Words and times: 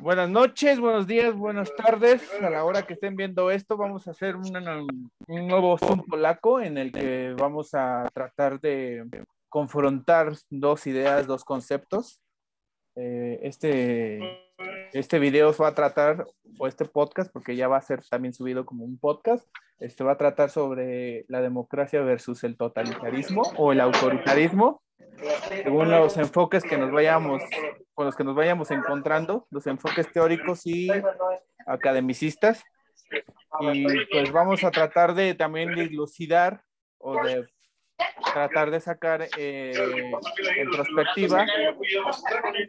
Buenas 0.00 0.30
noches, 0.30 0.80
buenos 0.80 1.06
días, 1.06 1.36
buenas 1.36 1.74
tardes. 1.76 2.22
A 2.42 2.48
la 2.48 2.64
hora 2.64 2.86
que 2.86 2.94
estén 2.94 3.16
viendo 3.16 3.50
esto, 3.50 3.76
vamos 3.76 4.08
a 4.08 4.12
hacer 4.12 4.34
un 4.34 5.46
nuevo 5.46 5.76
Zoom 5.76 6.06
polaco 6.06 6.58
en 6.58 6.78
el 6.78 6.90
que 6.90 7.34
vamos 7.36 7.74
a 7.74 8.08
tratar 8.14 8.58
de 8.60 9.04
confrontar 9.50 10.32
dos 10.48 10.86
ideas, 10.86 11.26
dos 11.26 11.44
conceptos. 11.44 12.18
Eh, 12.96 13.40
este, 13.42 14.20
este 14.94 15.18
video 15.18 15.54
va 15.60 15.68
a 15.68 15.74
tratar, 15.74 16.24
o 16.58 16.66
este 16.66 16.86
podcast, 16.86 17.30
porque 17.30 17.54
ya 17.54 17.68
va 17.68 17.76
a 17.76 17.82
ser 17.82 18.02
también 18.08 18.32
subido 18.32 18.64
como 18.64 18.86
un 18.86 18.98
podcast, 18.98 19.46
este 19.80 20.02
va 20.02 20.12
a 20.12 20.18
tratar 20.18 20.48
sobre 20.48 21.26
la 21.28 21.42
democracia 21.42 22.00
versus 22.00 22.42
el 22.44 22.56
totalitarismo 22.56 23.42
o 23.58 23.72
el 23.72 23.80
autoritarismo 23.80 24.80
según 25.48 25.90
los 25.90 26.16
enfoques 26.16 26.62
que 26.62 26.78
nos 26.78 26.90
vayamos, 26.90 27.42
con 28.00 28.06
los 28.06 28.16
que 28.16 28.24
nos 28.24 28.34
vayamos 28.34 28.70
encontrando, 28.70 29.46
los 29.50 29.66
enfoques 29.66 30.10
teóricos 30.10 30.66
y 30.66 30.88
academicistas. 31.66 32.64
Y 33.60 33.84
pues 34.06 34.32
vamos 34.32 34.64
a 34.64 34.70
tratar 34.70 35.12
de 35.12 35.34
también 35.34 35.74
dilucidar 35.74 36.62
o 36.96 37.22
de 37.22 37.46
tratar 38.32 38.70
de 38.70 38.80
sacar 38.80 39.28
eh, 39.36 39.74
en 40.56 40.70
perspectiva 40.70 41.44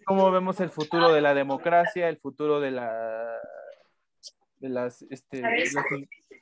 cómo 0.03 0.29
vemos 0.31 0.59
el 0.59 0.69
futuro 0.69 1.13
de 1.13 1.21
la 1.21 1.33
democracia, 1.33 2.09
el 2.09 2.17
futuro 2.17 2.59
de 2.59 2.71
la 2.71 3.39
de 4.61 4.69
las, 4.69 5.01
este, 5.09 5.41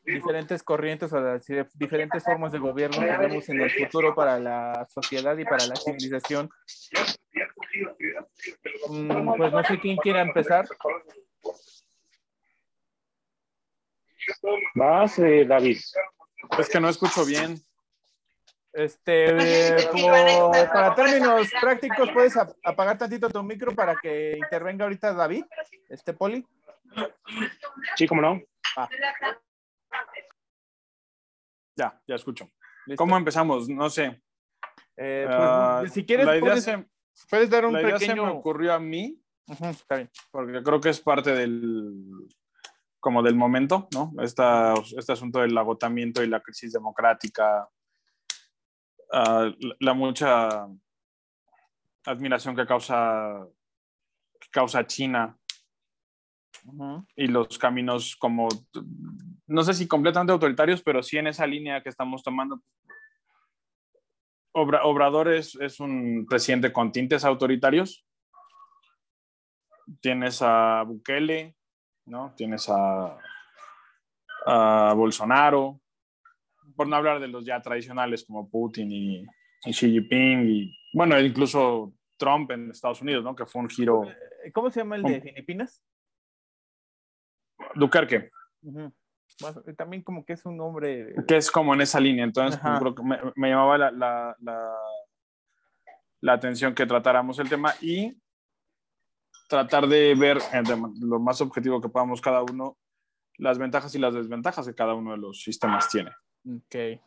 diferentes 0.05 0.61
corrientes 0.61 1.13
o 1.13 1.19
las 1.21 1.45
diferentes 1.75 2.23
formas 2.23 2.51
de 2.51 2.59
gobierno 2.59 2.99
que 2.99 3.07
tenemos 3.07 3.49
en 3.49 3.61
el 3.61 3.71
futuro 3.71 4.13
para 4.13 4.37
la 4.39 4.85
sociedad 4.89 5.37
y 5.37 5.45
para 5.45 5.65
la 5.65 5.75
civilización. 5.75 6.49
Mm, 8.89 9.37
pues 9.37 9.51
no 9.53 9.63
sé 9.63 9.79
quién 9.79 9.97
quiera 9.97 10.21
empezar. 10.21 10.67
Vas, 14.75 15.17
eh, 15.19 15.45
David. 15.45 15.79
Es 16.57 16.69
que 16.69 16.79
no 16.79 16.89
escucho 16.89 17.25
bien. 17.25 17.57
Este, 18.71 19.33
para 20.71 20.93
términos 20.93 21.49
prácticos, 21.59 22.11
¿puedes 22.13 22.37
apagar 22.37 22.97
tantito 22.97 23.29
tu 23.29 23.41
micro 23.41 23.73
para 23.73 23.95
que 23.95 24.37
intervenga 24.37 24.85
ahorita 24.85 25.13
David, 25.13 25.45
este 25.89 26.13
Poli? 26.13 26.45
Sí, 27.95 28.07
cómo 28.07 28.21
no. 28.21 28.41
Ah. 28.77 28.89
Ya, 31.75 32.01
ya 32.07 32.15
escucho. 32.15 32.49
¿Cómo 32.97 33.17
empezamos? 33.17 33.69
No 33.69 33.89
sé. 33.89 34.21
Eh, 34.97 35.23
pues, 35.25 35.39
ah, 35.39 35.83
si 35.89 36.05
quieres, 36.05 36.27
puedes, 37.29 37.49
dar 37.49 37.65
un 37.65 37.73
la 37.73 37.81
idea 37.81 37.99
se 37.99 38.13
me 38.13 38.19
ocurrió 38.19 38.73
a 38.73 38.79
mí, 38.79 39.17
está 39.47 39.95
bien. 39.95 40.09
porque 40.29 40.61
creo 40.61 40.81
que 40.81 40.89
es 40.89 40.99
parte 40.99 41.33
del, 41.33 42.03
como 42.99 43.23
del 43.23 43.35
momento, 43.35 43.87
¿no? 43.93 44.11
Esta, 44.21 44.73
este 44.97 45.13
asunto 45.13 45.39
del 45.39 45.57
agotamiento 45.57 46.21
y 46.21 46.27
la 46.27 46.41
crisis 46.41 46.73
democrática, 46.73 47.69
ah, 49.13 49.49
la, 49.79 49.93
mucha 49.93 50.67
admiración 52.05 52.57
que 52.57 52.65
causa, 52.65 53.47
que 54.37 54.49
causa 54.51 54.85
China 54.85 55.38
y 57.15 57.27
los 57.27 57.57
caminos 57.57 58.15
como, 58.15 58.47
no 59.47 59.63
sé 59.63 59.73
si 59.73 59.87
completamente 59.87 60.33
autoritarios, 60.33 60.81
pero 60.81 61.01
sí 61.01 61.17
en 61.17 61.27
esa 61.27 61.47
línea 61.47 61.81
que 61.81 61.89
estamos 61.89 62.23
tomando. 62.23 62.61
Obrador 64.51 65.31
es, 65.31 65.55
un 65.79 66.25
presidente 66.27 66.73
con 66.73 66.91
tintes 66.91 67.23
autoritarios. 67.23 68.05
Tienes 70.01 70.41
a 70.41 70.83
Bukele, 70.83 71.55
¿no? 72.05 72.33
Tienes 72.35 72.67
a, 72.69 73.17
a 74.45 74.93
Bolsonaro, 74.93 75.79
por 76.75 76.87
no 76.87 76.95
hablar 76.95 77.19
de 77.19 77.27
los 77.27 77.45
ya 77.45 77.61
tradicionales 77.61 78.25
como 78.25 78.49
Putin 78.49 78.91
y, 78.91 79.25
y 79.65 79.71
Xi 79.71 79.91
Jinping, 79.91 80.49
y 80.49 80.77
bueno, 80.93 81.19
incluso 81.19 81.93
Trump 82.17 82.51
en 82.51 82.71
Estados 82.71 83.01
Unidos, 83.01 83.23
¿no? 83.23 83.35
Que 83.35 83.45
fue 83.45 83.61
un 83.61 83.69
giro. 83.69 84.03
¿Cómo 84.53 84.69
se 84.69 84.81
llama 84.81 84.97
el 84.97 85.03
de 85.03 85.21
Filipinas? 85.21 85.83
Ducarque. 87.75 88.29
También 89.77 90.03
como 90.03 90.25
que 90.25 90.33
es 90.33 90.45
un 90.45 90.57
nombre... 90.57 91.15
Que 91.27 91.37
es 91.37 91.49
como 91.51 91.73
en 91.73 91.81
esa 91.81 91.99
línea, 91.99 92.23
entonces 92.23 92.59
pues, 92.79 92.95
me, 93.35 93.49
llamaba 93.49 93.77
la, 93.77 94.35
la, 96.21 96.33
atención 96.33 96.75
que 96.75 96.85
tratáramos 96.85 97.39
el 97.39 97.49
tema 97.49 97.73
y 97.81 98.17
tratar 99.47 99.87
de 99.87 100.15
ver 100.15 100.37
eh, 100.53 100.63
lo 101.01 101.19
más 101.19 101.41
objetivo 101.41 101.81
que 101.81 101.89
podamos 101.89 102.21
cada 102.21 102.43
uno, 102.43 102.77
las 103.37 103.57
ventajas 103.57 103.95
y 103.95 103.99
las 103.99 104.13
desventajas 104.13 104.67
que 104.67 104.75
cada 104.75 104.93
uno 104.93 105.11
de 105.11 105.17
los 105.17 105.41
sistemas 105.41 105.89
tiene. 105.89 106.11
Ok. 106.45 107.01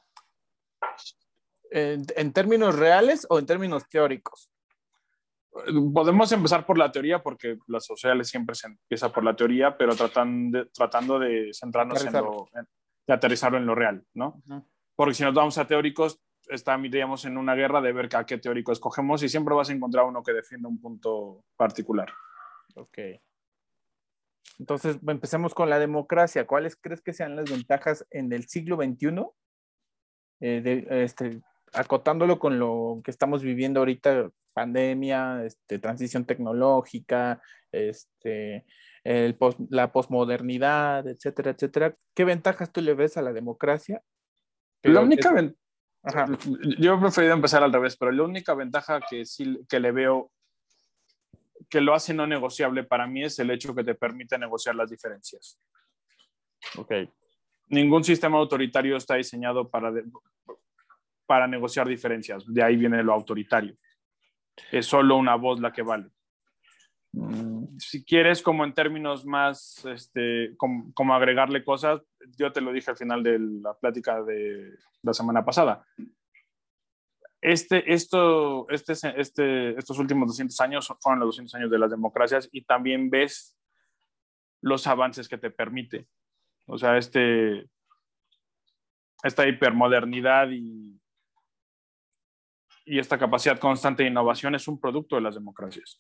en 1.70 2.32
términos 2.32 2.78
reales 2.78 3.26
o 3.28 3.38
en 3.38 3.46
términos 3.46 3.88
teóricos? 3.88 4.51
Podemos 5.92 6.32
empezar 6.32 6.64
por 6.64 6.78
la 6.78 6.90
teoría, 6.90 7.22
porque 7.22 7.58
las 7.66 7.84
sociales 7.84 8.28
siempre 8.28 8.54
se 8.54 8.68
empieza 8.68 9.12
por 9.12 9.24
la 9.24 9.36
teoría, 9.36 9.76
pero 9.76 9.94
tratando 9.94 10.58
de, 10.58 10.66
tratando 10.66 11.18
de 11.18 11.50
centrarnos 11.52 12.04
en 12.04 12.12
lo, 12.12 12.48
de 13.06 13.14
aterrizarlo 13.14 13.58
en 13.58 13.66
lo 13.66 13.74
real, 13.74 14.04
¿no? 14.14 14.42
Porque 14.96 15.14
si 15.14 15.22
nos 15.22 15.34
vamos 15.34 15.58
a 15.58 15.66
teóricos, 15.66 16.20
estaríamos 16.48 17.24
en 17.24 17.36
una 17.36 17.54
guerra 17.54 17.80
de 17.80 17.92
ver 17.92 18.14
a 18.14 18.24
qué 18.24 18.38
teórico 18.38 18.72
escogemos 18.72 19.22
y 19.22 19.28
siempre 19.28 19.54
vas 19.54 19.70
a 19.70 19.72
encontrar 19.72 20.04
uno 20.04 20.22
que 20.22 20.32
defienda 20.32 20.68
un 20.68 20.80
punto 20.80 21.44
particular. 21.56 22.12
Ok. 22.74 22.98
Entonces, 24.58 24.98
empecemos 25.06 25.54
con 25.54 25.70
la 25.70 25.78
democracia. 25.78 26.46
¿Cuáles 26.46 26.76
crees 26.76 27.00
que 27.00 27.12
sean 27.12 27.36
las 27.36 27.50
ventajas 27.50 28.06
en 28.10 28.32
el 28.32 28.48
siglo 28.48 28.76
XXI? 28.76 29.26
Eh, 30.40 30.60
de, 30.60 31.04
este, 31.04 31.40
acotándolo 31.72 32.38
con 32.38 32.58
lo 32.58 33.00
que 33.04 33.10
estamos 33.10 33.42
viviendo 33.42 33.80
ahorita 33.80 34.30
pandemia, 34.52 35.44
este, 35.44 35.78
transición 35.78 36.24
tecnológica, 36.24 37.40
este, 37.70 38.64
el 39.04 39.36
la 39.70 39.92
posmodernidad, 39.92 41.06
etcétera, 41.08 41.52
etcétera. 41.52 41.96
¿Qué 42.14 42.24
ventajas 42.24 42.72
tú 42.72 42.80
le 42.80 42.94
ves 42.94 43.16
a 43.16 43.22
la 43.22 43.32
democracia? 43.32 44.02
la 44.84 45.00
única 45.00 45.32
ventaja, 45.32 46.26
yo 46.78 46.94
he 46.94 46.98
preferido 46.98 47.34
empezar 47.34 47.62
al 47.62 47.72
revés, 47.72 47.96
pero 47.96 48.10
la 48.10 48.24
única 48.24 48.52
ventaja 48.54 49.00
que 49.08 49.24
sí 49.24 49.60
que 49.68 49.78
le 49.78 49.92
veo 49.92 50.32
que 51.70 51.80
lo 51.80 51.94
hace 51.94 52.12
no 52.12 52.26
negociable 52.26 52.82
para 52.82 53.06
mí 53.06 53.22
es 53.22 53.38
el 53.38 53.50
hecho 53.52 53.74
que 53.74 53.84
te 53.84 53.94
permite 53.94 54.36
negociar 54.38 54.74
las 54.74 54.90
diferencias. 54.90 55.60
Ok. 56.76 56.92
Ningún 57.68 58.02
sistema 58.02 58.38
autoritario 58.38 58.96
está 58.96 59.14
diseñado 59.14 59.70
para, 59.70 59.92
para 61.26 61.46
negociar 61.46 61.86
diferencias. 61.86 62.44
De 62.46 62.62
ahí 62.62 62.76
viene 62.76 63.02
lo 63.04 63.12
autoritario 63.12 63.76
es 64.70 64.86
solo 64.86 65.16
una 65.16 65.34
voz 65.34 65.60
la 65.60 65.72
que 65.72 65.82
vale. 65.82 66.10
Mm, 67.12 67.78
si 67.78 68.04
quieres, 68.04 68.42
como 68.42 68.64
en 68.64 68.74
términos 68.74 69.24
más, 69.26 69.84
este, 69.84 70.56
como, 70.56 71.14
agregarle 71.14 71.64
cosas, 71.64 72.00
yo 72.38 72.52
te 72.52 72.60
lo 72.60 72.72
dije 72.72 72.90
al 72.90 72.96
final 72.96 73.22
de 73.22 73.38
la 73.38 73.74
plática 73.74 74.22
de 74.22 74.74
la 75.02 75.12
semana 75.12 75.44
pasada. 75.44 75.84
Este, 77.40 77.92
esto, 77.92 78.68
este, 78.70 78.94
este, 79.16 79.70
estos 79.76 79.98
últimos 79.98 80.28
200 80.28 80.60
años 80.60 80.92
fueron 81.00 81.20
los 81.20 81.28
200 81.28 81.54
años 81.56 81.70
de 81.70 81.78
las 81.78 81.90
democracias 81.90 82.48
y 82.52 82.62
también 82.62 83.10
ves 83.10 83.56
los 84.60 84.86
avances 84.86 85.28
que 85.28 85.38
te 85.38 85.50
permite. 85.50 86.06
O 86.66 86.78
sea, 86.78 86.96
este, 86.96 87.66
esta 89.24 89.46
hipermodernidad 89.48 90.50
y 90.50 91.01
y 92.84 92.98
esta 92.98 93.18
capacidad 93.18 93.58
constante 93.58 94.02
de 94.02 94.10
innovación 94.10 94.54
es 94.54 94.68
un 94.68 94.78
producto 94.78 95.16
de 95.16 95.22
las 95.22 95.34
democracias. 95.34 95.98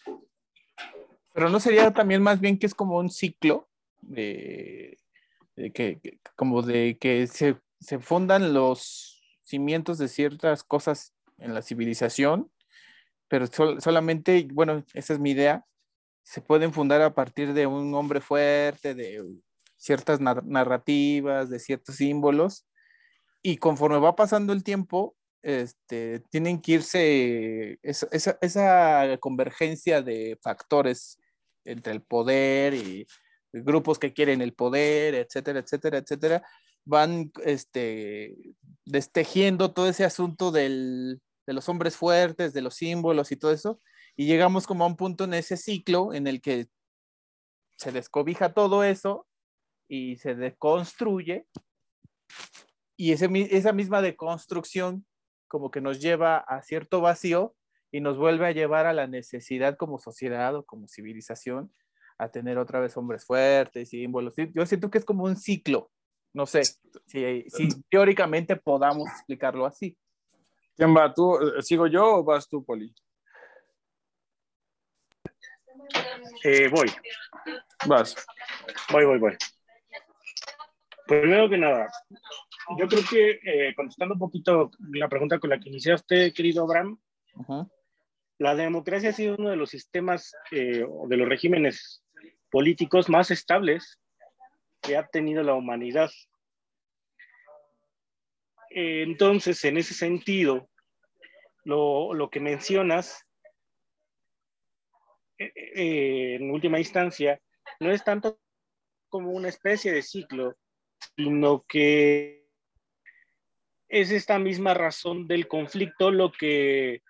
Pero 1.32 1.48
no 1.48 1.60
sería 1.60 1.92
también 1.92 2.22
más 2.22 2.40
bien 2.40 2.58
que 2.58 2.66
es 2.66 2.74
como 2.74 2.98
un 2.98 3.10
ciclo 3.10 3.68
de, 4.00 4.98
que, 5.74 6.18
como 6.36 6.62
de 6.62 6.98
que 7.00 7.26
se, 7.26 7.56
se, 7.80 7.98
fundan 7.98 8.52
los 8.52 9.22
cimientos 9.42 9.98
de 9.98 10.08
ciertas 10.08 10.64
cosas 10.64 11.14
en 11.38 11.54
la 11.54 11.62
civilización, 11.62 12.50
pero 13.28 13.46
solamente, 13.46 14.46
bueno, 14.52 14.84
esa 14.92 15.14
es 15.14 15.18
mi 15.18 15.30
idea, 15.30 15.64
se 16.22 16.40
pueden 16.40 16.72
fundar 16.72 17.00
a 17.00 17.14
partir 17.14 17.52
de 17.54 17.66
un 17.66 17.94
hombre 17.94 18.20
fuerte, 18.20 18.94
de 18.94 19.24
ciertas 19.76 20.20
narrativas, 20.20 21.48
de 21.48 21.58
ciertos 21.58 21.96
símbolos, 21.96 22.66
y 23.42 23.56
conforme 23.56 23.98
va 23.98 24.14
pasando 24.14 24.52
el 24.52 24.62
tiempo, 24.62 25.16
este, 25.42 26.20
tienen 26.30 26.60
que 26.60 26.72
irse, 26.72 27.78
esa, 27.82 28.38
esa, 28.40 29.18
convergencia 29.18 30.00
de 30.00 30.38
factores 30.40 31.18
entre 31.64 31.92
el 31.92 32.02
poder 32.02 32.74
y 32.74 33.06
grupos 33.52 33.98
que 33.98 34.12
quieren 34.12 34.40
el 34.40 34.54
poder, 34.54 35.14
etcétera, 35.14 35.60
etcétera, 35.60 35.98
etcétera, 35.98 36.42
van 36.84 37.32
este, 37.44 38.36
destejiendo 38.84 39.72
todo 39.72 39.88
ese 39.88 40.04
asunto 40.04 40.50
del, 40.52 41.20
de 41.46 41.52
los 41.52 41.68
hombres 41.68 41.96
fuertes, 41.96 42.52
de 42.52 42.62
los 42.62 42.76
símbolos 42.76 43.32
y 43.32 43.36
todo 43.36 43.52
eso, 43.52 43.80
y 44.16 44.26
llegamos 44.26 44.66
como 44.66 44.84
a 44.84 44.86
un 44.86 44.96
punto 44.96 45.24
en 45.24 45.34
ese 45.34 45.56
ciclo 45.56 46.12
en 46.14 46.26
el 46.26 46.40
que 46.40 46.68
se 47.76 47.92
descobija 47.92 48.54
todo 48.54 48.84
eso 48.84 49.26
y 49.88 50.16
se 50.16 50.34
deconstruye. 50.34 51.46
Y 52.96 53.12
ese, 53.12 53.28
esa 53.50 53.72
misma 53.72 54.00
deconstrucción 54.02 55.04
como 55.52 55.70
que 55.70 55.82
nos 55.82 56.00
lleva 56.00 56.38
a 56.38 56.62
cierto 56.62 57.02
vacío 57.02 57.54
y 57.90 58.00
nos 58.00 58.16
vuelve 58.16 58.46
a 58.46 58.52
llevar 58.52 58.86
a 58.86 58.94
la 58.94 59.06
necesidad 59.06 59.76
como 59.76 59.98
sociedad 59.98 60.56
o 60.56 60.64
como 60.64 60.88
civilización 60.88 61.70
a 62.16 62.30
tener 62.30 62.56
otra 62.56 62.80
vez 62.80 62.96
hombres 62.96 63.26
fuertes, 63.26 63.90
símbolos. 63.90 64.32
Yo 64.54 64.64
siento 64.64 64.90
que 64.90 64.96
es 64.96 65.04
como 65.04 65.24
un 65.24 65.36
ciclo. 65.36 65.90
No 66.32 66.46
sé 66.46 66.64
si, 66.64 67.44
si 67.50 67.68
teóricamente 67.90 68.56
podamos 68.56 69.10
explicarlo 69.10 69.66
así. 69.66 69.94
¿Quién 70.74 70.96
va? 70.96 71.12
¿Tú? 71.12 71.38
¿Sigo 71.60 71.86
yo 71.86 72.14
o 72.14 72.24
vas 72.24 72.48
tú, 72.48 72.64
Poli? 72.64 72.94
Eh, 76.44 76.68
voy. 76.70 76.90
Vas. 77.86 78.16
Voy, 78.90 79.04
voy, 79.04 79.18
voy. 79.18 79.36
Primero 81.06 81.50
que 81.50 81.58
nada, 81.58 81.90
yo 82.78 82.88
creo 82.88 83.02
que 83.08 83.40
eh, 83.42 83.74
contestando 83.74 84.14
un 84.14 84.20
poquito 84.20 84.70
la 84.92 85.08
pregunta 85.08 85.38
con 85.38 85.50
la 85.50 85.58
que 85.58 85.68
iniciaste, 85.68 86.32
querido 86.32 86.64
Abraham, 86.64 86.98
la 88.38 88.54
democracia 88.54 89.10
ha 89.10 89.12
sido 89.12 89.36
uno 89.38 89.50
de 89.50 89.56
los 89.56 89.70
sistemas 89.70 90.34
eh, 90.50 90.84
o 90.88 91.06
de 91.08 91.16
los 91.16 91.28
regímenes 91.28 92.04
políticos 92.50 93.08
más 93.08 93.30
estables 93.30 93.98
que 94.80 94.96
ha 94.96 95.06
tenido 95.06 95.42
la 95.42 95.54
humanidad. 95.54 96.10
entonces, 98.70 99.64
en 99.64 99.76
ese 99.76 99.94
sentido, 99.94 100.68
lo, 101.64 102.14
lo 102.14 102.30
que 102.30 102.40
mencionas, 102.40 103.24
eh, 105.38 106.36
en 106.36 106.50
última 106.50 106.78
instancia, 106.78 107.40
no 107.80 107.90
es 107.90 108.02
tanto 108.04 108.40
como 109.08 109.30
una 109.30 109.48
especie 109.48 109.92
de 109.92 110.02
ciclo, 110.02 110.56
sino 111.16 111.64
que 111.68 112.41
es 113.92 114.10
esta 114.10 114.38
misma 114.38 114.72
razón 114.72 115.28
del 115.28 115.46
conflicto 115.46 116.10
lo 116.10 116.32
que, 116.32 116.94
eh, 116.94 117.02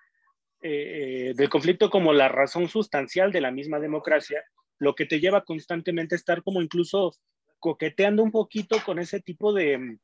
eh, 0.63 1.33
del 1.37 1.49
conflicto 1.49 1.89
como 1.91 2.13
la 2.13 2.29
razón 2.29 2.69
sustancial 2.69 3.31
de 3.31 3.41
la 3.41 3.53
misma 3.53 3.79
democracia, 3.79 4.43
lo 4.81 4.97
que 4.97 5.07
te 5.07 5.21
lleva 5.21 5.45
constantemente 5.45 6.17
a 6.17 6.19
estar 6.19 6.43
como 6.43 6.61
incluso 6.61 7.15
coqueteando 7.61 8.25
un 8.25 8.33
poquito 8.33 8.79
con 8.85 8.99
ese 8.99 9.21
tipo 9.21 9.53
de, 9.53 9.97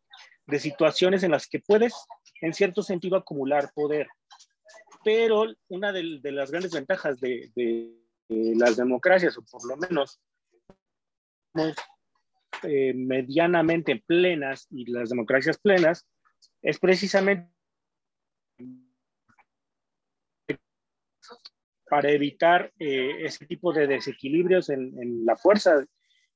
de 0.47 0.61
situaciones 0.61 1.25
en 1.25 1.33
las 1.33 1.49
que 1.49 1.59
puedes, 1.59 1.95
en 2.41 2.55
cierto 2.55 2.85
sentido, 2.85 3.17
acumular 3.17 3.73
poder. 3.75 4.07
Pero 5.03 5.47
una 5.67 5.91
de, 5.91 6.21
las 6.31 6.53
grandes 6.53 6.71
ventajas 6.71 7.19
de, 7.19 7.51
de, 7.57 7.93
las 8.29 8.77
democracias, 8.77 9.37
o 9.37 9.43
por 9.43 9.67
lo 9.67 9.77
menos 9.77 10.21
eh, 12.63 12.95
medianamente 12.95 14.01
plenas 14.07 14.69
y 14.71 14.89
las 14.93 15.09
democracias 15.09 15.59
plenas, 15.59 16.07
es 16.63 16.79
precisamente 16.79 17.51
para 21.89 22.11
evitar 22.11 22.73
eh, 22.79 23.25
ese 23.25 23.47
tipo 23.47 23.73
de 23.73 23.87
desequilibrios 23.87 24.69
en, 24.71 25.25
la 25.25 25.37
fuerza 25.37 25.85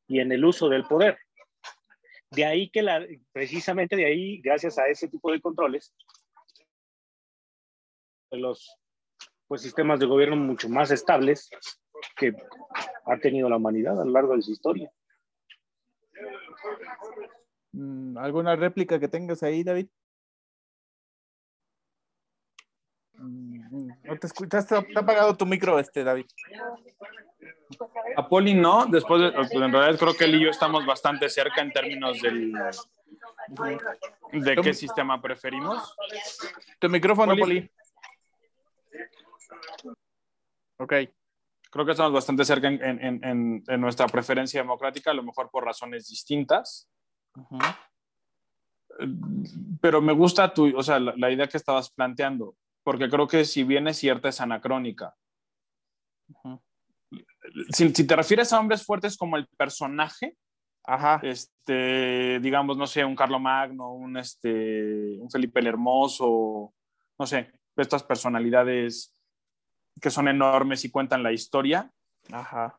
y 0.06 0.20
en 0.20 0.32
el 0.32 0.44
uso 0.44 0.69
del 0.69 0.84
poder. 0.84 1.19
De 2.31 2.46
ahí 2.46 2.70
que 2.70 2.82
la, 2.82 3.06
precisamente 3.32 3.96
de 3.96 4.06
ahí, 4.06 4.40
gracias 4.40 4.78
a 4.78 4.87
ese 4.87 5.08
tipo 5.08 5.31
de 5.31 5.40
controles, 5.40 5.94
los 8.31 8.78
pues, 9.46 9.60
sistemas 9.60 10.00
de 10.00 10.06
gobierno 10.06 10.37
mucho 10.37 10.69
más 10.69 10.90
estables 10.90 11.50
que 12.16 12.32
ha 13.05 13.19
tenido 13.19 13.50
la 13.50 13.56
humanidad 13.56 14.00
a 14.00 14.05
lo 14.05 14.12
largo 14.12 14.34
de 14.34 14.43
su 14.43 14.52
historia. 14.52 14.90
Mm, 17.72 18.19
¿Alguna 18.19 18.54
réplica 18.56 19.00
que 19.00 19.08
tengas 19.08 19.42
ahí, 19.42 19.64
David? 19.64 19.88
Mm, 23.14 23.88
no 24.04 24.19
te 24.19 24.26
escuchas, 24.26 24.66
te 24.66 24.74
ha 24.74 25.00
apagado 25.00 25.36
tu 25.36 25.46
micro, 25.46 25.78
este, 25.78 26.04
David. 26.04 26.26
A 28.16 28.28
Poli 28.28 28.54
no, 28.54 28.86
después 28.86 29.22
de, 29.22 29.32
pues, 29.32 29.50
en 29.52 29.72
realidad 29.72 29.98
creo 29.98 30.14
que 30.14 30.24
él 30.24 30.34
y 30.34 30.44
yo 30.44 30.50
estamos 30.50 30.84
bastante 30.84 31.28
cerca 31.30 31.62
en 31.62 31.72
términos 31.72 32.20
del, 32.20 32.52
de 34.32 34.56
qué 34.56 34.74
sistema 34.74 35.20
preferimos. 35.20 35.96
Tu 36.78 36.88
micrófono, 36.88 37.36
Poli. 37.36 37.70
Ok. 40.78 40.92
Creo 41.70 41.86
que 41.86 41.92
estamos 41.92 42.12
bastante 42.12 42.44
cerca 42.44 42.69
en, 42.69 42.82
en, 42.82 43.24
en, 43.24 43.64
en, 43.66 43.80
nuestra 43.80 44.06
preferencia 44.06 44.60
democrática, 44.60 45.10
a 45.10 45.14
lo 45.14 45.22
mejor 45.22 45.48
por 45.50 45.64
razones 45.64 46.06
distintas. 46.06 46.86
Uh 47.34 47.46
-huh. 47.50 47.76
Pero 49.81 50.00
me 50.00 50.12
gusta 50.12 50.52
tu, 50.52 50.76
o 50.76 50.82
sea, 50.82 50.99
la, 50.99 51.14
la, 51.17 51.31
idea 51.31 51.49
que 51.49 51.56
estabas 51.56 51.90
planteando, 51.90 52.56
porque 52.84 53.08
creo 53.08 53.26
que 53.26 53.44
si 53.44 53.64
bien 53.64 53.88
es 53.88 53.99
cierta 53.99 54.29
es 54.29 54.40
anacrónica. 54.40 55.14
Uh 56.29 56.34
-huh. 56.43 56.61
si, 57.70 57.94
si, 57.94 58.06
te 58.06 58.17
refieres 58.17 58.52
a 58.52 58.61
hombres 58.61 58.84
fuertes 58.84 59.17
como 59.17 59.37
el 59.37 59.46
personaje, 59.56 60.37
Ajá. 60.84 61.20
este, 61.23 62.40
digamos, 62.40 62.76
no 62.76 62.87
sé, 62.87 63.05
un 63.05 63.17
Carlo 63.17 63.38
Magno, 63.38 63.93
un, 63.93 64.17
este, 64.17 65.19
un 65.19 65.31
Felipe 65.31 65.61
el 65.61 65.69
Hermoso, 65.69 66.75
no 67.19 67.26
sé, 67.26 67.52
estas 67.76 68.02
personalidades 68.02 69.14
que 70.00 70.11
son 70.11 70.29
enormes 70.29 70.84
y 70.84 70.90
cuentan 70.90 71.23
la 71.23 71.32
historia. 71.32 71.90
Ajá. 72.31 72.79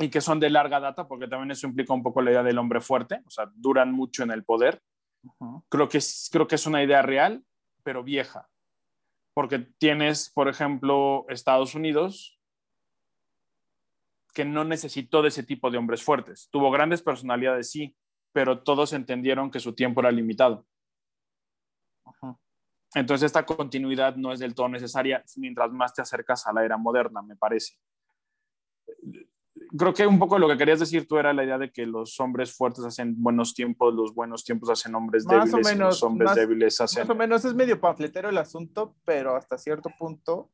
Y 0.00 0.08
que 0.08 0.20
son 0.20 0.40
de 0.40 0.50
larga 0.50 0.80
data, 0.80 1.06
porque 1.06 1.28
también 1.28 1.50
eso 1.50 1.66
implica 1.66 1.92
un 1.92 2.02
poco 2.02 2.22
la 2.22 2.30
idea 2.30 2.42
del 2.42 2.58
hombre 2.58 2.80
fuerte, 2.80 3.22
o 3.26 3.30
sea, 3.30 3.50
duran 3.54 3.92
mucho 3.92 4.22
en 4.22 4.30
el 4.30 4.44
poder. 4.44 4.82
Creo, 5.68 5.88
que 5.88 5.98
es, 5.98 6.28
creo 6.32 6.46
que 6.46 6.54
es 6.54 6.66
una 6.66 6.82
idea 6.82 7.02
real, 7.02 7.44
pero 7.82 8.02
vieja. 8.02 8.48
Porque 9.34 9.58
tienes, 9.58 10.30
por 10.30 10.48
ejemplo, 10.48 11.26
Estados 11.28 11.74
Unidos, 11.74 12.40
que 14.32 14.44
no 14.44 14.64
necesitó 14.64 15.22
de 15.22 15.28
ese 15.28 15.42
tipo 15.42 15.70
de 15.70 15.78
hombres 15.78 16.02
fuertes. 16.02 16.48
Tuvo 16.50 16.70
grandes 16.70 17.02
personalidades, 17.02 17.70
sí, 17.70 17.94
pero 18.32 18.62
todos 18.62 18.92
entendieron 18.92 19.50
que 19.50 19.60
su 19.60 19.74
tiempo 19.74 20.00
era 20.00 20.10
limitado. 20.10 20.66
Entonces 22.94 23.26
esta 23.26 23.46
continuidad 23.46 24.16
no 24.16 24.32
es 24.32 24.40
del 24.40 24.54
todo 24.54 24.68
necesaria 24.68 25.22
mientras 25.36 25.70
más 25.70 25.94
te 25.94 26.02
acercas 26.02 26.46
a 26.46 26.52
la 26.52 26.64
era 26.64 26.76
moderna, 26.76 27.22
me 27.22 27.36
parece. 27.36 27.74
Creo 29.76 29.94
que 29.94 30.06
un 30.06 30.18
poco 30.18 30.38
lo 30.38 30.48
que 30.48 30.58
querías 30.58 30.80
decir 30.80 31.06
tú 31.06 31.18
era 31.18 31.32
la 31.32 31.44
idea 31.44 31.58
de 31.58 31.70
que 31.70 31.86
los 31.86 32.18
hombres 32.18 32.52
fuertes 32.54 32.84
hacen 32.84 33.14
buenos 33.22 33.54
tiempos, 33.54 33.94
los 33.94 34.14
buenos 34.14 34.44
tiempos 34.44 34.70
hacen 34.70 34.94
hombres 34.94 35.24
más 35.26 35.50
débiles, 35.50 35.66
o 35.66 35.70
menos, 35.70 35.88
los 35.88 36.02
hombres 36.02 36.30
más, 36.30 36.36
débiles 36.36 36.80
hacen... 36.80 37.02
Más 37.02 37.10
o 37.10 37.14
menos 37.14 37.44
es 37.44 37.54
medio 37.54 37.80
panfletero 37.80 38.28
el 38.28 38.38
asunto, 38.38 38.96
pero 39.04 39.36
hasta 39.36 39.58
cierto 39.58 39.90
punto 39.98 40.50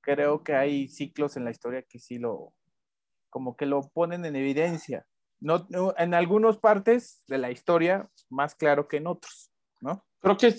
creo 0.00 0.42
que 0.42 0.54
hay 0.54 0.88
ciclos 0.88 1.36
en 1.36 1.44
la 1.44 1.50
historia 1.50 1.82
que 1.82 1.98
sí 1.98 2.18
lo, 2.18 2.52
como 3.30 3.56
que 3.56 3.66
lo 3.66 3.82
ponen 3.88 4.24
en 4.24 4.36
evidencia. 4.36 5.06
No, 5.40 5.66
en 5.98 6.14
algunas 6.14 6.58
partes 6.58 7.24
de 7.26 7.38
la 7.38 7.50
historia 7.50 8.08
más 8.28 8.54
claro 8.54 8.86
que 8.86 8.98
en 8.98 9.08
otros, 9.08 9.50
¿no? 9.80 10.04
Creo 10.20 10.36
que, 10.36 10.54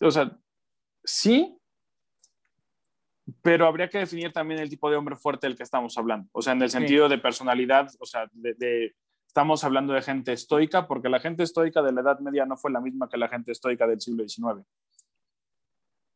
o 0.00 0.10
sea, 0.10 0.36
sí, 1.04 1.56
pero 3.42 3.66
habría 3.66 3.88
que 3.88 3.98
definir 3.98 4.32
también 4.32 4.60
el 4.60 4.68
tipo 4.68 4.90
de 4.90 4.96
hombre 4.96 5.16
fuerte 5.16 5.46
del 5.46 5.56
que 5.56 5.62
estamos 5.62 5.96
hablando. 5.96 6.28
O 6.32 6.42
sea, 6.42 6.52
en 6.52 6.62
el 6.62 6.70
sentido 6.70 7.06
sí. 7.06 7.14
de 7.14 7.18
personalidad, 7.18 7.88
o 7.98 8.06
sea, 8.06 8.28
de, 8.32 8.54
de, 8.54 8.94
estamos 9.26 9.64
hablando 9.64 9.94
de 9.94 10.02
gente 10.02 10.32
estoica, 10.32 10.86
porque 10.86 11.08
la 11.08 11.20
gente 11.20 11.42
estoica 11.42 11.82
de 11.82 11.92
la 11.92 12.02
Edad 12.02 12.20
Media 12.20 12.44
no 12.44 12.56
fue 12.56 12.70
la 12.70 12.80
misma 12.80 13.08
que 13.08 13.16
la 13.16 13.28
gente 13.28 13.52
estoica 13.52 13.86
del 13.86 14.00
siglo 14.00 14.28
XIX. 14.28 14.66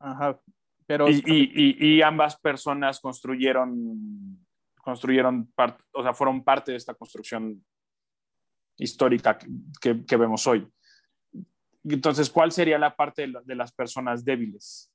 Ajá, 0.01 0.39
pero... 0.87 1.09
Y, 1.09 1.23
y, 1.27 1.53
y, 1.55 1.97
y 1.97 2.03
ambas 2.03 2.39
personas 2.39 3.01
construyeron, 3.01 4.47
construyeron, 4.83 5.47
part, 5.53 5.81
o 5.93 6.03
sea, 6.03 6.15
fueron 6.15 6.45
parte 6.45 6.73
de 6.73 6.79
esta 6.79 6.95
construcción 6.95 7.65
histórica 8.77 9.39
que, 9.81 10.05
que 10.05 10.17
vemos 10.17 10.47
hoy. 10.47 10.67
Entonces, 11.85 12.31
¿cuál 12.31 12.53
sería 12.53 12.79
la 12.79 12.95
parte 12.95 13.27
de, 13.27 13.41
de, 13.45 13.55
las 13.55 13.73
personas 13.73 14.25
débiles? 14.25 14.93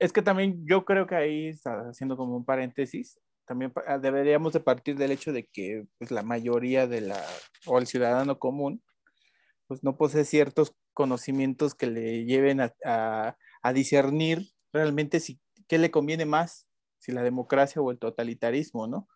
Es 0.00 0.12
que 0.12 0.22
también 0.22 0.64
yo 0.66 0.84
creo 0.86 1.06
que 1.06 1.14
ahí, 1.14 1.52
haciendo 1.88 2.16
como 2.16 2.34
un 2.34 2.44
paréntesis, 2.44 3.20
también 3.44 3.72
deberíamos 4.00 4.54
de 4.54 4.60
partir 4.60 4.96
del 4.96 5.12
hecho 5.12 5.32
de 5.32 5.46
que 5.46 5.84
pues, 5.98 6.10
la 6.10 6.22
mayoría 6.22 6.86
de 6.86 7.02
la, 7.02 7.22
o 7.66 7.78
el 7.78 7.86
ciudadano 7.86 8.38
común, 8.38 8.82
pues 9.66 9.84
no 9.84 9.96
posee 9.96 10.24
ciertos 10.24 10.74
conocimientos 10.94 11.74
que 11.74 11.86
le 11.86 12.24
lleven 12.24 12.60
a, 12.62 12.74
a, 12.84 13.36
a 13.62 13.72
discernir 13.74 14.48
realmente 14.72 15.20
si, 15.20 15.38
qué 15.68 15.78
le 15.78 15.90
conviene 15.90 16.24
más, 16.24 16.68
si 16.98 17.12
la 17.12 17.22
democracia 17.22 17.82
o 17.82 17.90
el 17.90 17.98
totalitarismo, 17.98 18.86
¿no? 18.86 19.06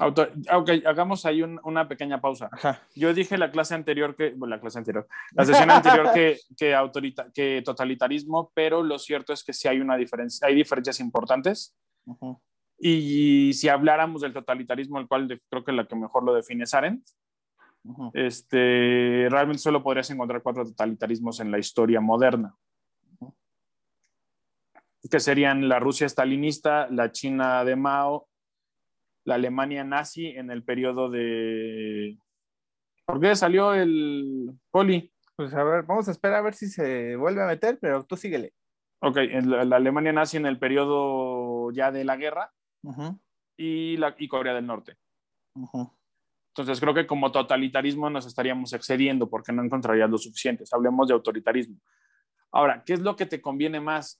Auto, 0.00 0.26
ok, 0.52 0.70
hagamos 0.86 1.24
ahí 1.24 1.42
un, 1.42 1.60
una 1.62 1.86
pequeña 1.86 2.20
pausa. 2.20 2.48
Ajá. 2.50 2.82
Yo 2.96 3.14
dije 3.14 3.38
la 3.38 3.52
clase 3.52 3.74
anterior 3.74 4.16
que, 4.16 4.30
bueno, 4.30 4.56
la 4.56 4.60
clase 4.60 4.78
anterior, 4.78 5.06
la 5.32 5.44
sesión 5.44 5.70
anterior 5.70 6.12
que, 6.12 6.40
que, 6.56 6.74
autorita, 6.74 7.30
que 7.32 7.62
totalitarismo, 7.64 8.50
pero 8.54 8.82
lo 8.82 8.98
cierto 8.98 9.32
es 9.32 9.44
que 9.44 9.52
sí 9.52 9.68
hay 9.68 9.80
una 9.80 9.96
diferencia, 9.96 10.48
hay 10.48 10.56
diferencias 10.56 10.98
importantes. 10.98 11.76
Uh 12.06 12.16
-huh. 12.18 12.40
Y 12.78 13.52
si 13.54 13.68
habláramos 13.68 14.22
del 14.22 14.32
totalitarismo, 14.32 14.98
el 14.98 15.06
cual 15.06 15.40
creo 15.48 15.64
que 15.64 15.72
la 15.72 15.86
que 15.86 15.94
mejor 15.94 16.24
lo 16.24 16.34
define 16.34 16.64
es 16.64 16.74
Arendt, 16.74 17.08
este, 18.14 19.28
realmente 19.30 19.62
solo 19.62 19.82
podrías 19.82 20.10
encontrar 20.10 20.42
cuatro 20.42 20.64
totalitarismos 20.64 21.38
en 21.40 21.50
la 21.50 21.58
historia 21.58 22.00
moderna, 22.00 22.56
que 25.08 25.20
serían 25.20 25.68
la 25.68 25.78
Rusia 25.78 26.08
stalinista, 26.08 26.88
la 26.90 27.12
China 27.12 27.64
de 27.64 27.76
Mao, 27.76 28.26
la 29.24 29.34
Alemania 29.36 29.84
nazi 29.84 30.28
en 30.28 30.50
el 30.50 30.62
periodo 30.62 31.10
de... 31.10 32.18
¿Por 33.06 33.20
qué 33.20 33.36
salió 33.36 33.74
el 33.74 34.52
poli? 34.70 35.12
Pues 35.36 35.52
a 35.54 35.64
ver, 35.64 35.84
vamos 35.84 36.08
a 36.08 36.10
esperar 36.10 36.38
a 36.38 36.42
ver 36.42 36.54
si 36.54 36.68
se 36.68 37.16
vuelve 37.16 37.42
a 37.42 37.46
meter, 37.46 37.78
pero 37.80 38.04
tú 38.04 38.16
síguele. 38.16 38.54
Ok, 39.00 39.18
la, 39.42 39.64
la 39.64 39.76
Alemania 39.76 40.12
nazi 40.12 40.36
en 40.36 40.46
el 40.46 40.58
periodo 40.58 41.70
ya 41.72 41.90
de 41.90 42.04
la 42.04 42.16
guerra 42.16 42.52
y, 43.56 43.96
la, 43.96 44.14
y 44.18 44.28
Corea 44.28 44.54
del 44.54 44.66
Norte. 44.66 44.96
Entonces 46.48 46.80
creo 46.80 46.94
que 46.94 47.06
como 47.06 47.32
totalitarismo 47.32 48.08
nos 48.08 48.26
estaríamos 48.26 48.72
excediendo 48.72 49.28
porque 49.28 49.52
no 49.52 49.62
encontrarías 49.62 50.08
lo 50.08 50.18
suficientes. 50.18 50.72
Hablemos 50.72 51.08
de 51.08 51.14
autoritarismo. 51.14 51.78
Ahora, 52.52 52.82
¿qué 52.84 52.92
es 52.94 53.00
lo 53.00 53.16
que 53.16 53.26
te 53.26 53.42
conviene 53.42 53.80
más? 53.80 54.16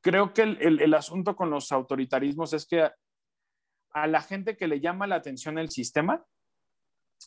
Creo 0.00 0.32
que 0.32 0.42
el, 0.42 0.58
el, 0.60 0.80
el 0.80 0.94
asunto 0.94 1.34
con 1.34 1.50
los 1.50 1.72
autoritarismos 1.72 2.52
es 2.52 2.66
que 2.66 2.82
a, 2.82 2.94
a 3.90 4.06
la 4.06 4.22
gente 4.22 4.56
que 4.56 4.68
le 4.68 4.80
llama 4.80 5.06
la 5.06 5.16
atención 5.16 5.58
el 5.58 5.70
sistema, 5.70 6.24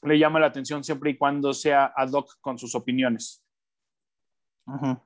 le 0.03 0.17
llama 0.17 0.39
la 0.39 0.47
atención 0.47 0.83
siempre 0.83 1.11
y 1.11 1.17
cuando 1.17 1.53
sea 1.53 1.91
ad 1.95 2.11
hoc 2.13 2.39
con 2.39 2.57
sus 2.57 2.75
opiniones. 2.75 3.43
Uh-huh. 4.65 4.97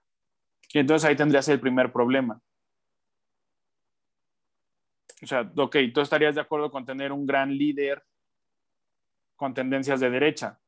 Y 0.74 0.80
entonces 0.80 1.10
ahí 1.10 1.16
tendrías 1.16 1.48
el 1.48 1.60
primer 1.60 1.92
problema. 1.92 2.40
O 5.24 5.26
sea, 5.26 5.52
ok, 5.56 5.78
tú 5.94 6.02
estarías 6.02 6.36
de 6.36 6.42
acuerdo 6.42 6.70
con 6.70 6.86
tener 6.86 7.12
un 7.12 7.26
gran 7.26 7.50
líder 7.50 8.06
con 9.36 9.54
tendencias 9.54 10.00
de 10.00 10.10
derecha. 10.10 10.60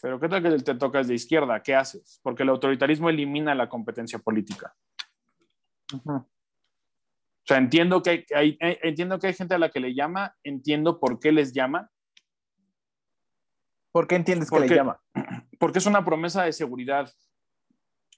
Pero 0.00 0.18
¿qué 0.18 0.28
tal 0.28 0.42
que 0.42 0.62
te 0.62 0.74
tocas 0.74 1.06
de 1.08 1.14
izquierda? 1.14 1.62
¿Qué 1.62 1.74
haces? 1.74 2.18
Porque 2.22 2.42
el 2.42 2.48
autoritarismo 2.48 3.08
elimina 3.08 3.54
la 3.54 3.68
competencia 3.68 4.18
política. 4.18 4.74
O 5.92 6.26
sea, 7.44 7.56
entiendo 7.56 8.02
que 8.02 8.26
hay, 8.34 8.58
entiendo 8.60 9.18
que 9.18 9.28
hay 9.28 9.34
gente 9.34 9.54
a 9.54 9.58
la 9.58 9.70
que 9.70 9.80
le 9.80 9.94
llama, 9.94 10.36
entiendo 10.42 11.00
por 11.00 11.18
qué 11.18 11.32
les 11.32 11.52
llama, 11.52 11.90
¿Por 13.92 14.06
qué 14.06 14.16
entiendes 14.16 14.48
porque, 14.48 14.68
que 14.68 14.74
le 14.74 14.76
llama? 14.76 15.00
Porque 15.58 15.78
es 15.78 15.86
una 15.86 16.04
promesa 16.04 16.44
de 16.44 16.52
seguridad. 16.52 17.12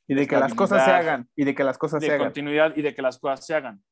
Y 0.06 0.14
de 0.14 0.26
que 0.26 0.36
las 0.36 0.54
cosas 0.54 0.84
se 0.84 0.90
hagan. 0.90 1.30
Y 1.34 1.44
de 1.44 1.54
que 1.54 1.64
las 1.64 1.78
cosas 1.78 2.00
de 2.00 2.08
se 2.08 2.12
hagan. 2.12 2.26
continuidad 2.26 2.76
y 2.76 2.82
de 2.82 2.94
que 2.94 3.00
las 3.00 3.18
cosas 3.18 3.46
se 3.46 3.54
hagan. 3.54 3.82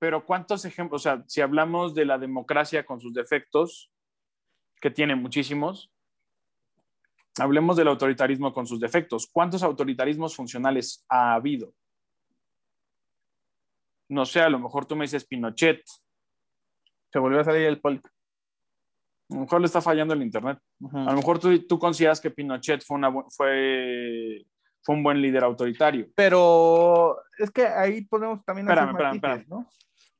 Pero 0.00 0.24
¿cuántos 0.24 0.64
ejemplos? 0.64 1.02
O 1.02 1.04
sea, 1.04 1.24
si 1.28 1.40
hablamos 1.40 1.94
de 1.94 2.06
la 2.06 2.18
democracia 2.18 2.84
con 2.84 3.00
sus 3.00 3.14
defectos, 3.14 3.92
que 4.80 4.90
tiene 4.90 5.14
muchísimos, 5.14 5.92
hablemos 7.38 7.76
del 7.76 7.86
autoritarismo 7.86 8.52
con 8.52 8.66
sus 8.66 8.80
defectos. 8.80 9.28
¿Cuántos 9.30 9.62
autoritarismos 9.62 10.34
funcionales 10.34 11.04
ha 11.08 11.34
habido? 11.34 11.74
No 14.08 14.24
sé, 14.24 14.40
a 14.40 14.48
lo 14.48 14.58
mejor 14.58 14.86
tú 14.86 14.96
me 14.96 15.04
dices 15.04 15.26
Pinochet. 15.26 15.82
Se 17.10 17.18
volvió 17.18 17.40
a 17.40 17.44
salir 17.44 17.66
el 17.66 17.80
poli. 17.80 18.00
A 19.30 19.34
lo 19.34 19.40
mejor 19.40 19.60
le 19.60 19.66
está 19.66 19.80
fallando 19.80 20.14
el 20.14 20.22
internet. 20.22 20.58
Uh 20.80 20.88
-huh. 20.88 21.08
A 21.08 21.10
lo 21.10 21.16
mejor 21.16 21.38
tú, 21.38 21.66
tú, 21.66 21.78
consideras 21.78 22.20
que 22.20 22.30
Pinochet 22.30 22.82
fue, 22.82 22.96
una, 22.96 23.12
fue, 23.30 24.46
fue 24.82 24.94
un 24.94 25.02
buen 25.02 25.20
líder 25.20 25.44
autoritario. 25.44 26.08
Pero 26.14 27.18
es 27.38 27.50
que 27.50 27.66
ahí 27.66 28.06
podemos 28.06 28.42
también 28.44 28.66
espérame, 28.66 28.90
espérame, 28.90 29.14
espérame. 29.16 29.46
¿no? 29.48 29.68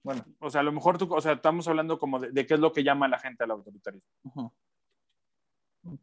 Bueno, 0.02 0.24
o 0.38 0.50
sea, 0.50 0.60
a 0.60 0.64
lo 0.64 0.72
mejor 0.72 0.98
tú, 0.98 1.12
o 1.12 1.20
sea, 1.20 1.32
estamos 1.32 1.66
hablando 1.68 1.98
como 1.98 2.18
de, 2.18 2.30
de 2.30 2.46
qué 2.46 2.54
es 2.54 2.60
lo 2.60 2.72
que 2.72 2.84
llama 2.84 3.06
a 3.06 3.10
la 3.10 3.18
gente 3.18 3.44
al 3.44 3.50
autoritarismo. 3.50 4.08
Uh 4.24 4.30
-huh. 4.34 4.52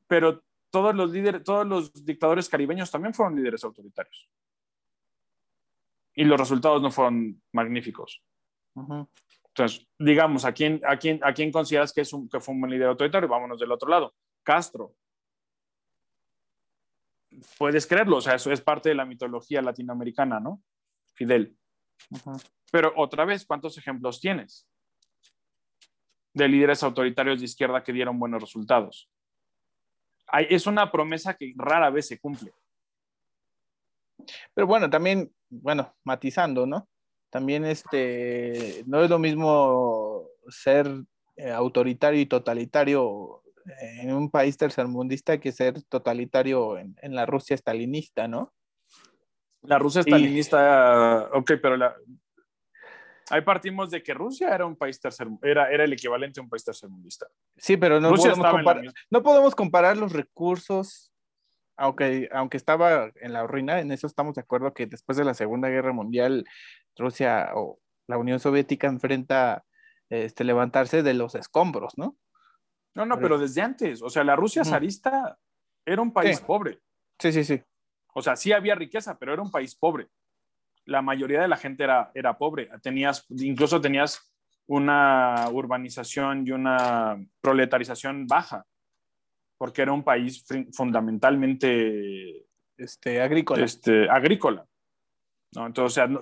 Pero 0.08 0.44
todos 0.72 0.96
los 0.96 1.12
líderes, 1.12 1.44
todos 1.44 1.66
los 1.66 2.06
dictadores 2.06 2.50
caribeños 2.50 2.92
también 2.92 3.14
fueron 3.14 3.36
líderes 3.36 3.64
autoritarios. 3.64 4.30
Y 6.16 6.24
los 6.24 6.40
resultados 6.40 6.82
no 6.82 6.92
fueron 6.92 7.42
magníficos. 7.52 8.24
Uh 8.76 8.82
-huh. 8.82 9.10
Entonces, 9.48 9.88
digamos, 10.00 10.46
¿a 10.46 10.54
quién, 10.54 10.82
a 10.86 10.98
quién, 10.98 11.20
a 11.24 11.34
quién 11.34 11.52
consideras 11.52 11.94
que, 11.94 12.02
es 12.02 12.14
un, 12.14 12.28
que 12.28 12.40
fue 12.40 12.56
un 12.56 12.70
líder 12.70 12.88
autoritario? 12.88 13.28
Vámonos 13.30 13.60
del 13.60 13.72
otro 13.72 13.90
lado. 13.90 14.14
Castro. 14.44 14.96
Puedes 17.58 17.86
creerlo, 17.86 18.18
o 18.18 18.22
sea, 18.22 18.36
eso 18.36 18.52
es 18.52 18.62
parte 18.62 18.90
de 18.90 18.96
la 18.96 19.06
mitología 19.06 19.62
latinoamericana, 19.62 20.40
¿no? 20.40 20.62
Fidel. 21.14 21.56
Uh 22.10 22.18
-huh. 22.18 22.52
Pero 22.72 22.94
otra 22.96 23.26
vez, 23.26 23.46
¿cuántos 23.46 23.78
ejemplos 23.78 24.20
tienes 24.20 24.68
de 26.34 26.48
líderes 26.48 26.84
autoritarios 26.84 27.40
de 27.40 27.46
izquierda 27.46 27.84
que 27.84 27.94
dieron 27.94 28.20
buenos 28.20 28.42
resultados? 28.42 29.10
Hay, 30.28 30.48
es 30.50 30.66
una 30.66 30.92
promesa 30.92 31.36
que 31.36 31.54
rara 31.56 31.90
vez 31.90 32.08
se 32.08 32.20
cumple. 32.20 32.54
Pero 34.54 34.68
bueno, 34.68 34.90
también, 34.90 35.34
bueno, 35.50 35.94
matizando, 36.04 36.66
¿no? 36.66 36.88
también 37.36 37.66
este, 37.66 38.82
no 38.88 39.04
es 39.04 39.10
lo 39.10 39.20
mismo 39.20 40.26
ser 40.48 40.88
eh, 41.36 41.52
autoritario 41.52 42.22
y 42.22 42.28
totalitario 42.28 43.44
en 43.82 44.14
un 44.14 44.32
país 44.32 44.56
tercermundista 44.56 45.38
que 45.38 45.52
ser 45.52 45.84
totalitario 45.84 46.78
en, 46.78 46.96
en 47.02 47.14
la 47.14 47.26
Rusia 47.26 47.54
estalinista, 47.54 48.30
¿no? 48.30 48.54
La 49.64 49.78
Rusia 49.78 50.00
estalinista, 50.00 51.28
y... 51.34 51.38
ok, 51.38 51.52
pero 51.62 51.76
la, 51.76 51.94
ahí 53.32 53.42
partimos 53.42 53.92
de 53.92 54.02
que 54.02 54.14
Rusia 54.14 54.56
era 54.56 54.66
un 54.66 54.78
país 54.78 54.98
tercer, 54.98 55.28
era, 55.42 55.70
era 55.70 55.84
el 55.84 55.92
equivalente 55.92 56.40
a 56.40 56.44
un 56.44 56.50
país 56.50 56.64
tercermundista. 56.64 57.28
Sí, 57.58 57.76
pero 57.76 58.00
no 58.00 58.14
podemos, 58.14 58.50
comparar, 58.50 58.94
no 59.10 59.24
podemos 59.24 59.56
comparar 59.56 59.98
los 59.98 60.14
recursos 60.14 61.12
aunque, 61.78 62.30
aunque 62.32 62.58
estaba 62.58 63.12
en 63.16 63.34
la 63.34 63.46
ruina, 63.48 63.80
en 63.80 63.92
eso 63.92 64.08
estamos 64.08 64.36
de 64.36 64.42
acuerdo 64.42 64.74
que 64.74 64.86
después 64.86 65.18
de 65.18 65.26
la 65.26 65.34
Segunda 65.34 65.70
Guerra 65.70 65.94
Mundial, 65.94 66.46
Rusia 66.96 67.52
o 67.56 67.80
la 68.08 68.18
Unión 68.18 68.40
Soviética 68.40 68.88
enfrenta 68.88 69.66
este, 70.10 70.44
levantarse 70.44 71.04
de 71.04 71.14
los 71.14 71.36
escombros, 71.36 71.98
¿no? 71.98 72.16
No, 72.94 73.06
no, 73.06 73.16
pero, 73.16 73.30
pero 73.30 73.40
desde 73.40 73.62
antes, 73.62 74.02
o 74.02 74.10
sea, 74.10 74.24
la 74.24 74.36
Rusia 74.36 74.64
zarista 74.64 75.38
era 75.86 76.02
un 76.02 76.14
país 76.14 76.38
sí. 76.38 76.44
pobre. 76.46 76.80
Sí, 77.20 77.32
sí, 77.32 77.44
sí. 77.44 77.62
O 78.14 78.22
sea, 78.22 78.36
sí 78.36 78.54
había 78.54 78.76
riqueza, 78.76 79.18
pero 79.20 79.34
era 79.34 79.42
un 79.42 79.52
país 79.52 79.76
pobre. 79.76 80.08
La 80.86 81.02
mayoría 81.02 81.42
de 81.42 81.48
la 81.50 81.58
gente 81.58 81.84
era, 81.84 82.12
era 82.14 82.38
pobre. 82.38 82.70
Tenías, 82.82 83.26
incluso 83.30 83.82
tenías 83.82 84.32
una 84.68 85.50
urbanización 85.52 86.48
y 86.48 86.52
una 86.52 87.18
proletarización 87.42 88.28
baja 88.28 88.66
porque 89.58 89.82
era 89.82 89.94
un 89.94 90.04
país 90.04 90.46
fundamentalmente 90.74 92.46
este, 92.78 93.22
agrícola. 93.22 93.64
Este, 93.64 94.10
agrícola. 94.10 94.66
¿no? 95.54 95.68
Entonces, 95.68 95.92
o 95.92 95.96
sea, 95.96 96.08
no, 96.08 96.22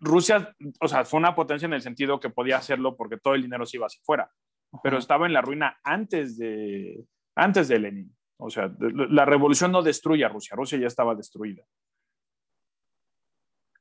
Rusia, 0.00 0.54
o 0.80 0.88
sea, 0.88 1.04
fue 1.04 1.18
una 1.18 1.34
potencia 1.34 1.66
en 1.66 1.74
el 1.74 1.82
sentido 1.82 2.18
que 2.18 2.30
podía 2.30 2.56
hacerlo 2.56 2.96
porque 2.96 3.18
todo 3.18 3.34
el 3.34 3.42
dinero 3.42 3.66
se 3.66 3.76
iba 3.76 3.86
hacia 3.86 4.00
afuera, 4.00 4.30
Ajá. 4.72 4.80
pero 4.82 4.98
estaba 4.98 5.26
en 5.26 5.34
la 5.34 5.42
ruina 5.42 5.78
antes 5.84 6.38
de, 6.38 7.04
antes 7.34 7.68
de 7.68 7.78
Lenin. 7.78 8.16
O 8.38 8.48
sea, 8.48 8.74
la 8.78 9.26
revolución 9.26 9.70
no 9.70 9.82
destruye 9.82 10.24
a 10.24 10.28
Rusia, 10.28 10.56
Rusia 10.56 10.78
ya 10.78 10.86
estaba 10.86 11.14
destruida. 11.14 11.62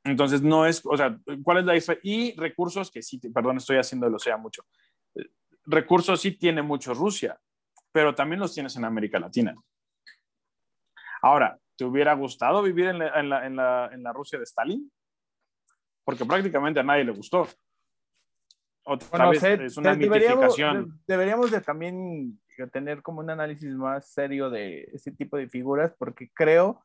Entonces, 0.04 0.42
no 0.42 0.66
es, 0.66 0.82
o 0.86 0.98
sea, 0.98 1.18
¿cuál 1.44 1.60
es 1.60 1.66
la 1.66 1.74
diferencia? 1.74 2.02
Y 2.04 2.36
recursos 2.36 2.92
que 2.92 3.02
sí, 3.02 3.20
perdón, 3.20 3.58
estoy 3.58 3.78
haciendo 3.78 4.10
lo 4.10 4.20
sea 4.20 4.36
mucho. 4.36 4.66
Recursos 5.66 6.20
sí 6.20 6.32
tiene 6.32 6.62
mucho 6.62 6.94
Rusia, 6.94 7.40
pero 7.92 8.16
también 8.16 8.40
los 8.40 8.54
tienes 8.54 8.76
en 8.76 8.86
América 8.86 9.20
Latina. 9.20 9.56
Ahora, 11.22 11.58
¿te 11.76 11.86
hubiera 11.86 12.14
gustado 12.14 12.62
vivir 12.62 12.88
en 12.88 13.00
la, 13.00 13.20
en 13.20 13.30
la, 13.30 13.46
en 13.46 13.56
la, 13.56 13.90
en 13.92 14.04
la 14.04 14.14
Rusia 14.14 14.38
de 14.38 14.44
Stalin? 14.44 14.92
Porque 16.04 16.26
prácticamente 16.26 16.80
a 16.80 16.84
nadie 16.84 17.04
le 17.04 17.12
gustó. 17.12 17.48
Otra 18.84 19.08
bueno, 19.12 19.30
vez, 19.32 19.40
se, 19.40 19.66
es 19.66 19.78
una 19.78 19.96
deberíamos, 19.96 20.56
deberíamos 21.06 21.52
de 21.52 21.62
también 21.62 22.40
tener 22.72 23.02
como 23.02 23.20
un 23.20 23.30
análisis 23.30 23.74
más 23.76 24.12
serio 24.12 24.50
de 24.50 24.90
ese 24.94 25.12
tipo 25.12 25.38
de 25.38 25.48
figuras, 25.48 25.94
porque 25.98 26.30
creo 26.34 26.84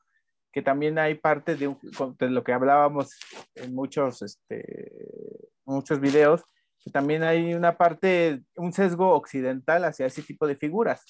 que 0.52 0.62
también 0.62 0.98
hay 0.98 1.16
parte 1.16 1.56
de, 1.56 1.74
de 2.18 2.30
lo 2.30 2.44
que 2.44 2.52
hablábamos 2.52 3.18
en 3.54 3.74
muchos, 3.74 4.22
este, 4.22 4.92
muchos 5.64 6.00
videos, 6.00 6.44
que 6.84 6.90
también 6.90 7.22
hay 7.22 7.54
una 7.54 7.78
parte, 7.78 8.44
un 8.56 8.72
sesgo 8.72 9.14
occidental 9.14 9.84
hacia 9.84 10.06
ese 10.06 10.22
tipo 10.22 10.46
de 10.46 10.56
figuras. 10.56 11.02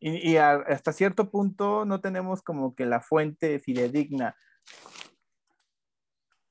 Y, 0.00 0.30
y 0.32 0.36
a, 0.38 0.52
hasta 0.52 0.92
cierto 0.92 1.30
punto 1.30 1.84
no 1.84 2.00
tenemos 2.00 2.40
como 2.40 2.74
que 2.74 2.86
la 2.86 3.00
fuente 3.00 3.58
fidedigna. 3.60 4.34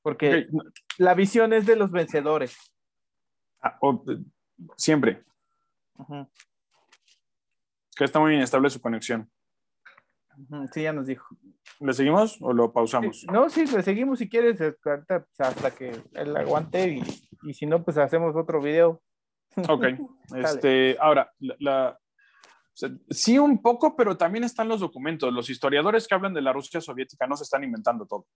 Porque 0.02 0.28
okay. 0.28 0.48
la 0.98 1.14
visión 1.14 1.52
es 1.52 1.66
de 1.66 1.74
los 1.74 1.90
vencedores. 1.90 2.56
Ah, 3.60 3.76
oh, 3.80 4.04
siempre. 4.76 5.24
Uh 5.94 6.04
-huh. 6.04 6.30
Que 7.96 8.04
está 8.04 8.20
muy 8.20 8.34
inestable 8.34 8.70
su 8.70 8.80
conexión. 8.80 9.28
Uh 10.36 10.46
-huh. 10.48 10.70
Sí, 10.72 10.82
ya 10.82 10.92
nos 10.92 11.06
dijo. 11.06 11.36
¿Le 11.80 11.94
seguimos 11.94 12.36
o 12.40 12.52
lo 12.52 12.72
pausamos? 12.72 13.24
No, 13.32 13.48
sí, 13.48 13.64
le 13.66 13.82
seguimos 13.82 14.18
si 14.18 14.28
quieres 14.28 14.60
eh, 14.60 14.76
pues, 14.82 15.00
hasta 15.38 15.70
que 15.70 15.92
él 16.14 16.36
aguante 16.36 16.88
y, 16.88 17.02
y 17.48 17.54
si 17.54 17.64
no, 17.66 17.82
pues 17.82 17.96
hacemos 17.96 18.36
otro 18.36 18.60
video. 18.60 19.00
Ok. 19.68 19.84
este, 20.36 20.96
ahora, 21.00 21.32
la, 21.38 21.56
la- 21.58 21.98
o 22.72 22.76
sea, 22.80 22.90
sí 23.10 23.38
un 23.38 23.60
poco, 23.60 23.96
pero 23.96 24.16
también 24.16 24.44
están 24.44 24.68
los 24.68 24.80
documentos. 24.80 25.32
Los 25.32 25.50
historiadores 25.50 26.06
que 26.06 26.14
hablan 26.14 26.32
de 26.34 26.40
la 26.42 26.52
Rusia 26.52 26.80
soviética 26.80 27.26
no 27.26 27.36
se 27.36 27.44
están 27.44 27.64
inventando 27.64 28.06
todo. 28.06 28.26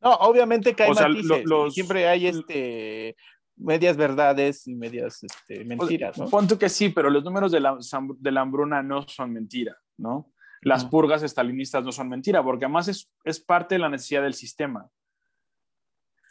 No, 0.00 0.12
obviamente 0.14 0.74
que 0.74 0.84
hay 0.84 0.90
O 0.90 0.94
sea, 0.94 1.08
matices, 1.08 1.44
lo- 1.44 1.64
los- 1.64 1.74
siempre 1.74 2.08
hay 2.08 2.26
este 2.28 3.16
medias 3.58 3.96
verdades 3.96 4.66
y 4.66 4.74
medias 4.74 5.22
este, 5.24 5.64
mentiras, 5.64 6.18
¿no? 6.18 6.28
Pon 6.28 6.46
tú 6.46 6.58
que 6.58 6.68
sí, 6.68 6.90
pero 6.90 7.08
los 7.08 7.24
números 7.24 7.50
de 7.50 7.60
la, 7.60 7.76
de 8.18 8.30
la 8.30 8.40
hambruna 8.42 8.82
no 8.82 9.02
son 9.08 9.32
mentira, 9.32 9.76
¿no? 9.96 10.30
Las 10.66 10.84
purgas 10.84 11.22
estalinistas 11.22 11.84
no 11.84 11.92
son 11.92 12.08
mentira, 12.08 12.42
porque 12.42 12.64
además 12.64 12.88
es, 12.88 13.08
es 13.22 13.38
parte 13.38 13.76
de 13.76 13.78
la 13.78 13.88
necesidad 13.88 14.22
del 14.22 14.34
sistema. 14.34 14.90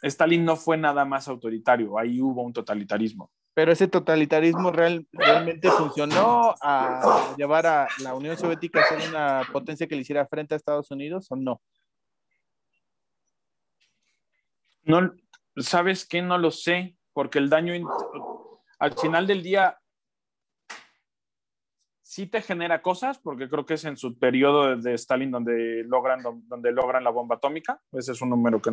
Stalin 0.02 0.44
no 0.44 0.56
fue 0.56 0.76
nada 0.76 1.06
más 1.06 1.26
autoritario, 1.26 1.98
ahí 1.98 2.20
hubo 2.20 2.42
un 2.42 2.52
totalitarismo. 2.52 3.30
Pero 3.54 3.72
ese 3.72 3.88
totalitarismo 3.88 4.70
real- 4.70 5.06
realmente 5.10 5.70
funcionó 5.70 6.54
a 6.60 7.34
llevar 7.38 7.66
a 7.66 7.88
la 8.02 8.14
Unión 8.14 8.36
Soviética 8.36 8.82
a 8.82 8.84
ser 8.84 9.08
una 9.08 9.42
potencia 9.50 9.86
que 9.86 9.94
le 9.94 10.02
hiciera 10.02 10.26
frente 10.26 10.52
a 10.52 10.58
Estados 10.58 10.90
Unidos 10.90 11.28
o 11.30 11.36
no. 11.36 11.62
No, 14.82 15.14
¿Sabes 15.56 16.06
qué? 16.06 16.20
No 16.20 16.36
lo 16.36 16.50
sé, 16.50 16.94
porque 17.14 17.38
el 17.38 17.48
daño 17.48 17.72
al 18.78 18.92
final 18.92 19.26
del 19.26 19.42
día 19.42 19.78
sí 22.06 22.28
te 22.28 22.40
genera 22.40 22.82
cosas, 22.82 23.18
porque 23.18 23.48
creo 23.48 23.66
que 23.66 23.74
es 23.74 23.84
en 23.84 23.96
su 23.96 24.16
periodo 24.16 24.76
de, 24.76 24.94
Stalin 24.94 25.32
donde 25.32 25.82
logran, 25.88 26.22
donde 26.22 26.70
logran 26.70 27.02
la 27.02 27.10
bomba 27.10 27.34
atómica. 27.34 27.82
Ese 27.90 28.12
es 28.12 28.22
un 28.22 28.30
número 28.30 28.62
que, 28.62 28.70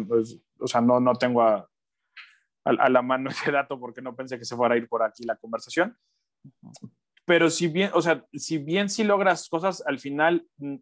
o 0.60 0.68
sea, 0.68 0.82
no, 0.82 1.00
no 1.00 1.16
tengo 1.16 1.42
a, 1.42 1.56
a, 1.56 2.70
a 2.70 2.90
la 2.90 3.02
mano 3.02 3.30
ese 3.32 3.52
dato 3.52 3.80
porque 3.80 4.04
no 4.04 4.16
pensé 4.16 4.38
que 4.38 4.46
se 4.46 4.56
fuera 4.56 4.76
a 4.76 4.78
ir 4.78 4.88
por 4.88 5.02
aquí 5.02 5.24
la 5.24 5.36
conversación. 5.36 5.98
Pero 7.26 7.50
si 7.50 7.70
bien, 7.70 7.90
o 7.96 8.04
sea, 8.04 8.24
si 8.34 8.60
bien 8.60 8.88
sí 8.88 9.04
logras 9.04 9.50
cosas, 9.50 9.84
al 9.88 9.98
final 9.98 10.46
mm, 10.58 10.76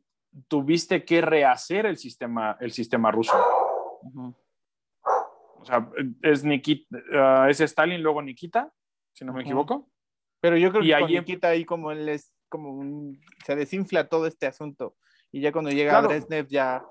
tuviste 0.49 1.05
que 1.05 1.21
rehacer 1.21 1.85
el 1.85 1.95
sistema, 1.95 2.57
el 2.59 2.73
sistema 2.73 3.11
ruso. 3.11 3.37
O 5.55 5.63
sea, 5.63 5.89
es, 6.21 6.43
Nikita, 6.43 6.97
ah, 7.13 7.47
es 7.49 7.61
Stalin, 7.61 8.03
luego 8.03 8.21
Nikita, 8.21 8.73
si 9.13 9.23
no 9.23 9.31
me 9.31 9.43
equivoco. 9.43 9.89
Pero 10.41 10.57
yo 10.57 10.69
creo 10.71 10.83
Y 10.83 10.87
que 10.87 10.99
con 10.99 11.09
em- 11.09 11.15
Nikita 11.19 11.47
ahí 11.47 11.63
como 11.63 11.93
él 11.93 12.09
es 12.09 12.33
como 12.51 12.69
un, 12.73 13.19
se 13.45 13.55
desinfla 13.55 14.07
todo 14.07 14.27
este 14.27 14.45
asunto 14.45 14.95
y 15.31 15.41
ya 15.41 15.51
cuando 15.51 15.71
llega 15.71 15.91
Claro. 15.93 16.09
Brezhnev 16.09 16.47
ya 16.47 16.85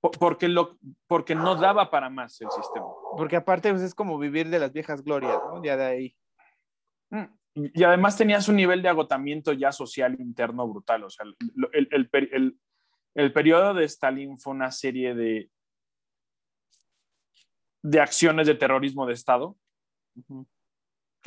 Po- 0.00 0.10
Porque, 0.12 0.46
lo, 0.48 0.78
porque 1.08 1.34
no 1.34 1.54
daba 1.56 1.90
para 1.90 2.08
más 2.10 2.40
el 2.40 2.48
sistema. 2.50 2.86
porque 3.16 3.34
aparte 3.36 3.70
pues, 3.70 3.82
es 3.82 3.94
como 3.94 4.16
vivir 4.18 4.48
de 4.48 4.58
las 4.60 4.72
viejas 4.72 5.02
glorias, 5.02 5.38
¿no? 5.52 5.60
Ya 5.64 5.76
de 5.76 5.84
ahí. 5.84 6.16
Mm. 7.10 7.24
Y 7.74 7.82
además 7.82 8.16
tenías 8.16 8.48
un 8.48 8.54
nivel 8.56 8.80
de 8.82 8.88
agotamiento 8.90 9.52
ya 9.52 9.72
social 9.72 10.14
interno 10.20 10.68
brutal. 10.68 11.02
O 11.02 11.10
sea, 11.10 11.26
el, 11.72 11.88
el, 11.90 12.08
el- 12.12 12.60
el 13.14 13.32
periodo 13.32 13.74
de 13.74 13.84
Stalin 13.86 14.38
fue 14.38 14.52
una 14.52 14.70
serie 14.70 15.14
de, 15.16 15.50
de 17.82 18.00
acciones 18.00 18.46
de 18.46 18.54
terrorismo 18.54 19.04
de 19.06 19.14
Estado 19.14 19.56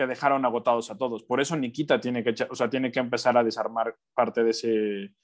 que 0.01 0.07
dejaron 0.07 0.43
agotados 0.45 0.89
a 0.89 0.97
todos. 0.97 1.21
Por 1.23 1.39
eso 1.41 1.55
Nikita 1.55 1.99
tiene 2.01 2.23
que, 2.23 2.33
o 2.49 2.55
sea, 2.55 2.67
tiene 2.67 2.91
que 2.91 2.99
empezar 2.99 3.37
a 3.37 3.43
desarmar 3.43 3.95
parte 4.15 4.43
de 4.43 4.49
ese 4.49 5.15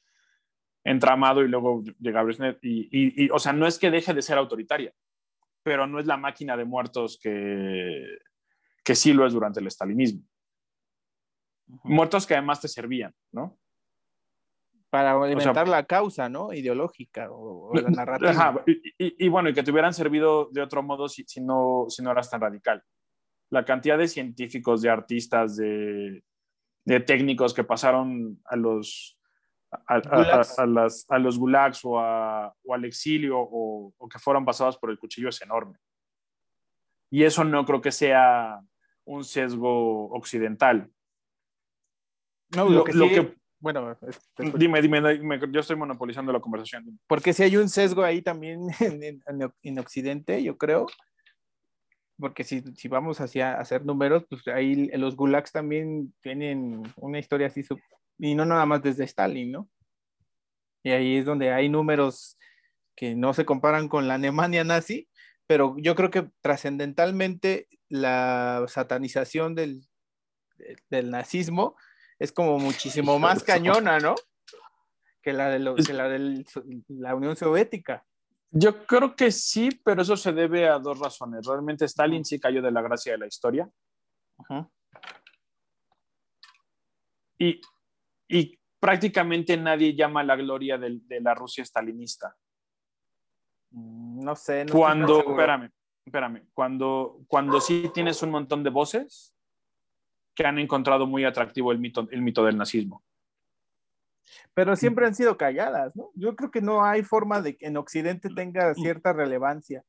entramado 0.84 1.42
y 1.44 1.48
luego 1.48 1.82
llega 2.00 2.22
Brezhnev. 2.22 2.60
Y, 2.62 2.82
y- 2.92 3.26
y, 3.26 3.30
o 3.32 3.40
sea, 3.40 3.54
no 3.54 3.66
es 3.66 3.80
que 3.80 3.90
deje 3.90 4.14
de 4.14 4.22
ser 4.22 4.38
autoritaria, 4.38 4.94
pero 5.64 5.88
no 5.88 6.00
es 6.00 6.06
la 6.06 6.16
máquina 6.18 6.56
de 6.56 6.64
muertos 6.66 7.18
que, 7.20 8.06
que 8.84 8.94
sí 8.94 9.14
lo 9.14 9.26
es 9.26 9.34
durante 9.34 9.60
el 9.62 9.66
estalinismo. 9.68 10.22
Muertos 11.84 12.28
que 12.28 12.36
además 12.36 12.62
te 12.62 12.68
servían, 12.68 13.16
¿no? 13.32 13.58
Para 14.92 15.12
alimentar 15.14 15.68
la 15.68 15.86
causa, 15.86 16.30
¿no? 16.30 16.54
Ideológica 16.54 17.32
o, 17.32 17.72
o 17.72 17.74
la 17.82 17.90
narrativa. 17.90 18.30
Ajá, 18.30 18.64
y, 18.68 18.74
y- 19.06 19.26
y 19.26 19.28
bueno, 19.28 19.50
y 19.50 19.56
que 19.56 19.64
te 19.64 19.72
hubieran 19.72 19.94
servido 19.94 20.50
de 20.52 20.62
otro 20.62 20.84
modo 20.84 21.10
si, 21.10 21.24
si 21.24 21.42
no, 21.42 21.88
si 21.90 22.04
no 22.04 22.12
eras 22.12 22.30
tan 22.30 22.42
radical. 22.42 22.84
La 23.50 23.64
cantidad 23.66 23.98
de 23.98 24.08
científicos, 24.08 24.82
de 24.82 24.90
artistas, 24.90 25.56
de, 25.58 26.24
de 26.86 27.00
técnicos 27.00 27.54
que 27.54 27.64
pasaron 27.64 28.42
a 28.46 28.56
los, 28.56 29.18
a, 29.72 29.96
a- 29.96 30.00
Gulags. 30.00 30.60
a- 30.60 30.64
a 30.64 30.66
las- 30.66 31.06
a 31.10 31.20
los 31.20 31.38
gulags 31.40 31.80
o, 31.84 32.00
al 32.00 32.86
exilio 32.86 33.40
o, 33.40 33.94
o 33.98 34.10
que 34.10 34.20
fueron 34.20 34.46
pasados 34.46 34.78
por 34.78 34.90
el 34.92 35.00
cuchillo 35.00 35.30
es 35.30 35.42
enorme. 35.42 35.78
Y 37.10 37.24
eso 37.24 37.44
no 37.46 37.64
creo 37.66 37.82
que 37.82 37.92
sea 37.92 38.60
un 39.06 39.24
sesgo 39.24 40.10
occidental. 40.10 40.92
No, 42.56 42.66
lo- 42.66 42.70
lo, 42.80 42.84
que 42.84 42.94
lo 42.94 43.08
sí- 43.08 43.14
que- 43.16 43.38
bueno, 43.60 43.92
este, 43.92 44.52
Dime, 44.58 44.82
dime, 44.82 45.02
dime, 45.18 45.40
yo 45.52 45.62
estoy 45.62 45.76
monopolizando 45.76 46.32
la 46.32 46.40
conversación. 46.40 47.00
porque 47.08 47.34
si 47.34 47.44
hay 47.44 47.58
un 47.58 47.70
sesgo 47.70 48.04
ahí 48.04 48.22
también 48.22 48.68
en, 48.80 49.04
en- 49.04 49.22
en- 49.28 49.54
en 49.64 49.80
Occidente, 49.80 50.44
yo 50.44 50.58
creo. 50.58 50.86
Porque 52.20 52.44
si, 52.44 52.62
si 52.76 52.88
vamos 52.88 53.22
hacia 53.22 53.60
hacer 53.60 53.86
números, 53.86 54.26
pues 54.30 54.48
ahí 54.48 54.88
los 54.98 55.16
gulags 55.16 55.52
también 55.52 56.14
tienen 56.22 56.82
una 56.96 57.20
historia 57.20 57.48
así, 57.48 57.62
sub- 57.64 57.80
y 58.18 58.34
no 58.34 58.44
nada 58.46 58.66
más 58.66 58.82
desde 58.82 59.04
Stalin, 59.04 59.52
¿no? 59.52 59.70
Y 60.84 60.92
ahí 60.92 61.18
es 61.18 61.26
donde 61.26 61.52
hay 61.54 61.70
números 61.70 62.38
que 62.96 63.14
no 63.14 63.34
se 63.34 63.46
comparan 63.46 63.88
con 63.88 64.08
la 64.08 64.16
Alemania 64.16 64.64
nazi, 64.64 65.08
pero 65.46 65.76
yo 65.78 65.96
creo 65.96 66.10
que 66.10 66.30
trascendentalmente 66.42 67.68
la 67.90 68.66
satanización 68.68 69.54
del, 69.54 69.88
del- 70.90 71.12
nazismo 71.12 71.76
es 72.18 72.32
como 72.32 72.58
muchísimo 72.58 73.20
más 73.20 73.44
cañona, 73.44 74.00
¿no? 74.00 74.16
Que 75.22 75.34
la 75.34 75.50
de, 75.50 75.60
lo- 75.60 75.76
que 75.76 75.94
la 75.94 76.10
de 76.10 76.44
la 76.88 77.14
Unión 77.14 77.36
Soviética. 77.36 78.07
Yo 78.52 78.86
creo 78.86 79.16
que 79.16 79.32
sí, 79.32 79.70
pero 79.84 80.02
eso 80.02 80.16
se 80.16 80.32
debe 80.32 80.68
a 80.68 80.80
dos 80.80 81.00
razones. 81.00 81.46
Realmente 81.46 81.86
Stalin 81.86 82.24
sí 82.24 82.40
cayó 82.40 82.62
de 82.62 82.72
la 82.72 82.82
gracia 82.82 83.12
de 83.14 83.18
la 83.18 83.28
historia 83.28 83.70
Ajá. 84.38 84.70
y, 87.38 87.60
y 88.28 88.58
prácticamente 88.80 89.58
nadie 89.58 89.96
llama 89.96 90.24
la 90.24 90.36
gloria 90.36 90.78
de, 90.78 91.02
la 91.22 91.34
Rusia 91.34 91.66
stalinista. 91.66 92.36
Mm, 93.72 94.24
No 94.24 94.36
sé. 94.36 94.66
No 94.66 94.74
Cuando, 94.74 95.20
espérame, 95.20 95.72
espérame, 96.06 96.48
cuando, 96.54 97.20
cuando 97.28 97.60
sí 97.60 97.92
tienes 97.94 98.22
un 98.24 98.32
montón 98.32 98.64
de 98.64 98.70
voces 98.70 99.36
que 100.34 100.46
han 100.46 100.60
encontrado 100.60 101.08
muy 101.08 101.26
atractivo 101.26 101.72
el 101.72 101.80
mito, 101.80 102.08
el 102.12 102.22
mito 102.22 102.46
del 102.46 102.58
nazismo. 102.58 103.04
Pero 104.54 104.76
siempre 104.76 105.06
han 105.06 105.16
sido 105.16 105.38
calladas, 105.38 105.96
¿no? 105.96 106.10
Yo 106.16 106.36
creo 106.36 106.52
que 106.52 106.62
no 106.62 106.84
hay 106.84 107.04
forma 107.04 107.42
de 107.42 107.58
que 107.58 107.68
en 107.68 107.78
Occidente 107.78 108.30
tenga 108.30 108.74
cierta 108.74 109.14
relevancia. 109.14 109.84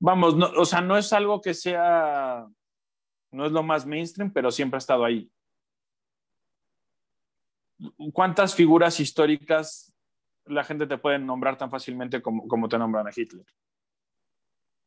Vamos, 0.00 0.36
no, 0.36 0.46
o 0.56 0.64
sea, 0.64 0.80
no 0.80 0.96
es 0.96 1.12
algo 1.12 1.40
que 1.40 1.54
sea, 1.54 2.46
no 3.30 3.46
es 3.46 3.52
lo 3.52 3.62
más 3.62 3.86
mainstream, 3.86 4.32
pero 4.32 4.50
siempre 4.50 4.76
ha 4.76 4.78
estado 4.78 5.04
ahí. 5.04 5.30
¿Cuántas 8.12 8.54
figuras 8.54 9.00
históricas 9.00 9.94
la 10.44 10.64
gente 10.64 10.86
te 10.86 10.98
puede 10.98 11.18
nombrar 11.18 11.56
tan 11.56 11.70
fácilmente 11.70 12.20
como, 12.20 12.46
como 12.48 12.68
te 12.68 12.78
nombran 12.78 13.06
a 13.06 13.10
Hitler? 13.14 13.46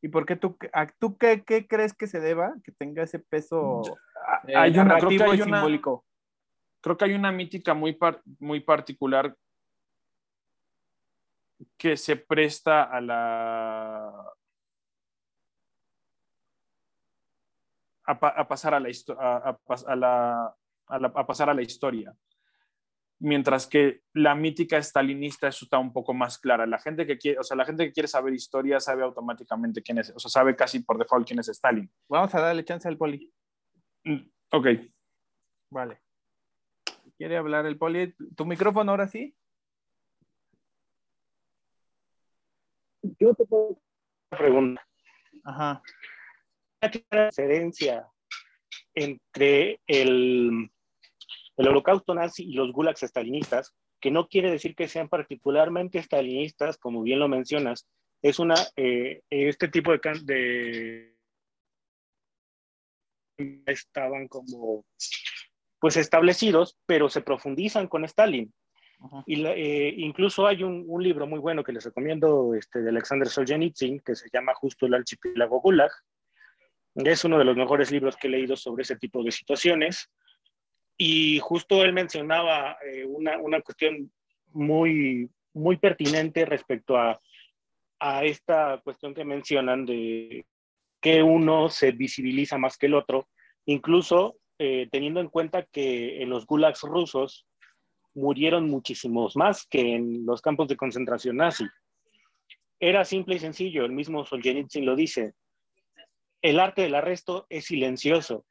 ¿Y 0.01 0.09
por 0.09 0.25
qué 0.25 0.35
tú, 0.35 0.57
a- 0.73 0.87
tú 0.87 1.17
qué, 1.17 1.43
qué 1.43 1.67
crees 1.67 1.93
que 1.93 2.07
se 2.07 2.19
deba 2.19 2.53
que 2.63 2.71
tenga 2.71 3.03
ese 3.03 3.19
peso 3.19 3.97
eh, 4.47 4.55
hay 4.55 4.71
una, 4.77 4.97
creo 4.99 5.09
que 5.09 5.17
narrativo 5.17 5.31
hay 5.31 5.37
y 5.37 5.41
una, 5.41 5.57
simbólico? 5.59 6.05
Creo 6.85 6.97
que 6.97 7.05
hay 7.05 7.13
una 7.15 7.31
mítica 7.31 7.73
muy, 7.73 7.93
par- 7.93 8.21
muy 8.37 8.59
particular 8.59 9.35
que 11.77 11.97
se 11.97 12.15
presta 12.15 12.83
a 12.83 13.01
la 13.01 14.33
a, 18.05 18.19
pa- 18.19 18.35
a 18.37 18.47
pasar 18.47 18.75
a 18.75 18.79
la, 18.79 18.89
histo- 18.89 19.17
a, 19.19 19.37
a 19.37 19.57
pas- 19.57 19.83
a 19.87 19.95
la- 19.95 20.55
a 20.87 20.99
la- 20.99 21.07
a 21.15 21.25
pasar 21.25 21.49
a 21.49 21.55
la 21.55 21.63
historia 21.63 22.15
mientras 23.19 23.65
que 23.65 24.01
la 24.13 24.35
mítica 24.35 24.77
stalinista 24.77 25.47
eso 25.47 25.65
está 25.65 25.79
un 25.79 25.91
poco 25.91 26.13
más 26.13 26.37
clara 26.37 26.67
la 26.67 26.77
gente 26.77 27.07
que 27.07 27.17
quiere 27.17 27.39
o 27.39 27.43
sea 27.43 27.57
la 27.57 27.65
gente 27.65 27.85
que 27.85 27.93
quiere 27.93 28.07
saber 28.07 28.31
historia 28.33 28.79
sabe 28.79 29.01
automáticamente 29.01 29.81
quién 29.81 29.97
es 29.97 30.11
o 30.15 30.19
sea 30.19 30.29
sabe 30.29 30.55
casi 30.55 30.81
por 30.81 30.99
default 30.99 31.25
quién 31.25 31.39
es 31.39 31.47
Stalin 31.47 31.89
Vamos 32.07 32.35
a 32.35 32.41
darle 32.41 32.63
chance 32.63 32.87
al 32.87 32.97
poli. 32.97 33.33
Mm, 34.03 34.29
ok 34.51 34.67
Vale. 35.71 36.04
¿Quiere 37.17 37.37
hablar 37.37 37.65
el 37.65 37.77
poli? 37.77 38.13
¿Tu 38.35 38.45
micrófono 38.45 38.91
ahora 38.91 39.07
sí? 39.07 39.35
Yo 43.19 43.33
te 43.33 43.45
puedo 43.45 43.69
hacer 43.69 43.81
una 44.31 44.37
pregunta. 44.37 44.87
Ajá. 45.43 45.81
¿Qué 46.81 47.05
diferencia 47.11 48.07
entre 48.93 49.81
el, 49.87 50.69
el 51.57 51.67
holocausto 51.67 52.13
nazi 52.13 52.43
y 52.43 52.53
los 52.53 52.71
gulags 52.71 53.03
estalinistas? 53.03 53.73
que 54.05 54.11
no 54.11 54.27
quiere 54.27 54.51
decir 54.51 54.75
que 54.75 54.87
sean 54.87 55.09
particularmente 55.09 55.97
estalinistas, 55.97 56.77
como 56.77 57.01
bien 57.01 57.17
lo 57.17 57.27
mencionas, 57.27 57.87
es 58.21 58.37
una, 58.37 58.53
eh, 58.75 59.23
este 59.31 59.67
tipo 59.67 59.91
de, 59.91 59.99
de 60.23 61.15
estaban 63.65 64.27
como 64.27 64.85
pues 65.79 65.97
establecidos, 65.97 66.77
pero 66.85 67.09
se 67.09 67.21
profundizan 67.21 67.87
con 67.87 68.05
Stalin. 68.05 68.53
Y 69.25 69.45
eh, 69.45 69.93
incluso 69.97 70.47
hay 70.47 70.63
un, 70.63 70.85
un, 70.87 71.03
libro 71.03 71.27
muy 71.27 71.39
bueno 71.39 71.63
que 71.63 71.73
les 71.73 71.83
recomiendo 71.83 72.53
este, 72.55 72.81
de 72.81 72.89
Alexander 72.89 73.27
Solzhenitsyn, 73.27 73.99
que 73.99 74.15
se 74.15 74.29
llama 74.31 74.53
justo 74.55 74.85
El 74.85 74.95
archipiélago 74.95 75.59
Gulag. 75.61 75.91
Es 76.95 77.25
uno 77.25 77.37
de 77.37 77.43
los 77.43 77.57
mejores 77.57 77.91
libros 77.91 78.15
que 78.15 78.27
he 78.27 78.31
leído 78.31 78.55
sobre 78.55 78.83
ese 78.83 78.95
tipo 78.95 79.21
de 79.21 79.31
situaciones. 79.31 80.09
Y 80.97 81.39
justo 81.39 81.83
él 81.83 81.91
mencionaba 81.91 82.77
eh, 82.85 83.05
una, 83.05 83.37
una, 83.37 83.61
cuestión 83.61 84.11
muy, 84.53 85.29
muy 85.53 85.77
pertinente 85.77 86.45
respecto 86.45 86.97
a, 86.97 87.19
a 87.99 88.23
esta 88.23 88.79
cuestión 88.83 89.13
que 89.13 89.25
mencionan 89.25 89.85
de 89.85 90.45
que 91.01 91.21
uno 91.21 91.69
se 91.69 91.91
visibiliza 91.91 92.57
más 92.57 92.77
que 92.77 92.85
el 92.85 92.95
otro, 92.95 93.27
incluso 93.65 94.37
eh, 94.57 94.87
teniendo 94.91 95.19
en 95.19 95.29
cuenta 95.29 95.63
que 95.63 96.21
en 96.21 96.29
los 96.29 96.45
gulags 96.45 96.81
rusos 96.83 97.45
murieron 98.13 98.69
muchísimos 98.69 99.35
más 99.35 99.65
que 99.67 99.95
en 99.95 100.25
los 100.25 100.41
campos 100.41 100.67
de 100.69 100.77
concentración 100.77 101.37
nazi. 101.37 101.65
Era 102.79 103.03
simple 103.03 103.35
y 103.35 103.39
sencillo, 103.39 103.85
el 103.85 103.91
mismo 103.91 104.25
Solzhenitsyn 104.25 104.85
lo 104.85 104.95
dice. 104.95 105.33
El 106.41 106.59
arte 106.59 106.83
del 106.83 106.95
arresto 106.95 107.45
es 107.49 107.65
silencioso. 107.65 108.45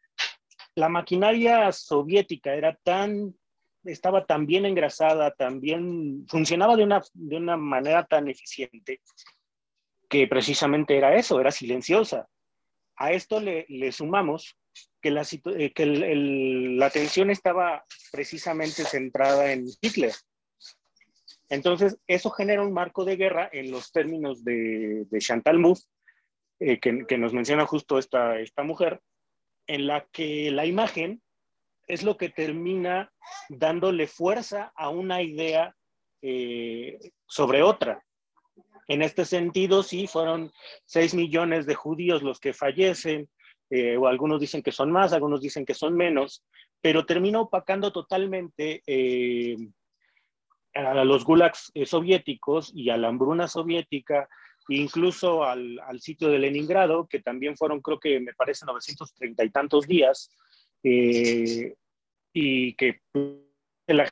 La 0.74 0.88
maquinaria 0.88 1.70
soviética 1.72 2.54
era 2.54 2.74
tan, 2.82 3.34
estaba 3.84 4.26
tan 4.26 4.44
bien 4.44 4.66
engrasada, 4.66 5.30
tan 5.30 5.60
bien, 5.60 6.26
funcionaba 6.28 6.76
de 6.76 6.84
una, 6.84 7.02
de 7.14 7.36
una 7.36 7.56
manera 7.56 8.04
tan 8.04 8.28
eficiente 8.28 9.00
que 10.08 10.26
precisamente 10.26 10.96
era 10.96 11.14
eso, 11.14 11.40
era 11.40 11.50
silenciosa. 11.50 12.28
A 12.96 13.12
esto 13.12 13.40
le, 13.40 13.66
le 13.68 13.92
sumamos 13.92 14.56
que, 15.00 15.10
la, 15.10 15.22
eh, 15.22 15.72
la 16.76 16.86
atención 16.86 17.30
estaba 17.30 17.84
precisamente 18.10 18.84
centrada 18.84 19.52
en 19.52 19.66
Hitler. 19.80 20.12
Entonces, 21.50 21.98
eso 22.06 22.30
genera 22.30 22.62
un 22.62 22.72
marco 22.72 23.04
de 23.04 23.16
guerra 23.16 23.48
en 23.52 23.70
los 23.70 23.92
términos 23.92 24.44
de, 24.44 25.06
Chantal 25.18 25.58
Mouffe, 25.58 25.84
eh, 26.60 26.80
que, 26.80 27.18
nos 27.18 27.32
menciona 27.32 27.66
justo 27.66 27.98
esta, 27.98 28.38
esta 28.40 28.62
mujer, 28.62 29.00
en 29.66 29.86
la 29.86 30.06
que 30.12 30.50
la 30.50 30.66
imagen 30.66 31.22
es 31.86 32.02
lo 32.02 32.16
que 32.16 32.30
termina 32.30 33.12
dándole 33.48 34.06
fuerza 34.06 34.72
a 34.74 34.88
una 34.88 35.22
idea 35.22 35.76
eh, 36.22 36.98
sobre 37.26 37.62
otra. 37.62 38.02
En 38.88 39.02
este 39.02 39.24
sentido, 39.24 39.82
sí, 39.82 40.06
fueron 40.06 40.50
6 40.86 41.14
millones 41.14 41.66
de 41.66 41.74
judíos 41.74 42.22
los 42.22 42.40
que 42.40 42.52
fallecen, 42.52 43.28
eh, 43.70 43.96
o 43.96 44.06
algunos 44.06 44.40
dicen 44.40 44.62
que 44.62 44.72
son 44.72 44.90
más, 44.90 45.12
algunos 45.12 45.40
dicen 45.40 45.64
que 45.64 45.74
son 45.74 45.96
menos, 45.96 46.44
pero 46.80 47.06
termina 47.06 47.40
opacando 47.40 47.92
totalmente 47.92 48.82
eh, 48.86 49.56
a 50.74 51.04
los 51.04 51.24
gulags 51.24 51.70
eh, 51.74 51.86
soviéticos 51.86 52.72
y 52.74 52.90
a 52.90 52.96
la 52.96 53.08
hambruna 53.08 53.48
soviética, 53.48 54.28
incluso 54.68 55.44
al, 55.44 55.78
al, 55.80 56.00
sitio 56.00 56.28
de 56.28 56.38
Leningrado, 56.38 57.06
que 57.06 57.20
también 57.20 57.56
fueron, 57.56 57.80
creo 57.80 57.98
que 57.98 58.20
me 58.20 58.34
parece, 58.34 58.66
930 58.66 59.44
y 59.44 59.50
tantos 59.50 59.86
días, 59.86 60.30
y 60.82 62.74
que 62.74 63.00
la 63.86 64.08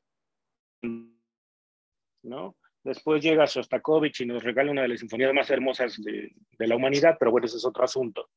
¿no? 2.23 2.57
Después 2.85 3.23
llega 3.23 3.45
Shostakovich 3.45 4.23
y 4.23 4.27
nos 4.27 4.43
regala 4.43 4.71
una 4.71 4.83
de 4.83 4.89
las 4.89 5.01
sinfonías 5.01 5.33
más 5.33 5.51
hermosas 5.51 6.03
de, 6.03 6.33
de 6.59 6.67
la 6.67 6.77
humanidad, 6.77 7.17
pero 7.19 7.31
bueno, 7.31 7.47
ese 7.47 7.59
es 7.59 7.65
otro 7.65 7.85
asunto. 7.85 8.31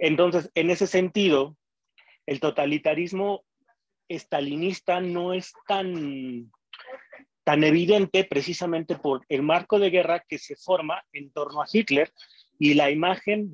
Entonces, 0.00 0.50
en 0.54 0.70
ese 0.70 0.86
sentido, 0.86 1.56
el 2.26 2.40
totalitarismo 2.40 3.44
estalinista 4.08 5.00
no 5.00 5.34
es 5.34 5.52
tan, 5.68 6.50
tan 7.44 7.62
evidente 7.62 8.24
precisamente 8.24 8.96
por 8.96 9.24
el 9.28 9.42
marco 9.42 9.78
de 9.78 9.90
guerra 9.90 10.24
que 10.26 10.38
se 10.38 10.56
forma 10.56 11.04
en 11.12 11.30
torno 11.30 11.62
a 11.62 11.66
Hitler 11.70 12.10
y 12.58 12.74
la 12.74 12.90
imagen 12.90 13.50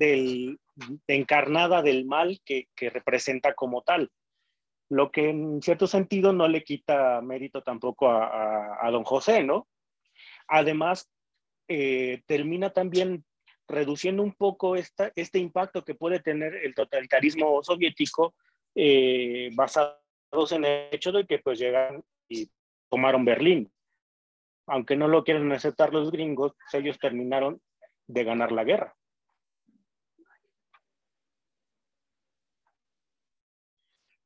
encarnada 1.07 1.81
del 1.81 2.05
mal 2.05 2.39
que, 2.45 2.67
representa 2.79 3.53
como 3.53 3.81
tal 3.81 4.09
lo 4.89 5.11
que 5.11 5.29
en 5.29 5.61
cierto 5.61 5.85
sentido 5.85 6.31
no 6.31 6.47
le 6.47 6.63
quita 6.63 7.19
mérito 7.21 7.61
tampoco 7.61 8.09
a 8.09 8.89
don 8.89 9.03
José, 9.03 9.43
¿no? 9.43 9.67
Además, 10.47 11.11
eh, 11.67 12.21
termina 12.25 12.69
también 12.69 13.25
reduciendo 13.67 14.23
un 14.23 14.33
poco 14.33 14.75
esta, 14.75 15.11
este 15.15 15.39
impacto 15.39 15.83
que 15.83 15.95
puede 15.95 16.19
tener 16.19 16.55
el 16.55 16.73
totalitarismo 16.73 17.61
soviético 17.63 18.35
eh, 18.75 19.49
basados 19.53 20.51
en 20.51 20.65
el 20.65 20.89
hecho 20.91 21.11
de 21.11 21.25
que 21.25 21.39
pues 21.39 21.59
llegan 21.59 22.03
y 22.29 22.49
tomaron 22.89 23.25
Berlín. 23.25 23.71
Aunque 24.67 24.95
no 24.95 25.07
lo 25.07 25.23
quieren 25.23 25.51
aceptar 25.51 25.93
los 25.93 26.11
gringos, 26.11 26.53
pues, 26.53 26.83
ellos 26.83 26.99
terminaron 26.99 27.61
de 28.07 28.23
ganar 28.23 28.51
la 28.51 28.63
guerra. 28.63 28.95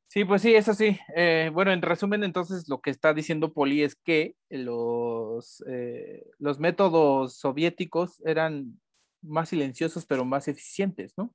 Sí, 0.08 0.26
pues 0.26 0.42
sí, 0.42 0.54
eso 0.54 0.74
sí. 0.74 1.00
Eh, 1.16 1.50
bueno, 1.54 1.72
en 1.72 1.82
resumen, 1.82 2.26
entonces 2.26 2.68
lo 2.68 2.82
que 2.82 2.90
está 2.90 3.14
diciendo 3.14 3.54
Poli 3.54 3.82
es 3.82 3.96
que 3.96 4.36
los, 4.50 5.64
eh, 5.70 6.26
los 6.38 6.60
métodos 6.60 7.38
soviéticos 7.38 8.22
eran 8.26 8.81
más 9.22 9.50
silenciosos, 9.50 10.06
pero 10.06 10.26
más 10.26 10.48
eficientes, 10.48 11.14
¿no? 11.18 11.34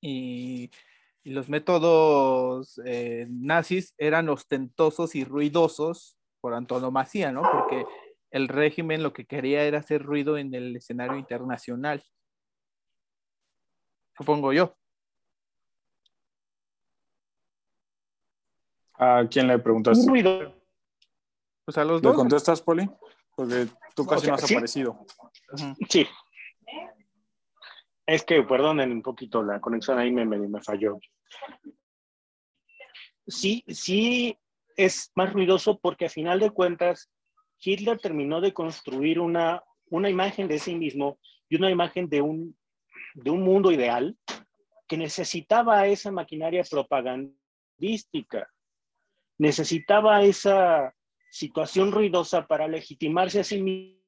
Y, 0.00 0.70
y 1.22 1.30
los 1.30 1.48
métodos 1.48 2.80
eh, 2.84 3.26
nazis 3.30 3.94
eran 3.98 4.28
ostentosos 4.28 5.14
y 5.14 5.24
ruidosos 5.24 6.16
por 6.40 6.54
antonomasia, 6.54 7.32
¿no? 7.32 7.42
Porque 7.42 7.86
el 8.30 8.48
régimen 8.48 9.02
lo 9.02 9.12
que 9.12 9.24
quería 9.26 9.64
era 9.64 9.78
hacer 9.78 10.02
ruido 10.02 10.36
en 10.36 10.54
el 10.54 10.76
escenario 10.76 11.16
internacional. 11.16 12.02
Supongo 14.16 14.52
yo. 14.52 14.76
¿A 18.98 19.26
quién 19.30 19.48
le 19.48 19.58
preguntaste? 19.58 20.08
Ruido. 20.08 20.54
Pues 21.64 21.78
a 21.78 21.84
los 21.84 22.02
¿Le 22.02 22.08
dos. 22.08 22.16
contestas, 22.16 22.60
Poli? 22.60 22.88
Porque 23.34 23.66
tú 23.96 24.06
casi 24.06 24.18
O 24.18 24.20
sea, 24.20 24.28
no 24.28 24.34
has 24.34 24.42
sí. 24.42 24.54
aparecido. 24.54 25.06
Sí. 25.88 26.06
Es 28.06 28.24
que, 28.24 28.42
perdonen 28.42 28.92
un 28.92 29.02
poquito, 29.02 29.42
la 29.42 29.60
conexión 29.60 29.98
ahí 29.98 30.10
me, 30.10 30.24
me, 30.24 30.38
me 30.38 30.60
falló. 30.60 30.98
Sí, 33.26 33.64
sí 33.68 34.36
es 34.76 35.10
más 35.14 35.32
ruidoso 35.32 35.78
porque 35.78 36.06
a 36.06 36.10
final 36.10 36.40
de 36.40 36.50
cuentas 36.50 37.10
Hitler 37.58 37.98
terminó 37.98 38.40
de 38.40 38.52
construir 38.52 39.20
una, 39.20 39.62
una 39.88 40.10
imagen 40.10 40.48
de 40.48 40.58
sí 40.58 40.74
mismo 40.74 41.18
y 41.48 41.56
una 41.56 41.70
imagen 41.70 42.08
de 42.08 42.20
un, 42.20 42.56
de 43.14 43.30
un 43.30 43.42
mundo 43.42 43.72
ideal 43.72 44.16
que 44.86 44.98
necesitaba 44.98 45.86
esa 45.86 46.10
maquinaria 46.10 46.62
propagandística, 46.68 48.50
necesitaba 49.38 50.22
esa 50.22 50.94
situación 51.30 51.90
ruidosa 51.90 52.46
para 52.46 52.68
legitimarse 52.68 53.40
a 53.40 53.44
sí 53.44 53.62
mismo 53.62 54.03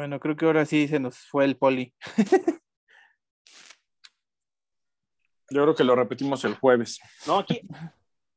Bueno, 0.00 0.18
creo 0.18 0.34
que 0.34 0.46
ahora 0.46 0.64
sí 0.64 0.88
se 0.88 0.98
nos 0.98 1.18
fue 1.18 1.44
el 1.44 1.58
Poli. 1.58 1.92
Yo 5.50 5.62
creo 5.62 5.74
que 5.74 5.84
lo 5.84 5.94
repetimos 5.94 6.42
el 6.46 6.54
jueves. 6.54 6.98
No, 7.26 7.40
aquí, 7.40 7.60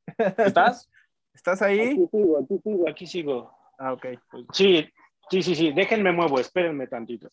¿Estás? 0.17 0.91
¿Estás 1.33 1.61
ahí? 1.61 1.91
aquí 1.91 2.05
sigo, 2.11 2.37
aquí 2.37 2.59
sigo, 2.61 2.89
aquí 2.89 3.07
sigo. 3.07 3.57
Ah, 3.79 3.93
ok, 3.93 4.07
Sí, 4.51 4.89
sí, 5.31 5.41
sí, 5.41 5.55
sí, 5.55 5.71
déjenme 5.71 6.11
muevo, 6.11 6.37
espérenme 6.37 6.85
tantito. 6.87 7.29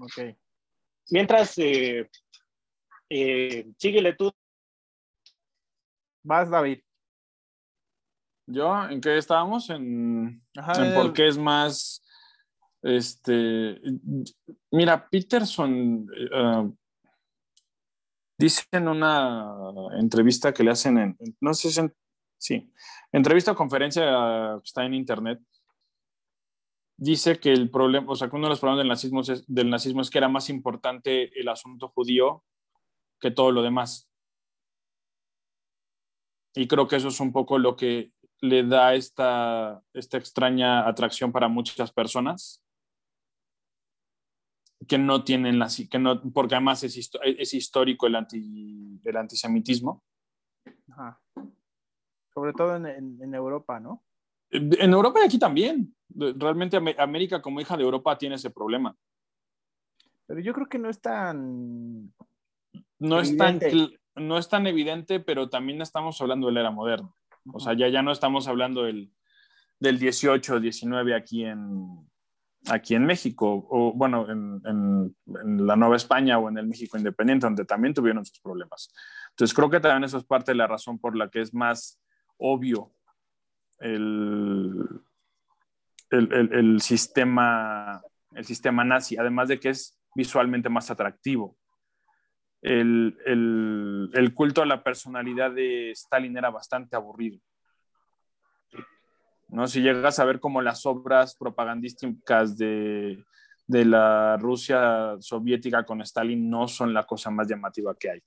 ok. 0.00 0.34
Mientras, 1.10 1.58
eh, 1.58 2.08
eh, 3.10 3.70
síguele 3.76 4.14
tú. 4.14 4.32
Vas, 6.22 6.48
David. 6.48 6.80
¿Yo? 8.46 8.88
¿En 8.88 9.02
qué 9.02 9.18
estábamos? 9.18 9.68
En, 9.68 10.42
Ajá, 10.56 10.82
en 10.82 10.94
por 10.94 11.12
qué 11.12 11.28
es 11.28 11.36
más. 11.36 12.02
Este. 12.82 13.80
Mira, 14.70 15.08
Peterson 15.08 16.06
eh, 16.16 16.70
dice 18.38 18.64
en 18.72 18.88
una 18.88 19.52
entrevista 19.98 20.52
que 20.52 20.64
le 20.64 20.70
hacen 20.70 20.98
en. 20.98 21.16
No 21.40 21.52
sé 21.54 21.70
si. 21.70 21.80
en- 21.80 21.94
sí. 22.38 22.72
Entrevista 23.12 23.52
o 23.52 23.56
conferencia 23.56 24.02
que 24.58 24.64
está 24.64 24.84
en 24.84 24.94
internet. 24.94 25.40
Dice 26.96 27.38
que 27.40 27.52
el 27.52 27.70
problema, 27.70 28.12
o 28.12 28.16
sea, 28.16 28.28
uno 28.32 28.44
de 28.44 28.50
los 28.50 28.60
problemas 28.60 28.80
del 28.82 28.88
nazismo 28.88 29.20
es, 29.22 29.44
del 29.46 29.70
nazismo 29.70 30.02
es 30.02 30.10
que 30.10 30.18
era 30.18 30.28
más 30.28 30.50
importante 30.50 31.38
el 31.38 31.48
asunto 31.48 31.88
judío 31.88 32.44
que 33.18 33.30
todo 33.30 33.52
lo 33.52 33.62
demás. 33.62 34.10
Y 36.54 36.66
creo 36.66 36.88
que 36.88 36.96
eso 36.96 37.08
es 37.08 37.20
un 37.20 37.32
poco 37.32 37.58
lo 37.58 37.76
que 37.76 38.12
le 38.40 38.64
da 38.64 38.94
esta, 38.94 39.82
esta 39.94 40.18
extraña 40.18 40.86
atracción 40.86 41.32
para 41.32 41.48
muchas 41.48 41.92
personas 41.92 42.62
que 44.86 44.98
no 44.98 45.24
tienen 45.24 45.58
la, 45.58 45.68
que 45.90 45.98
no, 45.98 46.22
porque 46.32 46.54
además 46.54 46.82
es, 46.84 47.10
es 47.22 47.54
histórico 47.54 48.06
el, 48.06 48.16
anti, 48.16 49.00
el 49.04 49.16
antisemitismo. 49.16 50.02
Sobre 52.32 52.52
todo 52.52 52.76
en, 52.76 52.86
en, 53.20 53.34
Europa, 53.34 53.80
¿no? 53.80 54.02
En 54.50 54.92
Europa 54.92 55.20
y 55.20 55.26
aquí 55.26 55.38
también. 55.38 55.94
Realmente 56.08 56.78
América 56.98 57.40
como 57.40 57.60
hija 57.60 57.76
de 57.76 57.84
Europa 57.84 58.16
tiene 58.18 58.36
ese 58.36 58.50
problema. 58.50 58.96
Pero 60.26 60.40
yo 60.40 60.52
creo 60.52 60.68
que 60.68 60.78
no 60.78 60.88
es 60.88 61.00
tan... 61.00 62.12
No 62.98 63.20
es 63.20 63.36
tan, 63.36 63.60
no 64.14 64.38
es 64.38 64.48
tan 64.48 64.66
evidente, 64.66 65.20
pero 65.20 65.48
también 65.48 65.80
estamos 65.80 66.20
hablando 66.20 66.48
de 66.48 66.52
la 66.52 66.60
era 66.60 66.70
moderna. 66.70 67.10
O 67.52 67.60
sea, 67.60 67.72
ya, 67.74 67.88
ya 67.88 68.02
no 68.02 68.12
estamos 68.12 68.46
hablando 68.46 68.82
del, 68.82 69.10
del 69.78 69.98
18, 69.98 70.60
19 70.60 71.14
aquí 71.14 71.44
en, 71.44 72.09
aquí 72.68 72.94
en 72.94 73.06
México, 73.06 73.66
o 73.70 73.92
bueno, 73.92 74.30
en, 74.30 75.14
la 75.26 75.76
Nueva 75.76 75.96
España 75.96 76.38
o 76.38 76.48
en 76.48 76.58
el 76.58 76.66
México 76.66 76.98
Independiente, 76.98 77.46
donde 77.46 77.64
también 77.64 77.94
tuvieron 77.94 78.24
sus 78.24 78.40
problemas. 78.40 78.92
Entonces, 79.30 79.54
creo 79.54 79.70
que 79.70 79.80
también 79.80 80.04
eso 80.04 80.18
es 80.18 80.24
parte 80.24 80.52
de 80.52 80.56
la 80.56 80.66
razón 80.66 80.98
por 80.98 81.16
la 81.16 81.28
que 81.28 81.40
es 81.40 81.54
más 81.54 82.00
obvio 82.36 82.92
el, 83.78 84.84
el, 86.10 86.52
el 86.52 86.80
sistema, 86.80 88.02
el 88.34 88.44
sistema 88.44 88.84
nazi, 88.84 89.16
además 89.16 89.48
de 89.48 89.58
que 89.58 89.70
es 89.70 89.98
visualmente 90.14 90.68
más 90.68 90.90
atractivo 90.90 91.56
el, 92.62 94.32
culto 94.34 94.62
a 94.62 94.66
la 94.66 94.82
personalidad 94.82 95.50
de 95.52 95.92
Stalin 95.92 96.36
era 96.36 96.50
bastante 96.50 96.96
aburrido. 96.96 97.38
¿No? 99.50 99.66
Si 99.66 99.80
llegas 99.80 100.18
a 100.18 100.24
ver 100.24 100.40
como 100.40 100.62
las 100.62 100.86
obras 100.86 101.34
propagandísticas 101.36 102.56
de, 102.56 103.24
de 103.66 103.84
la 103.84 104.36
Rusia 104.36 105.16
soviética 105.20 105.84
con 105.84 106.00
Stalin 106.02 106.48
no 106.48 106.68
son 106.68 106.92
la 106.94 107.04
cosa 107.04 107.30
más 107.30 107.48
llamativa 107.48 107.94
que 107.98 108.10
hay. 108.10 108.22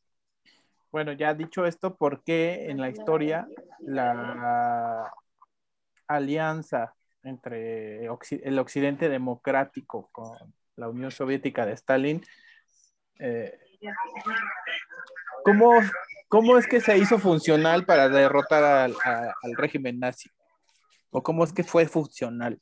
Bueno, 0.92 1.12
ya 1.14 1.34
dicho 1.34 1.66
esto, 1.66 1.96
¿por 1.96 2.24
qué 2.24 2.70
en 2.70 2.80
la 2.80 2.90
historia 2.90 3.48
la 3.80 5.12
alianza 6.08 6.94
entre 7.24 8.06
el 8.06 8.60
occidente 8.60 9.10
democrático 9.10 10.10
con 10.12 10.54
la 10.76 10.90
Unión 10.90 11.12
Soviética 11.12 11.66
de 11.66 11.74
Stalin 11.74 12.22
eh, 13.20 13.58
¿Cómo, 15.44 15.72
¿Cómo 16.28 16.58
es 16.58 16.68
que 16.68 16.80
se 16.80 16.98
hizo 16.98 17.20
funcional 17.20 17.86
para 17.86 18.10
derrotar 18.10 18.64
al, 18.64 18.96
régimen 19.56 20.00
nazi? 20.00 20.30
¿O 21.14 21.22
cómo 21.22 21.44
es 21.44 21.54
que 21.54 21.64
fue 21.64 21.86
funcional? 21.86 22.60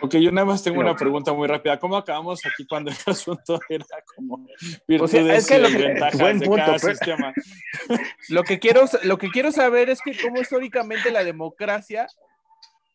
Ok, 0.00 0.16
yo 0.16 0.30
nada 0.30 0.44
más 0.46 0.62
tengo 0.62 0.80
una 0.80 0.94
pregunta 0.94 1.32
muy 1.32 1.48
rápida. 1.48 1.78
¿Cómo 1.78 1.96
acabamos 1.96 2.40
aquí 2.44 2.66
cuando 2.66 2.90
el 2.90 2.96
asunto 3.06 3.58
era 3.68 3.84
como 4.14 4.46
virtudes 4.86 5.50
y 5.50 5.76
ventajas 5.76 6.40
de 6.40 6.50
cada 6.50 6.78
sistema? 6.78 7.32
Lo 8.28 8.44
que, 8.44 8.58
quiero, 8.58 8.84
lo 9.04 9.18
que 9.18 9.30
quiero 9.30 9.52
saber 9.52 9.90
es 9.90 10.00
que 10.02 10.12
cómo 10.20 10.40
históricamente 10.40 11.10
la 11.10 11.24
democracia 11.24 12.06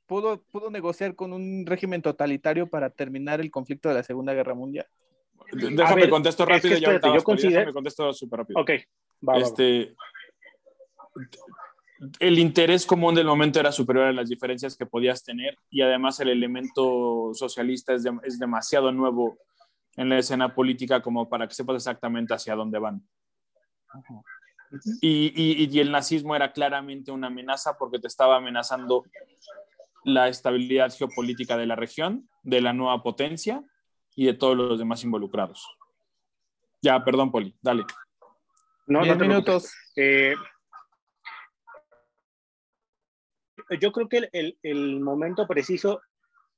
pudo, 0.06 0.42
pudo 0.52 0.70
negociar 0.70 1.16
con 1.16 1.34
un 1.34 1.66
régimen 1.66 2.02
totalitario 2.02 2.68
para 2.68 2.90
terminar 2.90 3.42
el 3.42 3.52
conflicto 3.52 3.90
de 3.90 3.96
la 3.96 4.04
Segunda 4.04 4.34
Guerra 4.34 4.54
Mundial. 4.54 4.88
Déjame 5.54 6.10
contesto 6.10 6.46
rápido 6.46 6.78
y 6.78 6.82
yo 6.82 7.24
considero... 7.24 7.74
contesto 7.74 8.14
súper 8.14 8.40
rápido. 8.40 8.62
Ok, 8.62 8.72
este, 9.36 9.96
El 12.20 12.38
interés 12.38 12.86
común 12.86 13.16
del 13.16 13.26
momento 13.26 13.60
era 13.60 13.72
superior 13.72 14.06
a 14.06 14.14
las 14.14 14.30
diferencias 14.30 14.78
que 14.78 14.86
podías 14.86 15.24
tener 15.24 15.58
y 15.70 15.82
además 15.82 16.20
el 16.20 16.30
elemento 16.30 17.32
socialista 17.34 17.94
es, 17.94 18.06
es 18.24 18.40
demasiado 18.40 18.92
nuevo 18.92 19.38
en 19.96 20.10
la 20.10 20.20
escena 20.20 20.54
política 20.54 21.02
como 21.02 21.28
para 21.28 21.48
que 21.48 21.56
sepas 21.56 21.78
exactamente 21.78 22.34
hacia 22.34 22.56
dónde 22.56 22.80
van. 22.80 23.02
Y, 25.02 25.34
y, 25.36 25.66
y, 25.66 25.80
el 25.80 25.92
nazismo 25.92 26.36
era 26.36 26.52
claramente 26.52 27.12
una 27.12 27.28
amenaza 27.28 27.78
porque 27.78 28.00
te 28.00 28.08
estaba 28.08 28.36
amenazando 28.36 29.06
la 30.04 30.28
estabilidad 30.28 30.94
geopolítica 30.94 31.58
de 31.58 31.66
la 31.66 31.76
región, 31.76 32.30
de 32.44 32.62
la 32.62 32.74
nueva 32.74 33.02
potencia 33.02 33.64
y 34.16 34.26
de 34.26 34.34
todos 34.34 34.58
los 34.58 34.78
demás 34.78 35.04
involucrados. 35.04 35.68
Ya, 36.82 37.04
perdón, 37.04 37.32
Poli, 37.32 37.56
dale. 37.62 37.86
No, 38.88 39.04
no 39.04 39.16
minutos. 39.16 39.74
Eh, 39.96 40.36
yo 43.80 43.92
creo 43.92 44.10
que 44.10 44.30
el, 44.32 44.58
el, 44.64 45.00
momento 45.00 45.48
preciso, 45.48 46.02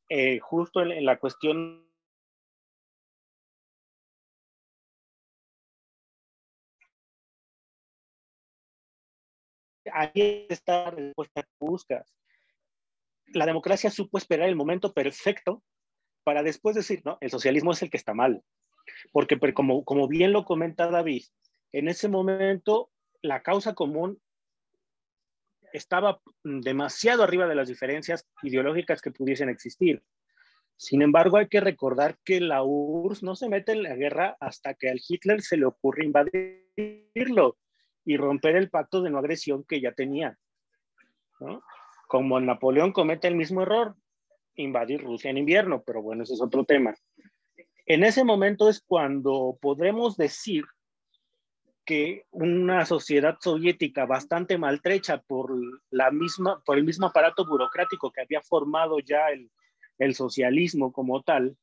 eh, 0.10 0.40
justo 0.40 0.82
en, 0.82 1.06
la 1.06 1.20
cuestión 1.20 1.86
ahí 9.92 10.46
está 10.50 10.86
la 10.86 10.92
respuesta 10.92 11.44
que 11.44 11.50
buscas. 11.60 12.16
La 13.34 13.46
democracia 13.46 13.92
supo 13.92 14.18
esperar 14.18 14.50
el 14.50 14.56
momento 14.56 14.94
perfecto 14.94 15.64
para 16.24 16.44
después 16.44 16.76
decir, 16.76 17.02
no, 17.06 17.18
el 17.22 17.30
socialismo 17.30 17.72
es 17.72 17.82
el 17.82 17.90
que 17.90 17.98
está 17.98 18.14
mal. 18.14 18.44
Porque 19.12 19.40
como, 19.54 19.84
como 19.84 20.08
bien 20.08 20.32
lo 20.32 20.46
comenta 20.46 20.90
David, 20.90 21.24
en 21.72 21.88
ese 21.88 22.08
momento 22.08 22.92
la 23.22 23.42
causa 23.42 23.74
común 23.74 24.22
estaba 25.74 26.20
demasiado 26.44 27.24
arriba 27.24 27.48
de 27.48 27.56
las 27.56 27.68
diferencias 27.68 28.28
ideológicas 28.44 29.02
que 29.02 29.12
pudiesen 29.12 29.50
existir. 29.50 30.04
Sin 30.76 31.02
embargo, 31.02 31.38
hay 31.38 31.48
que 31.48 31.60
recordar 31.60 32.18
que 32.24 32.40
la 32.40 32.64
URSS 32.64 33.24
no 33.24 33.36
se 33.36 33.50
mete 33.50 33.74
en 33.74 33.84
la 33.84 33.96
guerra 33.96 34.38
hasta 34.40 34.74
que 34.76 34.90
al 34.90 35.02
Hitler 35.06 35.42
se 35.42 35.58
le 35.58 35.66
ocurre 35.66 36.06
invadirlo 36.06 37.58
y 38.06 38.16
romper 38.16 38.56
el 38.56 38.70
pacto 38.70 39.02
de 39.02 39.10
no 39.10 39.20
agresión 39.20 39.66
que 39.66 39.82
ya 39.82 39.92
tenía. 39.92 40.38
Como 42.08 42.40
Napoleón 42.40 42.94
comete 42.94 43.28
el 43.28 43.36
mismo 43.36 43.62
error, 43.62 43.96
invadir 44.56 45.04
Rusia 45.04 45.30
en 45.30 45.38
invierno, 45.38 45.84
pero 45.86 46.02
bueno, 46.02 46.24
ese 46.24 46.34
es 46.34 46.42
otro 46.42 46.64
tema. 46.64 46.96
En 47.86 48.04
ese 48.04 48.24
momento 48.24 48.70
es 48.70 48.82
cuando 48.82 49.58
podremos 49.62 50.16
decir 50.16 50.64
que 51.90 52.28
una 52.30 52.86
sociedad 52.86 53.40
soviética 53.42 54.06
bastante 54.06 54.60
maltrecha 54.60 55.24
por, 55.24 55.52
la 55.90 56.12
misma, 56.12 56.62
por 56.64 56.78
el 56.78 56.84
mismo 56.84 57.08
aparato 57.08 57.48
burocrático 57.48 58.12
que 58.12 58.22
había 58.22 58.42
formado 58.42 59.00
ya 59.00 59.30
el, 59.30 59.50
el 59.98 60.14
socialismo 60.14 60.94
como 60.94 61.24
tal, 61.24 61.58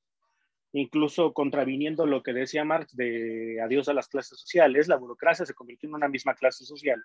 incluso 0.73 1.33
contraviniendo 1.33 2.07
lo 2.07 2.25
que 2.25 2.33
decía 2.33 2.65
Marx 2.65 2.97
de 2.97 3.61
adiós 3.63 3.89
a 3.89 3.95
las 3.95 4.09
clases 4.09 4.41
sociales, 4.41 4.89
la 4.89 4.97
burocracia 4.97 5.47
se 5.47 5.55
convirtió 5.55 5.89
en 5.89 5.95
una 5.95 6.09
misma 6.09 6.35
clase 6.35 6.65
social. 6.65 7.01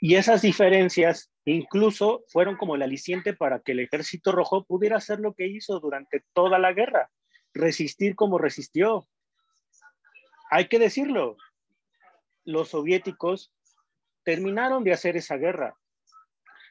Y 0.00 0.14
esas 0.14 0.42
diferencias 0.42 1.32
incluso 1.44 2.22
fueron 2.28 2.56
como 2.56 2.76
el 2.76 2.82
aliciente 2.82 3.32
para 3.32 3.58
que 3.58 3.72
el 3.72 3.80
ejército 3.80 4.30
rojo 4.30 4.64
pudiera 4.64 4.98
hacer 4.98 5.18
lo 5.18 5.34
que 5.34 5.48
hizo 5.48 5.80
durante 5.80 6.22
toda 6.34 6.60
la 6.60 6.72
guerra, 6.72 7.10
resistir 7.52 8.14
como 8.14 8.38
resistió. 8.38 9.08
Hay 10.50 10.66
que 10.66 10.78
decirlo, 10.78 11.36
los 12.44 12.70
soviéticos 12.70 13.52
terminaron 14.24 14.84
de 14.84 14.92
hacer 14.92 15.16
esa 15.16 15.36
guerra. 15.36 15.76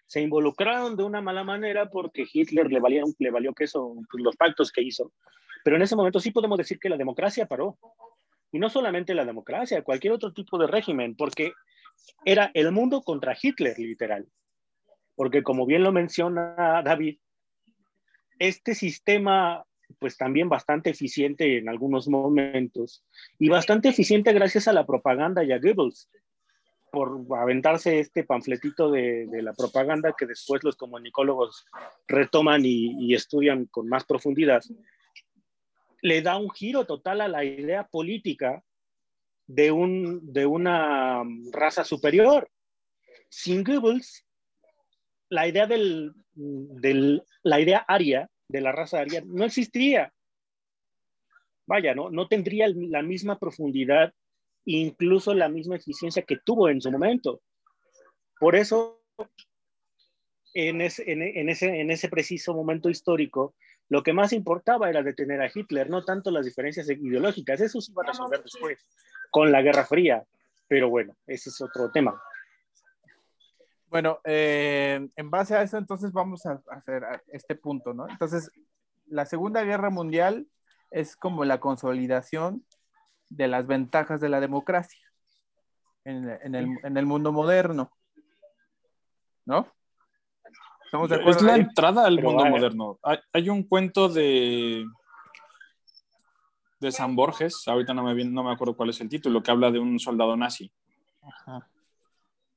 Se 0.06 0.22
involucraron 0.22 0.98
de 0.98 1.04
una 1.04 1.22
mala 1.22 1.44
manera 1.44 1.89
porque 1.89 2.26
Hitler 2.32 2.70
le, 2.70 2.80
valió 2.80 3.54
queso 3.54 3.96
pues, 4.12 4.24
los 4.24 4.36
pactos 4.36 4.72
que 4.72 4.82
hizo. 4.82 5.13
Pero 5.63 5.78
en 5.78 5.82
ese 5.82 5.96
momento 5.96 6.20
sí 6.20 6.32
podemos 6.32 6.58
decir 6.58 6.80
que 6.80 6.89
la 6.89 6.98
democracia 6.98 7.46
paró. 7.46 7.78
Y 8.52 8.60
no 8.60 8.70
solamente 8.70 9.13
la 9.13 9.26
democracia, 9.26 9.84
cualquier 9.84 10.13
otro 10.13 10.34
tipo 10.34 10.58
de 10.58 10.68
régimen, 10.68 11.15
porque 11.15 11.54
era 12.26 12.50
el 12.54 12.72
mundo 12.72 13.02
contra 13.02 13.38
Hitler, 13.39 13.78
literal. 13.78 14.28
Porque 15.15 15.44
como 15.44 15.65
bien 15.65 15.84
lo 15.84 15.92
menciona 15.92 16.82
David, 16.84 17.20
este 18.39 18.74
sistema, 18.74 19.65
pues 19.97 20.17
también 20.17 20.49
bastante 20.49 20.91
eficiente 20.91 21.58
en 21.58 21.69
algunos 21.69 22.08
momentos, 22.08 23.04
y 23.38 23.49
bastante 23.49 23.89
eficiente 23.89 24.34
gracias 24.34 24.67
a 24.67 24.73
la 24.73 24.86
propaganda 24.86 25.43
y 25.43 25.52
a 25.52 25.60
Goebbels, 25.60 26.10
por 26.91 27.25
aventarse 27.38 27.99
este 27.99 28.23
panfletito 28.23 28.89
de, 28.91 29.28
la 29.41 29.54
propaganda 29.54 30.15
que 30.17 30.25
después 30.25 30.63
los 30.63 30.75
comunicólogos 30.75 31.65
retoman 32.08 32.65
y, 32.65 32.95
y 32.99 33.13
estudian 33.13 33.65
con 33.65 33.88
más 33.88 34.06
profundidad, 34.06 34.62
le 36.02 36.21
da 36.21 36.38
un 36.38 36.49
giro 36.49 36.86
total 36.86 37.21
a 37.21 37.28
la 37.28 37.43
idea 37.43 37.88
política 37.88 38.63
de, 39.49 39.71
un, 39.71 40.32
de 40.32 40.45
una 40.45 41.23
raza 41.52 41.84
superior. 41.84 42.49
Sin 43.30 43.63
Goebbels, 43.63 44.25
la 45.30 45.47
idea 45.47 45.67
del, 45.67 46.13
la 47.43 47.60
idea 47.60 47.80
aria, 47.88 48.30
de 48.50 48.62
la 48.62 48.72
raza 48.72 49.00
aria, 49.00 49.22
no 49.26 49.46
existiría. 49.46 50.12
Vaya, 51.66 51.94
no, 51.94 52.10
no 52.10 52.28
tendría 52.28 52.68
la 52.68 53.04
misma 53.04 53.38
profundidad 53.38 54.14
incluso 54.66 55.34
la 55.34 55.50
misma 55.50 55.78
eficiencia 55.78 56.24
que 56.24 56.38
tuvo 56.38 56.70
en 56.70 56.82
su 56.82 56.92
momento. 56.92 57.42
Por 58.40 58.56
eso, 58.56 59.04
en 60.54 60.82
ese, 60.82 61.12
en, 61.12 61.50
ese, 61.50 61.80
en 61.80 61.92
ese 61.92 62.10
preciso 62.10 62.54
momento 62.54 62.90
histórico, 62.90 63.56
lo 63.90 64.04
que 64.04 64.14
más 64.14 64.34
importaba 64.34 64.90
era 64.90 65.02
detener 65.02 65.42
a 65.42 65.52
Hitler, 65.54 65.90
no 65.90 66.04
tanto 66.06 66.30
las 66.30 66.46
diferencias 66.46 66.90
ideológicas, 66.90 67.62
eso 67.62 67.82
se 67.82 67.92
iba 67.92 68.04
a 68.04 68.08
resolver 68.08 68.44
después, 68.44 68.86
con 69.32 69.52
la 69.52 69.62
Guerra 69.62 69.86
Fría, 69.86 70.24
pero 70.68 70.90
bueno, 70.90 71.16
ese 71.26 71.50
es 71.50 71.60
otro 71.62 71.92
tema. 71.92 72.22
Bueno, 73.89 74.19
eh, 74.23 75.10
en 75.15 75.30
base 75.32 75.56
a 75.56 75.63
eso, 75.63 75.78
entonces 75.78 76.12
vamos 76.12 76.45
a 76.45 76.62
hacer 76.71 77.04
este 77.28 77.56
punto, 77.56 77.93
¿no? 77.93 78.08
Entonces, 78.08 78.52
la 79.08 79.25
Segunda 79.25 79.63
Guerra 79.63 79.89
Mundial 79.89 80.47
es 80.91 81.15
como 81.15 81.43
la 81.43 81.60
consolidación 81.60 82.65
de 83.30 83.47
las 83.47 83.65
ventajas 83.65 84.21
de 84.21 84.30
la 84.30 84.39
democracia 84.39 85.02
en, 86.04 86.56
el, 86.56 87.06
mundo 87.06 87.32
moderno, 87.32 87.91
¿no? 89.45 89.67
¿Estamos 90.86 91.10
de 91.10 91.15
acuerdo 91.17 91.39
es 91.39 91.41
la 91.43 91.56
entrada 91.56 92.06
al 92.06 92.21
mundo 92.21 92.45
moderno. 92.45 92.99
Hay, 93.34 93.49
un 93.49 93.63
cuento 93.63 94.10
de 94.10 94.86
de 96.80 96.91
San 96.91 97.15
Borges, 97.15 97.67
ahorita 97.67 97.93
no 97.93 98.04
me, 98.04 98.23
no 98.23 98.43
me 98.43 98.54
acuerdo 98.54 98.75
cuál 98.75 98.89
es 98.89 99.02
el 99.02 99.10
título, 99.10 99.43
que 99.43 99.52
habla 99.52 99.69
de 99.69 99.80
un 99.80 99.99
soldado 99.99 100.38
nazi. 100.38 100.71
Ajá 101.21 101.67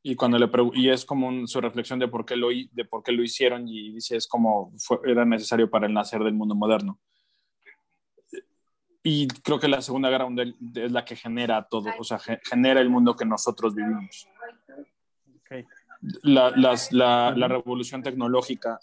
y 0.03 0.17
cuando 0.17 0.39
le 0.39 0.51
y 0.75 0.89
es 0.89 1.05
como 1.05 1.47
su 1.47 1.61
reflexión 1.61 1.99
de 1.99 2.09
por 2.09 2.25
qué 2.25 2.37
lo 2.37 2.49
de 2.49 2.85
por 2.85 3.03
qué 3.03 3.13
lo 3.13 3.23
hicieron 3.23 3.69
y 3.69 3.93
dice 3.93 4.17
es 4.17 4.27
como 4.27 4.73
era 5.05 5.25
necesario 5.25 5.71
para 5.71 5.87
el 5.87 5.95
nacer 5.95 6.23
del 6.23 6.35
mundo 6.35 6.55
moderno. 6.55 6.99
Y 9.05 9.27
creo 9.29 9.59
que 9.59 9.69
la 9.69 9.83
segunda 9.83 10.11
guerra 10.11 10.27
mundial 10.27 10.57
es 10.75 10.93
la 10.93 11.05
que 11.05 11.17
genera 11.17 11.67
todo 11.69 11.91
o 11.99 12.05
sea 12.05 12.19
genera 12.19 12.81
el 12.81 12.91
mundo 12.91 13.17
que 13.17 13.25
nosotros 13.25 13.75
vivimos. 13.75 14.27
La, 16.23 16.51
la, 16.57 17.35
la, 17.37 17.49
revolución 17.49 18.03
tecnológica 18.03 18.81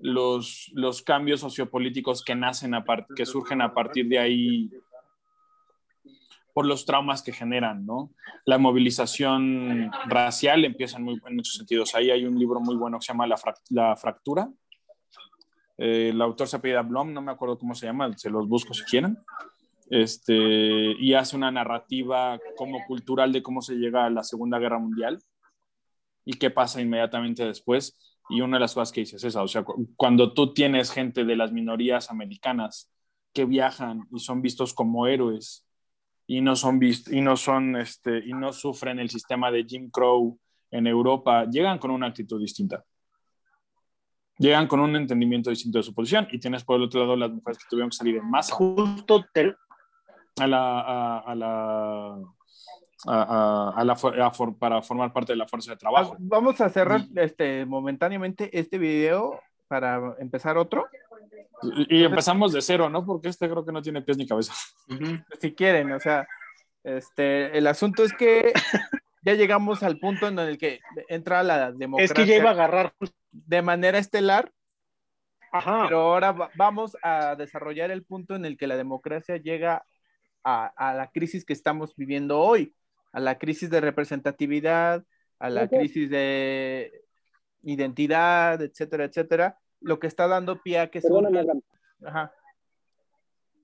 los, 0.00 0.70
los 0.74 1.02
cambios 1.02 1.40
sociopolíticos 1.40 2.24
que 2.24 2.34
nacen 2.34 2.74
a 2.74 2.84
que 3.14 3.24
surgen 3.24 3.62
a 3.62 3.72
partir 3.72 4.08
de 4.08 4.18
ahí 4.18 4.70
por 6.54 6.66
los 6.66 6.86
traumas 6.86 7.22
que 7.22 7.32
generan, 7.32 7.84
¿no? 7.84 8.12
La 8.46 8.58
movilización 8.58 9.90
racial 10.06 10.64
empieza 10.64 10.98
en, 10.98 11.04
muchos 11.04 11.56
sentidos. 11.56 11.94
Ahí 11.96 12.12
hay 12.12 12.24
un 12.24 12.38
libro 12.38 12.60
muy 12.60 12.76
bueno 12.76 12.98
que 12.98 13.06
se 13.06 13.12
llama 13.12 13.26
La, 13.26 13.96
Fractura. 13.96 14.48
Eh, 15.76 16.10
el 16.10 16.22
autor 16.22 16.46
se 16.46 16.56
apellida 16.56 16.82
Blom, 16.82 17.12
no 17.12 17.20
me 17.20 17.32
acuerdo 17.32 17.58
cómo 17.58 17.74
se 17.74 17.86
llama, 17.86 18.16
se 18.16 18.30
los 18.30 18.48
busco 18.48 18.72
si 18.72 18.84
quieren. 18.84 19.18
Este, 19.90 20.32
y 20.32 21.14
hace 21.14 21.36
una 21.36 21.50
narrativa 21.50 22.38
como 22.56 22.78
cultural 22.86 23.32
de 23.32 23.42
cómo 23.42 23.60
se 23.60 23.74
llega 23.74 24.06
a 24.06 24.10
la 24.10 24.22
Segunda 24.22 24.60
Guerra 24.60 24.78
Mundial 24.78 25.18
y 26.24 26.34
qué 26.34 26.50
pasa 26.50 26.80
inmediatamente 26.80 27.44
después. 27.44 27.98
Y 28.30 28.42
una 28.42 28.58
de 28.58 28.60
las 28.60 28.74
cosas 28.74 28.92
que 28.92 29.00
dices 29.00 29.24
es 29.24 29.28
esa, 29.30 29.42
o 29.42 29.48
sea, 29.48 29.64
cuando 29.96 30.32
tú 30.32 30.54
tienes 30.54 30.92
gente 30.92 31.24
de 31.24 31.34
las 31.34 31.50
minorías 31.50 32.12
americanas 32.12 32.92
que 33.32 33.44
viajan 33.44 34.06
y 34.12 34.20
son 34.20 34.40
vistos 34.40 34.72
como 34.72 35.08
héroes 35.08 35.66
y 36.26 36.40
no 36.40 36.56
son 36.56 36.80
y 36.82 37.20
no 37.20 37.36
son 37.36 37.76
este 37.76 38.18
y 38.18 38.32
no 38.32 38.52
sufren 38.52 38.98
el 38.98 39.10
sistema 39.10 39.50
de 39.50 39.64
Jim 39.64 39.90
Crow 39.90 40.38
en 40.70 40.86
Europa, 40.86 41.44
llegan 41.44 41.78
con 41.78 41.90
una 41.90 42.08
actitud 42.08 42.40
distinta. 42.40 42.84
Llegan 44.36 44.66
con 44.66 44.80
un 44.80 44.96
entendimiento 44.96 45.50
distinto 45.50 45.78
de 45.78 45.84
su 45.84 45.94
posición 45.94 46.26
y 46.32 46.40
tienes 46.40 46.64
por 46.64 46.76
el 46.76 46.82
otro 46.82 47.00
lado 47.00 47.14
las 47.14 47.30
mujeres 47.30 47.58
que 47.58 47.68
tuvieron 47.70 47.90
que 47.90 47.96
salir 47.96 48.16
en 48.16 48.28
masa. 48.28 48.52
Justo 48.54 49.24
a 50.40 50.46
la, 50.48 51.18
a, 51.18 51.34
la 51.36 52.18
a, 53.06 53.84
la, 53.84 54.32
para 54.58 54.82
formar 54.82 55.12
parte 55.12 55.32
de 55.32 55.36
la 55.36 55.46
fuerza 55.46 55.70
de 55.70 55.76
trabajo. 55.76 56.16
Vamos 56.18 56.60
a 56.60 56.68
cerrar 56.68 57.02
este, 57.14 57.64
momentáneamente 57.64 58.58
este 58.58 58.78
video 58.78 59.40
para 59.68 60.16
empezar 60.18 60.56
otro. 60.56 60.86
Y, 61.88 62.04
empezamos 62.04 62.52
de 62.52 62.60
cero, 62.60 62.88
¿no? 62.90 63.04
Porque 63.04 63.28
este 63.28 63.48
creo 63.48 63.64
que 63.64 63.72
no 63.72 63.82
tiene 63.82 64.02
pies 64.02 64.18
ni 64.18 64.26
cabeza. 64.26 64.52
Si 65.40 65.54
quieren, 65.54 65.92
o 65.92 66.00
sea, 66.00 66.26
este, 66.82 67.56
el 67.56 67.66
asunto 67.66 68.04
es 68.04 68.12
que 68.12 68.52
ya 69.22 69.34
llegamos 69.34 69.82
al 69.82 69.98
punto 69.98 70.28
en 70.28 70.38
el 70.38 70.58
que 70.58 70.80
entra 71.08 71.42
la 71.42 71.72
democracia. 71.72 72.04
Es 72.04 72.12
que 72.12 72.26
ya 72.26 72.36
iba 72.36 72.50
a 72.50 72.52
agarrar. 72.52 72.94
De 73.30 73.62
manera 73.62 73.98
estelar. 73.98 74.52
Ajá. 75.50 75.84
Pero 75.84 76.00
ahora 76.00 76.50
vamos 76.56 76.96
a 77.02 77.36
desarrollar 77.36 77.90
el 77.90 78.04
punto 78.04 78.34
en 78.34 78.44
el 78.44 78.56
que 78.56 78.66
la 78.66 78.76
democracia 78.76 79.36
llega 79.36 79.84
a, 80.42 80.66
a, 80.66 80.94
la 80.94 81.10
crisis 81.10 81.44
que 81.44 81.52
estamos 81.52 81.94
viviendo 81.96 82.40
hoy, 82.40 82.74
a 83.12 83.20
la 83.20 83.38
crisis 83.38 83.70
de 83.70 83.80
representatividad, 83.80 85.04
a 85.38 85.50
la 85.50 85.68
crisis 85.68 86.10
de 86.10 87.04
identidad, 87.62 88.60
etcétera, 88.62 89.04
etcétera, 89.04 89.58
lo 89.84 89.98
que 89.98 90.06
está 90.06 90.26
dando 90.26 90.60
pie 90.60 90.78
a 90.80 90.90
que 90.90 91.00
se... 91.00 91.08
Ajá. 92.04 92.32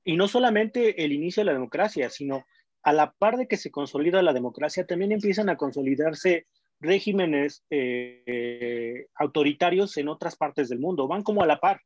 Y 0.05 0.17
no 0.17 0.29
solamente 0.29 1.05
el 1.05 1.13
inicio 1.13 1.41
de 1.41 1.47
la 1.47 1.53
democracia, 1.53 2.09
sino 2.11 2.45
a 2.83 2.93
la 2.93 3.13
par 3.13 3.37
de 3.37 3.47
que 3.47 3.57
se 3.57 3.71
consolida 3.71 4.23
la 4.23 4.33
democracia, 4.33 4.87
también 4.87 5.13
empiezan 5.13 5.49
a 5.49 5.57
consolidarse 5.57 6.47
regímenes 6.79 7.63
eh, 7.69 9.07
autoritarios 9.15 9.97
en 9.99 10.09
otras 10.09 10.37
partes 10.37 10.69
del 10.69 10.79
mundo. 10.79 11.07
Van 11.07 11.23
como 11.23 11.43
a 11.43 11.47
la 11.47 11.61
par. 11.61 11.81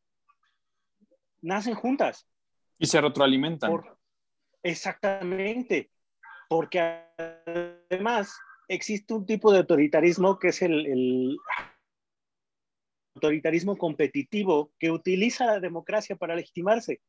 Nacen 1.42 1.74
juntas. 1.74 2.28
Y 2.78 2.86
se 2.86 3.00
retroalimentan. 3.00 3.72
exactamente. 4.62 5.90
Porque 6.48 7.02
además 7.90 8.38
existe 8.68 9.14
un 9.14 9.26
tipo 9.26 9.50
de 9.52 9.58
autoritarismo 9.58 10.38
que 10.38 10.48
es 10.48 10.62
el 10.62 11.36
autoritarismo 13.14 13.76
competitivo 13.76 14.72
que 14.78 14.90
utiliza 14.90 15.46
la 15.46 15.60
democracia 15.60 16.16
para 16.16 16.34
legitimarse. 16.34 17.00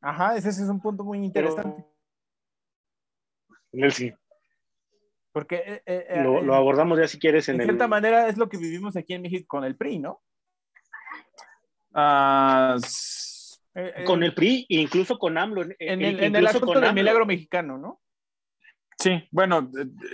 Ajá, 0.00 0.36
ese 0.36 0.50
es 0.50 0.60
un 0.60 0.80
punto 0.80 1.04
muy 1.04 1.18
interesante. 1.18 1.84
sí. 3.90 4.12
Porque 5.32 5.56
eh, 5.56 5.82
eh, 5.84 6.06
eh, 6.08 6.22
lo, 6.22 6.54
abordamos 6.54 6.98
ya 6.98 7.06
si 7.06 7.18
quieres 7.18 7.46
en, 7.50 7.60
en 7.60 7.66
cierta 7.66 7.86
manera 7.86 8.26
es 8.26 8.38
lo 8.38 8.48
que 8.48 8.56
vivimos 8.56 8.96
aquí 8.96 9.12
en 9.12 9.20
México 9.20 9.44
con 9.46 9.64
el 9.64 9.76
PRI, 9.76 9.98
¿no? 9.98 10.22
Ah, 11.92 12.78
con 14.06 14.22
el 14.22 14.32
PRI 14.34 14.66
e 14.68 14.76
incluso 14.76 15.18
con 15.18 15.36
AMLO. 15.36 15.62
En 15.78 16.02
el, 16.02 16.22
en 16.22 16.36
el 16.36 16.46
asunto 16.46 16.80
del 16.80 16.94
milagro 16.94 17.26
mexicano, 17.26 17.76
¿no? 17.76 18.00
Sí, 18.98 19.28
bueno, 19.30 19.70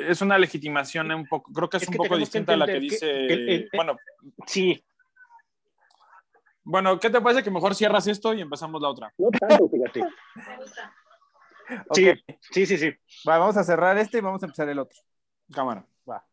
es 0.09 0.21
una 0.23 0.39
legitimación 0.39 1.13
un 1.13 1.27
poco, 1.29 1.53
creo 1.53 1.71
que 1.71 1.77
es, 1.77 1.87
un 1.87 1.95
poco 1.95 2.17
distinta 2.17 2.55
a 2.55 2.57
la 2.57 2.67
que, 2.67 2.81
dice, 2.81 3.69
bueno, 3.73 3.97
sí, 4.45 4.85
bueno, 6.65 6.99
¿qué 6.99 7.11
te 7.11 7.21
parece 7.21 7.43
que 7.43 7.51
mejor 7.51 7.75
cierras 7.75 8.07
esto 8.07 8.35
y 8.35 8.41
empezamos 8.41 8.81
la 8.81 8.89
otra? 8.89 9.13
No 9.19 9.31
tanto, 9.31 9.69
fíjate. 9.69 10.03
sí, 11.93 12.13
sí, 12.41 12.67
sí, 12.67 12.79
sí. 12.79 12.93
vamos 13.25 13.57
a 13.57 13.65
cerrar 13.65 13.97
este 13.99 14.19
y 14.19 14.21
vamos 14.21 14.43
a 14.43 14.47
empezar 14.47 14.69
el 14.69 14.79
otro. 14.79 14.99
Cámara. 15.53 15.87
Va. 16.09 16.25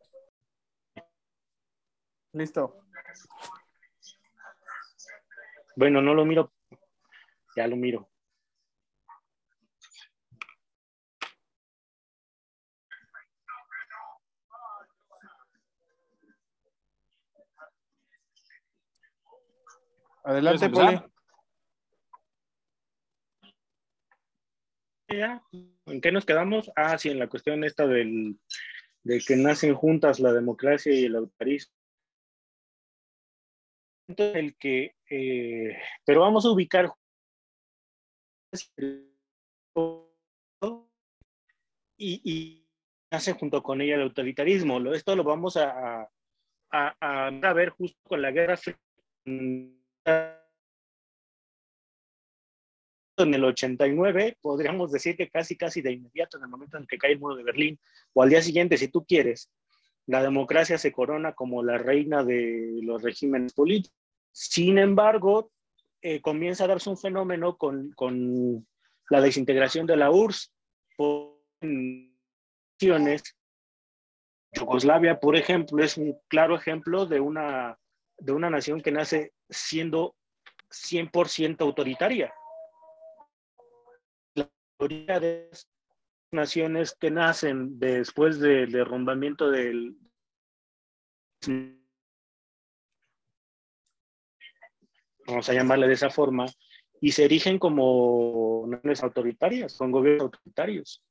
Listo. 2.32 2.76
Bueno, 5.76 6.00
no 6.02 6.14
lo 6.14 6.24
miro. 6.24 6.52
Ya 7.56 7.66
lo 7.66 7.76
miro. 7.76 8.08
Adelante, 20.30 20.70
Poli. 20.70 20.96
¿En 25.86 26.00
qué 26.00 26.12
nos 26.12 26.24
quedamos? 26.24 26.70
Ah, 26.76 26.96
sí, 26.98 27.08
en 27.10 27.18
la 27.18 27.28
cuestión 27.28 27.64
esta 27.64 27.84
del, 27.84 28.38
de 29.02 29.20
que 29.26 29.34
nacen 29.34 29.74
juntas 29.74 30.20
la 30.20 30.32
democracia 30.32 30.92
y 30.94 31.06
el 31.06 31.16
autoritarismo. 31.16 31.74
El 34.16 34.56
que, 34.56 34.94
eh, 35.10 35.76
pero 36.04 36.20
vamos 36.20 36.46
a 36.46 36.50
ubicar 36.50 36.92
y, 41.96 42.20
y 42.24 42.68
nace 43.10 43.32
junto 43.32 43.64
con 43.64 43.80
ella 43.80 43.96
el 43.96 44.02
autoritarismo. 44.02 44.78
Esto 44.94 45.16
lo 45.16 45.24
vamos 45.24 45.56
a, 45.56 46.08
a, 46.70 46.94
a 47.00 47.52
ver 47.52 47.70
justo 47.70 47.98
con 48.04 48.22
la 48.22 48.30
guerra 48.30 48.56
fría 48.56 48.78
en 50.04 50.40
el 53.34 53.44
89, 53.44 54.38
podríamos 54.40 54.92
decir 54.92 55.16
que 55.16 55.28
casi, 55.28 55.56
casi 55.56 55.82
de 55.82 55.92
inmediato, 55.92 56.38
en 56.38 56.44
el 56.44 56.48
momento 56.48 56.78
en 56.78 56.86
que 56.86 56.98
cae 56.98 57.12
el 57.12 57.20
muro 57.20 57.36
de 57.36 57.44
Berlín, 57.44 57.78
o 58.12 58.22
al 58.22 58.30
día 58.30 58.42
siguiente, 58.42 58.76
si 58.76 58.88
tú 58.88 59.04
quieres, 59.04 59.50
la 60.06 60.22
democracia 60.22 60.78
se 60.78 60.92
corona 60.92 61.34
como 61.34 61.62
la 61.62 61.78
reina 61.78 62.24
de 62.24 62.80
los 62.82 63.02
regímenes 63.02 63.52
políticos. 63.52 63.96
Sin 64.32 64.78
embargo, 64.78 65.52
eh, 66.02 66.20
comienza 66.20 66.64
a 66.64 66.68
darse 66.68 66.90
un 66.90 66.96
fenómeno 66.96 67.56
con, 67.56 67.92
con, 67.92 68.66
la 69.08 69.20
desintegración 69.20 69.86
de 69.86 69.96
la 69.96 70.12
URSS. 70.12 70.52
Yugoslavia, 74.52 75.18
por 75.18 75.36
ejemplo, 75.36 75.82
es 75.82 75.96
un 75.96 76.16
claro 76.28 76.54
ejemplo 76.54 77.06
de 77.06 77.18
una, 77.18 77.76
de 78.18 78.32
una 78.32 78.50
nación 78.50 78.80
que 78.80 78.92
nace 78.92 79.32
siendo 79.50 80.16
100% 80.70 81.60
autoritaria. 81.60 82.32
La 84.34 84.50
mayoría 84.78 85.20
de 85.20 85.50
naciones 86.32 86.94
que 86.94 87.10
nacen 87.10 87.78
después 87.78 88.38
del 88.38 88.70
derrumbamiento 88.70 89.50
del 89.50 89.96
vamos 95.26 95.48
a 95.48 95.54
llamarle 95.54 95.86
de 95.86 95.94
esa 95.94 96.10
forma, 96.10 96.46
y 97.00 97.12
se 97.12 97.24
erigen 97.24 97.58
como 97.58 98.66
naciones 98.66 99.02
autoritarias, 99.02 99.72
son 99.72 99.90
gobiernos 99.90 100.24
autoritarios. 100.24 101.02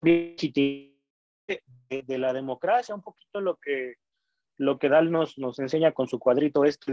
De 0.00 2.18
la 2.18 2.32
democracia, 2.32 2.94
un 2.94 3.02
poquito 3.02 3.40
lo 3.40 3.56
que, 3.56 3.96
lo 4.58 4.78
que 4.78 4.88
Dal 4.88 5.10
nos, 5.10 5.38
nos 5.38 5.58
enseña 5.58 5.92
con 5.92 6.08
su 6.08 6.18
cuadrito 6.18 6.64
este 6.64 6.92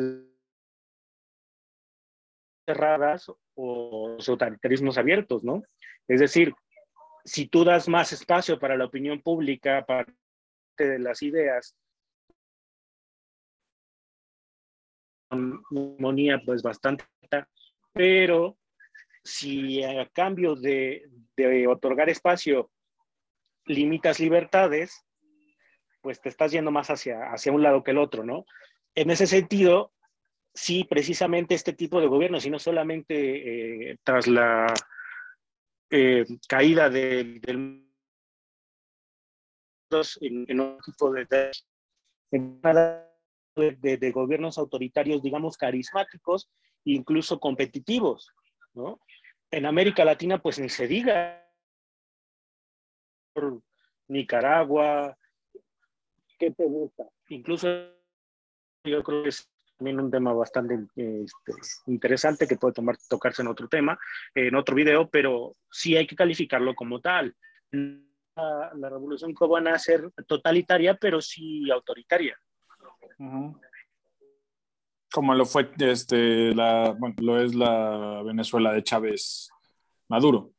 cerradas 2.65 3.31
o 3.55 4.17
autoritarismos 4.27 4.97
abiertos, 4.97 5.43
¿no? 5.43 5.63
Es 6.07 6.19
decir, 6.19 6.53
si 7.25 7.47
tú 7.47 7.63
das 7.63 7.87
más 7.87 8.13
espacio 8.13 8.59
para 8.59 8.77
la 8.77 8.85
opinión 8.85 9.21
pública, 9.21 9.85
para 9.85 10.05
de 10.77 10.99
las 10.99 11.21
ideas, 11.21 11.75
armonía 15.29 16.41
pues 16.45 16.61
bastante, 16.61 17.05
pero 17.93 18.57
si 19.23 19.83
a 19.83 20.07
cambio 20.09 20.55
de, 20.55 21.09
de 21.35 21.67
otorgar 21.67 22.09
espacio 22.09 22.71
limitas 23.65 24.19
libertades, 24.19 25.05
pues 26.01 26.21
te 26.21 26.29
estás 26.29 26.51
yendo 26.51 26.71
más 26.71 26.89
hacia, 26.89 27.31
hacia 27.31 27.51
un 27.51 27.63
lado 27.63 27.83
que 27.83 27.91
el 27.91 27.97
otro, 27.97 28.23
¿no? 28.23 28.45
En 28.95 29.09
ese 29.09 29.27
sentido, 29.27 29.91
sí, 30.53 30.83
precisamente 30.83 31.55
este 31.55 31.73
tipo 31.73 31.99
de 32.01 32.07
gobierno, 32.07 32.37
y 32.43 32.49
no 32.49 32.59
solamente 32.59 33.91
eh, 33.91 33.97
tras 34.03 34.27
la 34.27 34.73
eh, 35.89 36.25
caída 36.47 36.89
del 36.89 37.85
en, 40.21 40.59
un 40.59 40.77
tipo 40.79 41.11
de, 41.11 41.27
de, 43.55 43.97
de, 43.97 44.11
gobiernos 44.11 44.57
autoritarios, 44.57 45.23
digamos, 45.23 45.57
carismáticos, 45.57 46.49
incluso 46.85 47.39
competitivos, 47.39 48.31
¿no? 48.73 48.99
En 49.51 49.65
América 49.65 50.05
Latina, 50.05 50.39
pues 50.39 50.59
ni 50.59 50.69
se 50.69 50.87
diga. 50.87 51.43
Nicaragua, 54.07 55.17
¿qué 56.39 56.51
te 56.51 56.65
gusta? 56.65 57.03
Incluso 57.29 57.67
yo 58.85 59.03
creo 59.03 59.23
que 59.23 59.29
es 59.29 59.47
también 59.77 59.99
un 59.99 60.09
tema 60.09 60.33
bastante 60.33 60.75
este, 60.95 61.53
interesante 61.87 62.47
que 62.47 62.55
puede 62.55 62.73
tomar, 62.73 62.97
tocarse 63.07 63.41
en 63.41 63.49
otro 63.49 63.67
tema, 63.67 63.99
en 64.33 64.55
otro 64.55 64.75
video, 64.75 65.09
pero 65.09 65.55
sí 65.71 65.95
hay 65.95 66.07
que 66.07 66.15
calificarlo 66.15 66.73
como 66.73 66.99
tal 66.99 67.35
la, 67.71 68.89
revolución 68.89 69.33
cubana 69.33 69.73
a 69.73 69.79
ser 69.79 70.11
totalitaria, 70.27 70.95
pero 70.95 71.21
sí 71.21 71.69
autoritaria. 71.71 72.37
Como 75.11 75.35
lo 75.35 75.45
fue 75.45 75.71
este, 75.79 76.53
la, 76.53 76.95
bueno, 76.97 77.15
lo 77.19 77.41
es 77.41 77.55
la 77.55 78.21
Venezuela 78.23 78.71
de 78.71 78.83
Chávez 78.83 79.49
Maduro. 80.07 80.51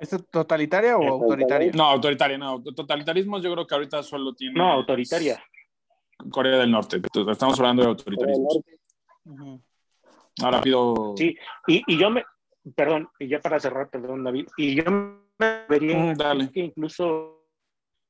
¿Es 0.00 0.16
totalitaria 0.30 0.96
o 0.96 1.06
autoritaria? 1.06 1.70
No, 1.74 1.84
autoritaria, 1.84 2.38
no. 2.38 2.62
Totalitarismo 2.62 3.38
yo 3.38 3.52
creo 3.52 3.66
que 3.66 3.74
ahorita 3.74 4.02
solo 4.02 4.32
tiene. 4.34 4.54
No, 4.58 4.72
autoritaria. 4.72 5.42
Corea 6.30 6.56
del 6.56 6.70
Norte. 6.70 7.02
Estamos 7.30 7.58
hablando 7.60 7.82
de 7.82 7.88
autoritarismo. 7.88 8.48
Ahora 10.42 10.62
pido. 10.62 11.14
Sí, 11.18 11.36
y, 11.66 11.82
y, 11.86 11.98
yo 11.98 12.08
me. 12.08 12.24
Perdón, 12.74 13.08
y 13.18 13.28
ya 13.28 13.40
para 13.40 13.60
cerrar, 13.60 13.90
perdón, 13.90 14.24
David. 14.24 14.46
Y 14.56 14.76
yo 14.76 14.84
vería 15.68 16.14
mm, 16.14 16.48
que 16.48 16.60
incluso 16.60 17.46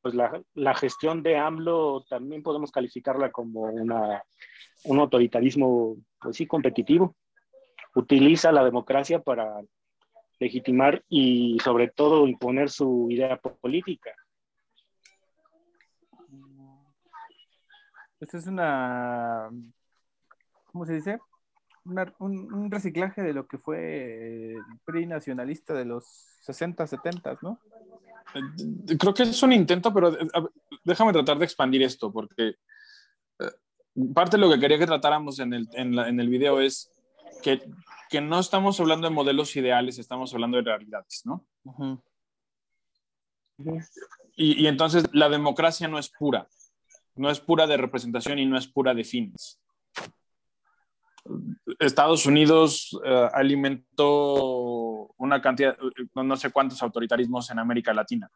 pues 0.01 0.15
la, 0.15 0.41
la, 0.55 0.75
gestión 0.75 1.23
de 1.25 1.37
AMLO 1.37 2.05
también 2.09 2.43
podemos 2.43 2.71
calificarla 2.71 3.31
como 3.31 3.63
una, 3.63 4.23
un 4.85 4.99
autoritarismo, 5.01 5.97
pues 6.21 6.37
sí, 6.37 6.47
competitivo. 6.47 7.17
Utiliza 7.97 8.53
la 8.53 8.65
democracia 8.65 9.21
para 9.21 9.61
legitimar 10.41 11.05
y 11.09 11.59
sobre 11.63 11.89
todo 11.89 12.27
imponer 12.27 12.71
su 12.71 13.07
idea 13.11 13.37
política. 13.39 14.11
Esta 18.19 18.39
es 18.39 18.47
una, 18.47 19.51
¿cómo 20.67 20.85
se 20.85 20.95
dice? 20.95 21.19
un, 22.19 22.71
reciclaje 22.71 23.23
de 23.23 23.33
lo 23.33 23.47
que 23.47 23.59
fue 23.59 24.53
el 24.55 24.63
PRI 24.85 25.07
nacionalista 25.07 25.75
de 25.75 25.85
los 25.85 26.05
60, 26.43 26.87
70, 26.87 27.39
¿no? 27.43 27.59
Eh, 28.35 28.97
creo 28.99 29.15
que 29.15 29.25
es 29.25 29.43
un 29.43 29.53
intento, 29.53 29.93
pero 29.93 30.13
eh, 30.13 30.29
déjame 30.85 31.13
tratar 31.13 31.39
de 31.39 31.45
expandir 31.45 31.83
esto, 31.83 32.13
porque 32.13 32.55
eh, 33.39 34.13
parte 34.15 34.37
de 34.37 34.43
lo 34.43 34.51
que 34.51 34.61
quería 34.61 34.79
que 34.79 34.87
tratáramos 34.87 35.39
en 35.41 35.55
el, 35.55 35.69
en, 35.73 35.99
en 35.99 36.21
el 36.21 36.29
video 36.29 36.61
es 36.61 36.93
que, 37.41 37.63
que, 38.09 38.21
no 38.21 38.39
estamos 38.39 38.79
hablando 38.81 39.09
de 39.09 39.15
modelos 39.15 39.55
ideales, 39.57 39.99
estamos 39.99 40.33
hablando 40.35 40.57
de 40.57 40.65
realidades, 40.65 41.23
¿no? 41.25 41.47
y, 44.37 44.63
y 44.63 44.67
entonces 44.67 45.05
la 45.13 45.29
democracia 45.29 45.89
no 45.89 45.99
es 45.99 46.11
pura, 46.11 46.49
no 47.15 47.31
es 47.31 47.41
pura 47.41 47.67
de 47.67 47.77
representación 47.77 48.39
y 48.39 48.47
no 48.47 48.57
es 48.57 48.67
pura 48.67 48.95
de 48.95 49.05
fines. 49.05 49.61
Estados 51.79 52.27
Unidos 52.27 52.99
eh, 53.05 53.29
alimentó 53.33 55.09
una 55.17 55.41
cantidad, 55.41 55.77
no 56.15 56.37
sé 56.37 56.51
cuántos 56.51 56.83
autoritarismos 56.83 57.51
en 57.51 57.59
América 57.59 57.93
Latina, 57.93 58.31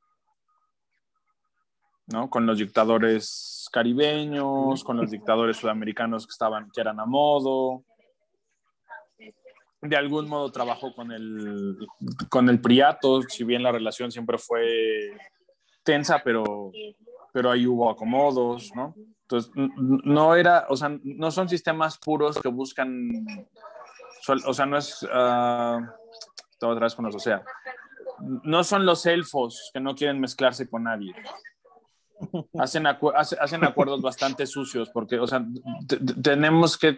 ¿no? 2.06 2.28
Con 2.28 2.46
los 2.46 2.58
dictadores 2.58 3.68
caribeños, 3.72 4.84
con 4.84 4.96
los 4.98 5.10
dictadores 5.10 5.56
sudamericanos 5.56 6.26
que 6.26 6.32
estaban, 6.32 6.70
que 6.70 6.80
eran 6.80 7.00
a 7.00 7.06
modo. 7.06 7.84
De 9.84 9.96
algún 9.96 10.28
modo 10.28 10.50
trabajó 10.50 10.94
con 10.94 11.12
el, 11.12 11.76
con 12.30 12.48
el 12.48 12.60
Priato, 12.60 13.22
si 13.22 13.44
bien 13.44 13.62
la 13.62 13.70
relación 13.70 14.10
siempre 14.10 14.38
fue 14.38 15.12
tensa, 15.82 16.22
pero, 16.24 16.72
pero 17.32 17.50
ahí 17.50 17.66
hubo 17.66 17.90
acomodos, 17.90 18.72
¿no? 18.74 18.94
Entonces, 19.22 19.52
no 19.54 20.34
era, 20.34 20.66
o 20.68 20.76
sea, 20.76 20.98
no 21.02 21.30
son 21.30 21.48
sistemas 21.48 21.98
puros 21.98 22.40
que 22.40 22.48
buscan, 22.48 23.10
o 24.46 24.54
sea, 24.54 24.66
no 24.66 24.78
es, 24.78 25.02
uh, 25.02 25.06
otra 26.66 26.84
vez 26.84 26.94
con 26.94 27.04
los, 27.04 27.14
o 27.14 27.18
sea, 27.18 27.44
no 28.42 28.64
son 28.64 28.86
los 28.86 29.04
elfos 29.06 29.70
que 29.72 29.80
no 29.80 29.94
quieren 29.94 30.20
mezclarse 30.20 30.68
con 30.68 30.84
nadie. 30.84 31.14
Hacen, 32.58 32.86
hacen 32.86 33.64
acuerdos 33.64 34.00
bastante 34.00 34.46
sucios 34.46 34.88
porque, 34.88 35.18
o 35.18 35.26
sea, 35.26 35.44
tenemos 36.22 36.78
que 36.78 36.94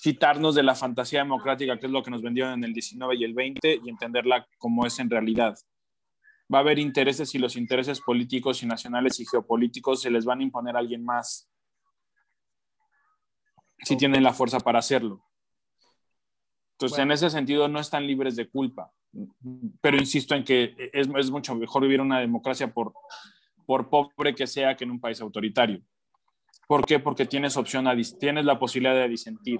quitarnos 0.00 0.54
de 0.54 0.62
la 0.62 0.74
fantasía 0.74 1.20
democrática, 1.20 1.78
que 1.78 1.86
es 1.86 1.92
lo 1.92 2.02
que 2.02 2.10
nos 2.10 2.22
vendieron 2.22 2.54
en 2.54 2.64
el 2.64 2.72
19 2.72 3.16
y 3.16 3.24
el 3.24 3.34
20, 3.34 3.80
y 3.84 3.88
entenderla 3.88 4.46
como 4.58 4.86
es 4.86 4.98
en 4.98 5.10
realidad 5.10 5.58
va 6.52 6.58
a 6.58 6.60
haber 6.62 6.78
intereses 6.78 7.34
y 7.34 7.38
los 7.38 7.56
intereses 7.56 8.00
políticos 8.00 8.62
y 8.62 8.66
nacionales 8.66 9.20
y 9.20 9.26
geopolíticos 9.26 10.02
se 10.02 10.10
les 10.10 10.24
van 10.24 10.40
a 10.40 10.42
imponer 10.42 10.76
a 10.76 10.78
alguien 10.78 11.04
más 11.04 11.48
si 13.80 13.96
tienen 13.96 14.22
la 14.22 14.32
fuerza 14.32 14.58
para 14.58 14.80
hacerlo. 14.80 15.24
Entonces, 16.72 16.98
en 16.98 17.12
ese 17.12 17.30
sentido, 17.30 17.68
no 17.68 17.80
están 17.80 18.06
libres 18.06 18.36
de 18.36 18.48
culpa. 18.48 18.92
Pero 19.80 19.96
insisto 19.96 20.34
en 20.34 20.44
que 20.44 20.74
es, 20.92 21.08
es, 21.08 21.30
mucho 21.30 21.54
mejor 21.54 21.82
vivir 21.82 22.00
una 22.00 22.20
democracia 22.20 22.72
por, 22.72 22.92
por 23.66 23.88
pobre 23.88 24.34
que 24.34 24.46
sea 24.46 24.76
que 24.76 24.84
en 24.84 24.92
un 24.92 25.00
país 25.00 25.20
autoritario. 25.20 25.82
¿Por 26.68 26.84
qué? 26.84 26.98
Porque 26.98 27.24
tienes 27.24 27.56
opción 27.56 27.88
a, 27.88 27.96
tienes 28.20 28.44
la 28.44 28.58
posibilidad 28.58 28.94
de 28.94 29.08
disentir. 29.08 29.58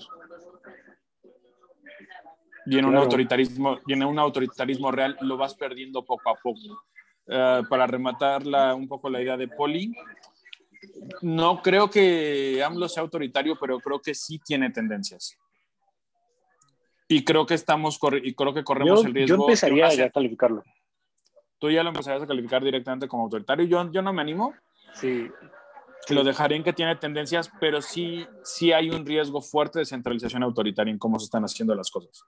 Y 2.66 2.78
en 2.78 2.84
un 2.84 2.96
autoritarismo, 2.96 3.78
y 3.86 3.94
en 3.94 4.04
un 4.04 4.18
autoritarismo 4.18 4.92
real 4.92 5.16
lo 5.22 5.38
vas 5.38 5.54
perdiendo 5.54 6.04
poco 6.04 6.28
a 6.28 6.34
poco. 6.34 6.84
Uh, 7.26 7.66
para 7.68 7.86
rematar 7.86 8.46
la, 8.46 8.74
un 8.74 8.86
poco 8.86 9.08
la 9.08 9.22
idea 9.22 9.38
de 9.38 9.48
Poli, 9.48 9.92
no 11.22 11.62
creo 11.62 11.88
que 11.88 12.62
AMLO 12.62 12.88
sea 12.88 13.02
autoritario, 13.02 13.56
pero 13.58 13.80
creo 13.80 14.00
que 14.00 14.14
sí 14.14 14.38
tiene 14.38 14.70
tendencias. 14.70 15.36
Y 17.08 17.24
creo 17.24 17.46
que 17.46 17.54
estamos 17.54 17.98
y 18.22 18.34
creo 18.34 18.52
que 18.52 18.64
corremos 18.64 19.02
el 19.06 19.14
riesgo. 19.14 19.36
Yo 19.36 19.42
empezaría 19.44 19.94
ya 19.94 20.04
a 20.06 20.10
calificarlo. 20.10 20.62
Tú 21.58 21.70
ya 21.70 21.82
lo 21.82 21.88
empezarías 21.88 22.22
a 22.22 22.26
calificar 22.26 22.62
directamente 22.62 23.08
como 23.08 23.24
autoritario. 23.24 23.64
Yo, 23.64 23.90
yo 23.90 24.02
no 24.02 24.12
me 24.12 24.20
animo. 24.20 24.54
Sí. 24.92 25.26
Lo 26.10 26.24
dejaría 26.24 26.56
en 26.56 26.64
que 26.64 26.72
tiene 26.72 26.96
tendencias, 26.96 27.50
pero 27.60 27.82
sí, 27.82 28.26
sí 28.42 28.72
hay 28.72 28.90
un 28.90 29.04
riesgo 29.04 29.40
fuerte 29.40 29.78
de 29.78 29.84
centralización 29.84 30.42
autoritaria 30.42 30.90
en 30.90 30.98
cómo 30.98 31.18
se 31.18 31.24
están 31.24 31.44
haciendo 31.44 31.74
las 31.74 31.90
cosas. 31.90 32.24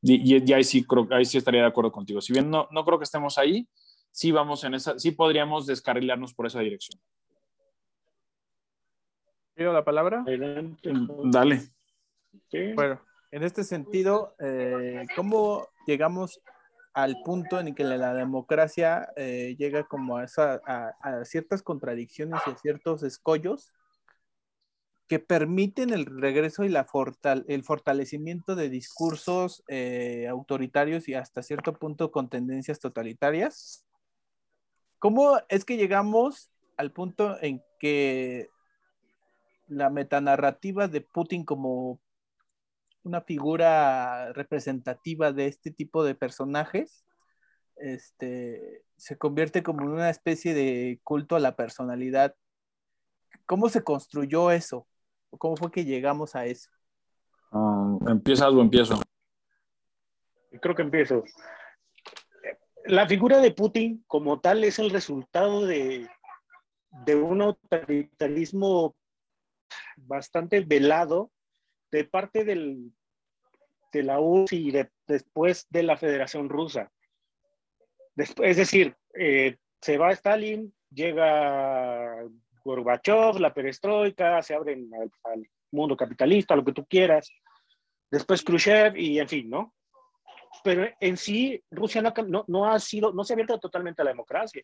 Y, 0.00 0.36
y, 0.36 0.52
ahí, 0.52 0.64
sí 0.64 0.84
creo, 0.84 1.06
ahí 1.10 1.24
sí 1.24 1.38
estaría 1.38 1.62
de 1.62 1.68
acuerdo 1.68 1.92
contigo. 1.92 2.20
Si 2.20 2.32
bien 2.32 2.50
no, 2.50 2.68
no 2.72 2.84
creo 2.84 2.98
que 2.98 3.04
estemos 3.04 3.38
ahí, 3.38 3.68
sí 4.10 4.32
vamos 4.32 4.64
en 4.64 4.74
esa, 4.74 4.98
sí 4.98 5.12
podríamos 5.12 5.66
descarrilarnos 5.66 6.34
por 6.34 6.46
esa 6.46 6.60
dirección. 6.60 7.00
¿Pido 9.54 9.72
la 9.72 9.84
palabra? 9.84 10.24
Dale. 11.24 11.62
Bueno, 12.74 13.00
en 13.30 13.42
este 13.42 13.64
sentido, 13.64 14.34
eh, 14.38 15.06
¿cómo 15.14 15.68
llegamos 15.86 16.40
al 16.94 17.22
punto 17.22 17.58
en 17.58 17.74
que 17.74 17.84
la, 17.84 18.14
democracia 18.14 19.08
eh, 19.16 19.56
llega 19.58 19.84
como 19.84 20.18
a, 20.18 20.26
ciertas 21.24 21.62
contradicciones 21.62 22.40
y 22.46 22.50
a 22.50 22.56
ciertos 22.56 23.02
escollos 23.02 23.72
que 25.08 25.18
permiten 25.18 25.90
el 25.90 26.06
regreso 26.06 26.64
y 26.64 26.68
la 26.68 26.86
el 27.46 27.64
fortalecimiento 27.64 28.54
de 28.54 28.70
discursos 28.70 29.62
eh, 29.68 30.26
autoritarios 30.28 31.08
y 31.08 31.14
hasta 31.14 31.42
cierto 31.42 31.74
punto 31.74 32.10
con 32.10 32.30
tendencias 32.30 32.80
totalitarias. 32.80 33.84
¿Cómo 34.98 35.38
es 35.48 35.64
que 35.64 35.76
llegamos 35.76 36.50
al 36.76 36.92
punto 36.92 37.36
en 37.42 37.62
que 37.78 38.48
la 39.66 39.90
metanarrativa 39.90 40.88
de 40.88 41.00
Putin 41.00 41.44
como 41.44 42.00
una 43.04 43.20
figura 43.22 44.32
representativa 44.32 45.32
de 45.32 45.46
este 45.46 45.70
tipo 45.70 46.04
de 46.04 46.14
personajes 46.14 47.04
este, 47.76 48.84
se 48.96 49.18
convierte 49.18 49.62
como 49.62 49.82
en 49.82 49.88
una 49.88 50.10
especie 50.10 50.54
de 50.54 51.00
culto 51.02 51.36
a 51.36 51.40
la 51.40 51.56
personalidad? 51.56 52.34
¿Cómo 53.46 53.68
se 53.68 53.82
construyó 53.82 54.50
eso? 54.50 54.86
¿Cómo 55.38 55.56
fue 55.56 55.70
que 55.70 55.84
llegamos 55.84 56.36
a 56.36 56.46
eso? 56.46 56.70
Um, 57.50 57.98
¿Empiezas 58.08 58.52
o 58.52 58.60
empiezo? 58.60 59.02
Creo 60.60 60.74
que 60.74 60.82
empiezo. 60.82 61.24
La 62.84 63.06
figura 63.06 63.38
de 63.38 63.52
Putin 63.52 64.04
como 64.06 64.40
tal 64.40 64.64
es 64.64 64.78
el 64.78 64.90
resultado 64.90 65.66
de, 65.66 66.08
de 67.04 67.16
un 67.16 67.42
autoritarismo 67.42 68.94
bastante 69.96 70.60
velado 70.60 71.30
de 71.92 72.04
parte 72.04 72.44
del, 72.44 72.90
de 73.92 74.02
la 74.02 74.18
URSS 74.18 74.52
y 74.54 74.72
después 75.06 75.66
de 75.70 75.82
la 75.82 75.96
Federación 75.96 76.48
Rusa. 76.48 76.90
Después, 78.14 78.50
es 78.50 78.56
decir, 78.56 78.96
eh, 79.14 79.56
se 79.80 79.98
va 79.98 80.12
Stalin, 80.12 80.74
llega 80.90 82.24
Gorbachev, 82.64 83.38
la 83.38 83.52
perestroika, 83.52 84.42
se 84.42 84.54
abren 84.54 84.90
al, 85.24 85.46
mundo 85.70 85.96
capitalista, 85.96 86.56
lo 86.56 86.64
que 86.64 86.72
tú 86.72 86.84
quieras. 86.84 87.30
Después 88.10 88.42
Khrushchev 88.42 88.96
y 88.96 89.18
en 89.18 89.28
fin, 89.28 89.48
¿no? 89.48 89.74
Pero 90.62 90.86
en 91.00 91.16
sí, 91.16 91.62
Rusia 91.70 92.02
no, 92.02 92.44
no, 92.46 92.70
ha 92.70 92.78
sido, 92.78 93.12
no 93.12 93.24
se 93.24 93.32
ha 93.32 93.36
abierto 93.36 93.58
totalmente 93.58 94.02
a 94.02 94.04
la 94.04 94.10
democracia. 94.10 94.62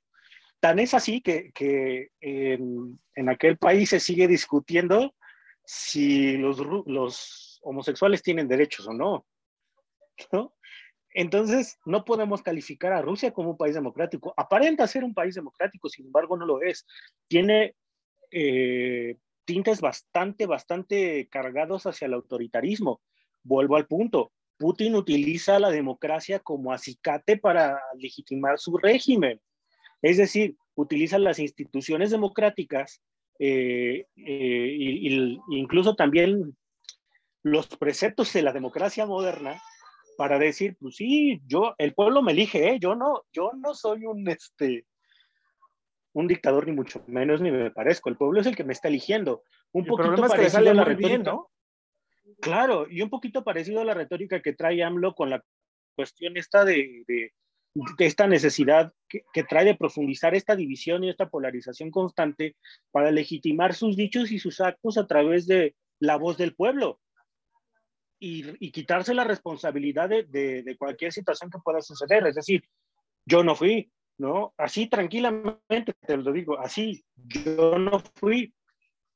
Tan 0.61 0.79
es 0.79 0.93
así 0.93 1.23
que, 1.23 1.51
que 1.53 2.11
en, 2.21 2.99
en, 3.15 3.29
aquel 3.31 3.57
país 3.57 3.89
se 3.89 4.01
sigue 4.01 4.29
discutiendo 4.29 5.15
si 5.71 6.39
los, 6.39 6.59
los 6.87 7.61
homosexuales 7.63 8.23
tienen 8.23 8.49
derechos 8.49 8.89
o 8.89 8.95
no. 8.95 9.27
Entonces, 11.13 11.79
no 11.85 12.07
podemos 12.07 12.41
calificar 12.41 12.95
a 12.95 13.03
Rusia 13.03 13.33
como 13.33 13.51
un 13.51 13.59
país 13.59 13.75
democrático. 13.75 14.33
Aparenta 14.39 14.87
ser 14.87 15.05
un 15.05 15.13
país 15.13 15.35
democrático, 15.35 15.91
sin 15.91 16.07
embargo, 16.07 16.39
no 16.39 16.47
lo 16.47 16.63
es. 16.63 16.87
Tiene 17.29 17.77
eh, 18.31 19.17
tintes 19.45 19.83
bastante, 19.83 20.47
bastante 20.47 21.29
cargados 21.29 21.85
hacia 21.85 22.07
el 22.07 22.15
autoritarismo. 22.15 23.03
Vuelvo 23.43 23.77
al 23.77 23.87
punto. 23.87 24.33
Putin 24.57 24.95
utiliza 24.95 25.59
la 25.59 25.69
democracia 25.69 26.39
como 26.39 26.73
acicate 26.73 27.37
para 27.37 27.79
legitimar 27.99 28.59
su 28.59 28.79
régimen. 28.79 29.39
Es 30.01 30.17
decir, 30.17 30.57
utiliza 30.75 31.19
las 31.19 31.39
instituciones 31.39 32.11
democráticas 32.11 33.03
e 33.39 34.07
incluso 35.51 35.95
también 35.95 36.57
los 37.43 37.67
preceptos 37.69 38.33
de 38.33 38.43
la 38.43 38.53
democracia 38.53 39.07
moderna 39.07 39.61
para 40.17 40.39
decir, 40.39 40.77
pues 40.81 40.97
sí, 40.97 41.41
yo, 41.47 41.75
el 41.79 41.95
pueblo 41.95 42.23
me 42.23 42.33
elige, 42.33 42.71
¿eh? 42.71 42.79
yo 42.81 42.97
no, 42.97 43.23
yo 43.33 43.53
no 43.57 43.73
soy 43.75 44.05
un, 44.05 44.29
este, 44.29 44.85
un 46.13 46.27
dictador 46.27 46.67
ni 46.67 46.73
mucho 46.73 47.05
menos 47.07 47.41
ni 47.41 47.53
me 47.53 47.71
parezco. 47.71 48.09
El 48.09 48.17
pueblo 48.17 48.41
es 48.41 48.47
el 48.49 48.57
que 48.57 48.65
me 48.65 48.73
está 48.73 48.89
eligiendo. 48.89 49.45
Un 49.71 49.85
poquito 49.85 50.17
parecido 50.17 50.71
a 50.71 50.75
la 50.75 50.85
retórica. 50.85 51.31
¿no? 51.31 51.51
Claro, 52.41 52.87
y 52.91 53.01
un 53.03 53.11
poquito 53.11 53.45
parecido 53.45 53.81
a 53.81 53.85
la 53.85 53.95
retórica 53.95 54.43
que 54.43 54.55
trae 54.55 54.83
AMLO 54.83 55.15
con 55.15 55.31
la 55.31 55.41
cuestión 55.95 56.37
esta 56.37 56.65
de, 56.65 57.05
de, 57.07 57.33
esta 57.99 58.27
necesidad 58.27 58.93
que, 59.09 59.45
trae 59.45 59.65
de 59.65 59.75
profundizar 59.75 60.35
esta 60.35 60.57
división 60.57 61.05
y 61.05 61.11
esta 61.11 61.29
polarización 61.29 61.91
constante 61.91 62.57
para 62.91 63.11
legitimar 63.11 63.75
sus 63.75 63.97
dichos 63.97 64.31
y 64.31 64.39
sus 64.39 64.61
actos 64.61 64.99
a 64.99 65.07
través 65.07 65.47
de 65.47 65.77
la 66.01 66.17
voz 66.17 66.37
del 66.37 66.55
pueblo. 66.55 67.01
Y, 68.21 68.71
quitarse 68.73 69.15
la 69.15 69.25
responsabilidad 69.25 70.09
de, 70.09 70.25
de, 70.25 70.77
cualquier 70.77 71.13
situación 71.13 71.51
que 71.51 71.59
pueda 71.59 71.81
suceder. 71.81 72.27
Es 72.27 72.35
decir, 72.35 72.65
yo 73.25 73.45
no 73.45 73.55
fui, 73.55 73.93
¿no? 74.19 74.55
Así 74.57 74.89
tranquilamente 74.89 75.95
te 76.07 76.17
lo 76.17 76.33
digo, 76.33 76.59
así, 76.59 77.05
yo 77.15 77.79
no 77.79 78.01
fui, 78.17 78.53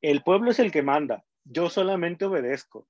el 0.00 0.22
pueblo 0.22 0.52
es 0.52 0.60
el 0.60 0.70
que 0.70 0.82
manda, 0.82 1.24
yo 1.44 1.68
solamente 1.68 2.24
obedezco. 2.24 2.86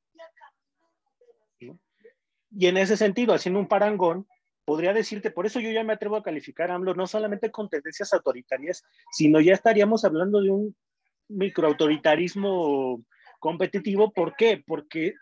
Y 2.55 2.67
en 2.67 2.77
ese 2.77 2.99
sentido, 2.99 3.33
haciendo 3.33 3.61
un 3.61 3.69
parangón, 3.69 4.27
podría 4.65 4.93
decirte, 4.93 5.31
por 5.31 5.47
eso 5.47 5.61
yo 5.61 5.71
ya 5.71 5.85
me 5.85 5.95
atrevo 5.95 6.17
a 6.17 6.23
calificar 6.23 6.71
a 6.71 6.75
AMLO 6.75 6.95
no 6.95 7.07
solamente 7.07 7.51
con 7.51 7.69
tendencias 7.69 8.13
autoritarias, 8.13 8.85
sino 9.11 9.41
ya 9.41 9.55
estaríamos 9.55 10.05
hablando 10.05 10.41
de 10.41 10.51
un 10.51 10.77
microautoritarismo 11.29 13.03
competitivo. 13.41 14.13
¿Por 14.13 14.37
qué? 14.37 14.63
Porque 14.67 15.15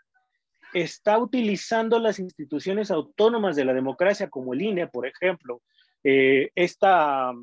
está 0.73 1.17
utilizando 1.17 1.99
las 1.99 2.19
instituciones 2.19 2.91
autónomas 2.91 3.55
de 3.55 3.65
la 3.65 3.73
democracia, 3.73 4.29
como 4.29 4.53
el 4.53 4.61
INE, 4.61 4.87
por 4.87 5.07
ejemplo, 5.07 5.61
eh, 6.03 6.51
está 6.55 7.33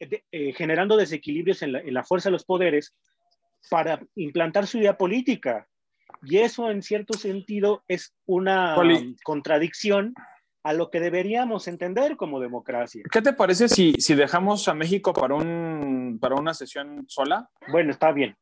eh, 0.00 0.52
generando 0.54 0.96
desequilibrios 0.96 1.62
en 1.62 1.94
la, 1.94 2.04
fuerza 2.04 2.28
de 2.28 2.32
los 2.32 2.44
poderes 2.44 2.94
para 3.70 4.00
implantar 4.14 4.66
su 4.66 4.78
idea 4.78 4.96
política. 4.96 5.68
Y 6.22 6.38
eso, 6.38 6.70
en 6.70 6.82
cierto 6.82 7.14
sentido, 7.14 7.84
es 7.88 8.14
una 8.26 8.76
contradicción 9.24 10.14
a 10.62 10.72
lo 10.72 10.90
que 10.90 11.00
deberíamos 11.00 11.66
entender 11.68 12.16
como 12.16 12.40
democracia. 12.40 13.02
¿Qué 13.10 13.22
te 13.22 13.32
parece 13.32 13.68
si, 13.68 13.94
si 13.94 14.14
dejamos 14.14 14.68
a 14.68 14.74
México 14.74 15.12
para, 15.12 15.34
un, 15.34 16.18
para 16.20 16.36
una 16.36 16.54
sesión 16.54 17.04
sola? 17.08 17.48
Bueno, 17.68 17.90
está 17.90 18.12
bien. 18.12 18.36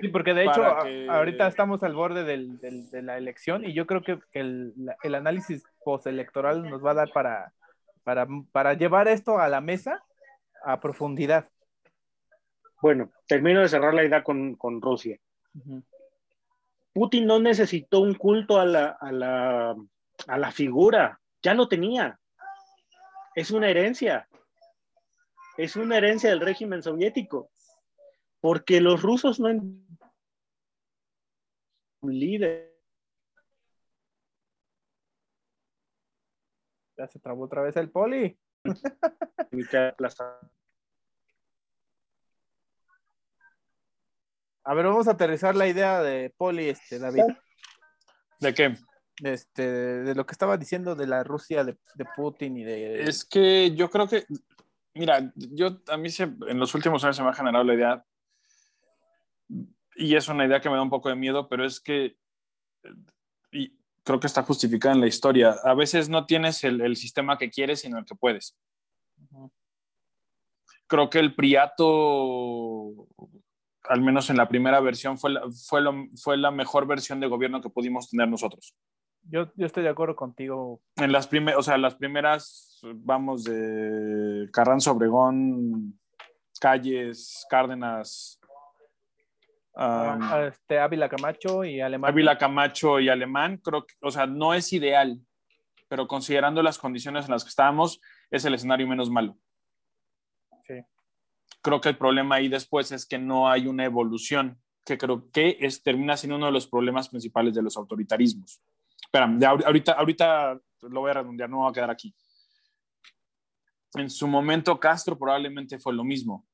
Sí, 0.00 0.08
porque 0.08 0.32
de 0.32 0.44
hecho 0.44 0.62
ahorita 1.10 1.46
estamos 1.46 1.82
al 1.82 1.94
borde 1.94 2.24
del, 2.24 2.58
de 2.60 3.02
la 3.02 3.18
elección 3.18 3.64
y 3.64 3.74
yo 3.74 3.86
creo 3.86 4.02
que 4.02 4.18
el, 4.32 4.74
el 5.02 5.14
análisis 5.14 5.64
postelectoral 5.84 6.68
nos 6.68 6.84
va 6.84 6.92
a 6.92 6.94
dar 6.94 7.10
para, 7.12 7.52
para, 8.02 8.26
para 8.52 8.74
llevar 8.74 9.08
esto 9.08 9.38
a 9.38 9.48
la 9.48 9.60
mesa 9.60 10.02
a 10.64 10.80
profundidad. 10.80 11.48
Bueno, 12.80 13.10
termino 13.26 13.60
de 13.60 13.68
cerrar 13.68 13.94
la 13.94 14.04
idea 14.04 14.22
con, 14.22 14.54
con 14.56 14.80
Rusia. 14.80 15.18
Putin 16.92 17.26
no 17.26 17.38
necesitó 17.38 18.00
un 18.00 18.14
culto 18.14 18.58
a 18.58 18.64
la, 18.64 18.96
a, 19.00 19.12
la, 19.12 19.76
a 20.26 20.38
la 20.38 20.52
figura, 20.52 21.20
ya 21.42 21.54
lo 21.54 21.68
tenía. 21.68 22.18
Es 23.34 23.50
una 23.50 23.68
herencia. 23.68 24.28
Es 25.56 25.76
una 25.76 25.98
herencia 25.98 26.30
del 26.30 26.40
régimen 26.40 26.82
soviético. 26.82 27.50
Porque 28.40 28.80
los 28.80 29.02
rusos 29.02 29.38
no 29.40 29.48
un 32.02 32.18
líder 32.18 32.70
Ya 37.00 37.08
se 37.08 37.18
trabó 37.18 37.44
otra 37.44 37.62
vez 37.62 37.76
el 37.76 37.90
poli. 37.90 38.38
A 44.62 44.74
ver, 44.74 44.84
vamos 44.84 45.08
a 45.08 45.12
aterrizar 45.12 45.56
la 45.56 45.66
idea 45.66 46.02
de 46.02 46.32
Poli, 46.36 46.68
este, 46.68 46.98
David. 46.98 47.24
¿De 48.40 48.52
qué? 48.52 48.76
Este, 49.22 49.62
de 49.62 50.14
lo 50.14 50.24
que 50.24 50.32
estaba 50.32 50.56
diciendo 50.56 50.94
de 50.94 51.06
la 51.06 51.22
Rusia, 51.24 51.64
de, 51.64 51.76
Putin 52.16 52.56
y 52.56 52.64
de... 52.64 53.02
Es 53.02 53.24
que 53.24 53.74
yo 53.74 53.90
creo 53.90 54.08
que, 54.08 54.24
mira, 54.94 55.32
yo 55.34 55.80
a 55.88 55.96
mí 55.96 56.08
se, 56.08 56.24
en 56.24 56.58
los 56.58 56.74
últimos 56.74 57.04
años 57.04 57.16
se 57.16 57.22
me 57.22 57.28
ha 57.28 57.34
generado 57.34 57.64
la 57.64 57.74
idea, 57.74 58.04
y 59.96 60.16
es 60.16 60.28
una 60.28 60.46
idea 60.46 60.60
que 60.60 60.70
me 60.70 60.76
da 60.76 60.82
un 60.82 60.90
poco 60.90 61.08
de 61.08 61.16
miedo, 61.16 61.48
pero 61.48 61.66
es 61.66 61.80
que, 61.80 62.16
y 63.52 63.76
creo 64.02 64.20
que 64.20 64.26
está 64.26 64.42
justificada 64.42 64.94
en 64.94 65.00
la 65.00 65.06
historia. 65.06 65.56
A 65.64 65.74
veces 65.74 66.08
no 66.08 66.26
tienes 66.26 66.64
el, 66.64 66.96
sistema 66.96 67.36
que 67.36 67.50
quieres, 67.50 67.80
sino 67.80 67.98
el 67.98 68.06
que 68.06 68.14
puedes. 68.14 68.56
Creo 70.86 71.10
que 71.10 71.18
el 71.18 71.34
Priato, 71.34 73.06
al 73.84 74.00
menos 74.00 74.30
en 74.30 74.36
la 74.36 74.48
primera 74.48 74.80
versión, 74.80 75.18
fue 75.18 75.30
la, 75.30 75.42
fue, 75.50 75.82
fue 76.16 76.36
la 76.36 76.50
mejor 76.50 76.86
versión 76.86 77.20
de 77.20 77.26
gobierno 77.26 77.60
que 77.60 77.70
pudimos 77.70 78.08
tener 78.08 78.28
nosotros. 78.28 78.74
Yo, 79.22 79.52
yo 79.54 79.66
estoy 79.66 79.82
de 79.82 79.90
acuerdo 79.90 80.16
contigo. 80.16 80.80
En 80.96 81.12
las 81.12 81.26
primeras, 81.26 81.58
o 81.60 81.62
sea, 81.62 81.78
las 81.78 81.94
primeras, 81.94 82.80
vamos 82.82 83.44
de 83.44 84.48
Carranza 84.52 84.90
Obregón, 84.90 85.98
Calles, 86.60 87.46
Cárdenas, 87.48 88.40
um, 89.74 90.22
este, 90.46 90.78
Ávila 90.78 91.08
Camacho 91.08 91.64
y 91.64 91.80
Alemán. 91.80 92.10
Ávila 92.10 92.38
Camacho 92.38 93.00
y 93.00 93.08
Alemán, 93.08 93.58
creo 93.58 93.86
que, 93.86 93.94
o 94.00 94.10
sea, 94.10 94.26
no 94.26 94.54
es 94.54 94.72
ideal, 94.72 95.20
pero 95.88 96.06
considerando 96.06 96.62
las 96.62 96.78
condiciones 96.78 97.26
en 97.26 97.32
las 97.32 97.44
que 97.44 97.50
estábamos, 97.50 98.00
es 98.30 98.44
el 98.44 98.54
escenario 98.54 98.86
menos 98.86 99.10
malo. 99.10 99.36
Sí. 100.66 100.74
Creo 101.62 101.80
que 101.80 101.88
el 101.90 101.98
problema 101.98 102.36
ahí 102.36 102.48
después 102.48 102.90
es 102.92 103.06
que 103.06 103.18
no 103.18 103.48
hay 103.48 103.66
una 103.66 103.84
evolución, 103.84 104.60
que 104.84 104.98
creo 104.98 105.30
que 105.30 105.56
es, 105.60 105.82
termina 105.82 106.16
siendo 106.16 106.36
uno 106.36 106.46
de 106.46 106.52
los 106.52 106.66
problemas 106.66 107.08
principales 107.08 107.54
de 107.54 107.62
los 107.62 107.76
autoritarismos. 107.76 108.62
Espera, 109.12 109.26
ahorita, 109.66 109.92
ahorita 109.94 110.60
lo 110.82 111.00
voy 111.00 111.10
a 111.10 111.14
redondear, 111.14 111.50
no 111.50 111.62
va 111.62 111.70
a 111.70 111.72
quedar 111.72 111.90
aquí. 111.90 112.14
En 113.94 114.08
su 114.08 114.28
momento 114.28 114.78
Castro 114.78 115.18
probablemente 115.18 115.80
fue 115.80 115.92
lo 115.92 116.04
mismo, 116.04 116.46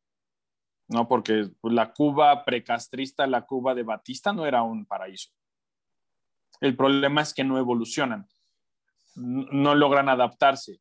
¿no? 0.88 1.06
Porque 1.06 1.50
la 1.64 1.92
Cuba 1.92 2.46
precastrista, 2.46 3.26
la 3.26 3.42
Cuba 3.42 3.74
de 3.74 3.82
Batista 3.82 4.32
no 4.32 4.46
era 4.46 4.62
un 4.62 4.86
paraíso. 4.86 5.32
El 6.62 6.74
problema 6.74 7.20
es 7.20 7.34
que 7.34 7.44
no 7.44 7.58
evolucionan, 7.58 8.26
no 9.16 9.74
logran 9.74 10.08
adaptarse. 10.08 10.80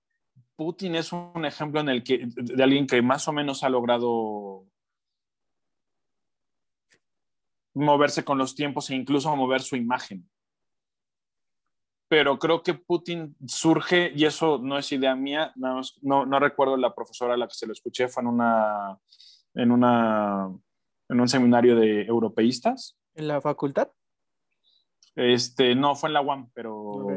Putin 0.56 0.96
es 0.96 1.12
un 1.12 1.44
ejemplo 1.44 1.82
en 1.82 1.90
el 1.90 2.06
que, 2.06 2.26
de 2.26 2.64
alguien 2.64 2.88
que 2.88 3.02
más 3.02 3.28
o 3.28 3.34
menos 3.34 3.64
ha 3.66 3.70
logrado 3.70 4.66
moverse 7.74 8.24
con 8.24 8.38
los 8.38 8.56
tiempos 8.56 8.90
e 8.90 8.96
incluso 8.96 9.36
mover 9.36 9.62
su 9.62 9.76
imagen 9.76 10.26
pero 12.16 12.40
creo 12.40 12.64
que 12.64 12.76
Putin 12.76 13.36
surge, 13.46 14.14
y 14.16 14.24
eso 14.24 14.58
no 14.58 14.78
es 14.78 14.90
idea 14.94 15.18
mía, 15.18 15.52
no, 15.58 15.82
no, 16.02 16.40
recuerdo 16.40 16.78
la 16.78 16.96
profesora 16.96 17.34
a 17.34 17.38
la 17.38 17.46
que 17.46 17.56
se 17.56 17.68
lo 17.68 17.74
escuché, 17.74 18.08
fue 18.08 18.24
en, 18.24 18.28
una, 18.28 18.98
en, 19.54 19.70
una, 19.70 20.50
en 21.10 21.20
un 21.20 21.28
seminario 21.28 21.76
de 21.76 22.04
europeístas. 22.04 22.98
¿En 23.16 23.28
la 23.28 23.42
facultad? 23.42 23.92
Este, 25.14 25.76
no, 25.76 25.94
fue 25.94 26.08
en 26.08 26.14
la 26.14 26.22
UAM, 26.22 26.52
pero 26.54 27.10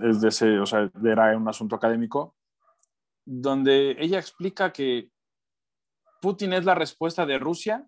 es 0.00 0.20
de 0.20 0.28
ese, 0.28 0.60
o 0.60 0.66
sea, 0.66 0.88
era 1.04 1.36
un 1.36 1.48
asunto 1.48 1.74
académico, 1.74 2.36
donde 3.24 3.96
ella 3.98 4.20
explica 4.20 4.72
que 4.72 5.10
Putin 6.22 6.52
es 6.52 6.64
la 6.64 6.76
respuesta 6.76 7.26
de 7.26 7.40
Rusia 7.40 7.84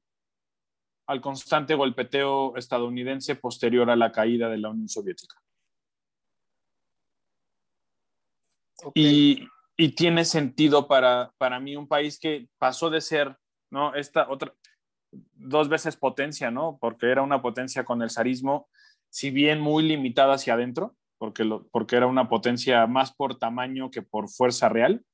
al 1.06 1.20
constante 1.20 1.76
golpeteo 1.76 2.56
estadounidense 2.56 3.36
posterior 3.36 3.88
a 3.90 3.94
la 3.94 4.10
caída 4.10 4.48
de 4.48 4.58
la 4.58 4.70
Unión 4.70 4.88
Soviética. 4.88 5.40
Y, 8.94 9.48
tiene 9.94 10.24
sentido 10.24 10.88
para, 10.88 11.32
para 11.36 11.60
mí 11.60 11.76
un 11.76 11.86
país 11.86 12.18
que 12.18 12.48
pasó 12.58 12.88
de 12.88 13.02
ser, 13.02 13.36
¿no? 13.70 13.94
Esta 13.94 14.26
otra, 14.30 14.54
dos 15.34 15.68
veces 15.68 15.96
potencia, 15.96 16.50
¿no? 16.50 16.78
Porque 16.80 17.10
era 17.10 17.22
una 17.22 17.42
potencia 17.42 17.84
con 17.84 18.00
el 18.02 18.10
zarismo, 18.10 18.68
si 19.10 19.30
bien 19.30 19.60
muy 19.60 19.82
limitada 19.82 20.34
hacia 20.34 20.54
adentro, 20.54 20.96
porque, 21.18 21.44
lo, 21.44 21.68
porque 21.68 21.96
era 21.96 22.06
una 22.06 22.28
potencia 22.28 22.86
más 22.86 23.14
por 23.14 23.38
tamaño 23.38 23.90
que 23.90 24.00
por 24.00 24.30
fuerza 24.30 24.68
real. 24.68 25.04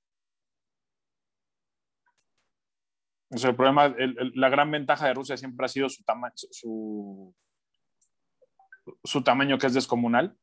O 3.31 3.39
sea, 3.39 3.51
el 3.51 3.57
problema, 3.57 3.95
la 4.35 4.49
gran 4.49 4.71
ventaja 4.71 5.07
de 5.07 5.15
Rusia 5.15 5.37
siempre 5.37 5.65
ha 5.65 5.69
sido 5.69 5.89
su, 5.89 6.05
su, 6.51 7.35
su 9.03 9.23
tamaño 9.23 9.59
que 9.59 9.67
es 9.67 9.75
descomunal 9.75 10.37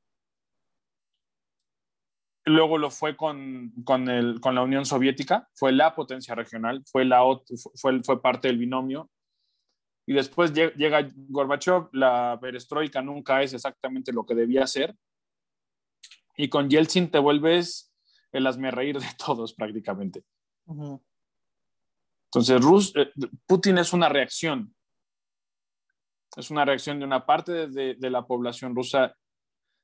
luego 2.46 2.78
lo 2.78 2.90
fue 2.92 3.16
con, 3.16 3.72
con, 3.84 4.10
el, 4.10 4.40
con, 4.40 4.56
la 4.56 4.62
Unión 4.62 4.86
Soviética, 4.86 5.48
fue 5.54 5.72
la 5.72 5.96
potencia 5.96 6.36
regional, 6.36 6.84
fue, 6.86 7.06
la, 7.06 7.22
fue, 7.76 8.02
fue 8.04 8.22
parte 8.22 8.48
del 8.48 8.58
binomio. 8.58 9.10
Y 10.06 10.14
después 10.14 10.54
llega 10.54 11.08
Gorbachev, 11.14 11.90
la 11.92 12.38
perestroika 12.42 13.02
nunca 13.02 13.44
es 13.44 13.54
exactamente 13.54 14.12
lo 14.12 14.26
que 14.26 14.34
debía 14.34 14.66
ser. 14.66 14.96
Y 16.36 16.50
con 16.50 16.70
Yeltsin 16.70 17.12
te 17.12 17.20
vuelves 17.20 17.94
el 18.32 18.72
reír 18.72 19.00
de 19.00 19.08
todos 19.24 19.54
prácticamente. 19.54 20.24
Entonces, 22.26 22.62
Rus, 22.62 22.94
eh, 22.96 23.12
Putin 23.46 23.78
es 23.78 23.94
una 23.94 24.10
reacción. 24.10 24.74
Es 26.36 26.50
una 26.50 26.66
reacción 26.66 27.00
de 27.00 27.06
una 27.06 27.26
parte 27.26 27.68
de, 27.68 27.96
de 27.96 28.10
la 28.10 28.26
población 28.26 28.76
rusa 28.76 29.16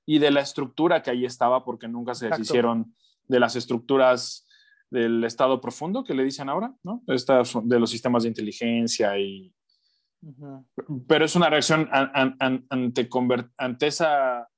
y 0.05 0.19
de 0.19 0.31
la 0.31 0.41
estructura 0.41 1.01
que 1.01 1.11
ahí 1.11 1.25
estaba, 1.25 1.63
porque 1.63 1.87
nunca 1.87 2.13
se 2.13 2.29
deshicieron 2.29 2.95
de 3.27 3.39
las 3.39 3.55
estructuras 3.55 4.47
del 4.89 5.23
Estado 5.23 5.59
profundo, 5.59 6.03
que 6.03 6.13
le 6.13 6.23
dicen 6.23 6.49
ahora, 6.49 6.73
¿no? 6.83 7.03
de 7.05 7.79
los 7.79 7.89
sistemas 7.89 8.23
de 8.23 8.29
inteligencia 8.29 9.17
y... 9.17 9.53
Pero 11.07 11.25
es 11.25 11.35
una 11.35 11.49
reacción 11.49 11.87
ante, 11.91 13.09
ante 13.57 13.87
esa 13.87 14.49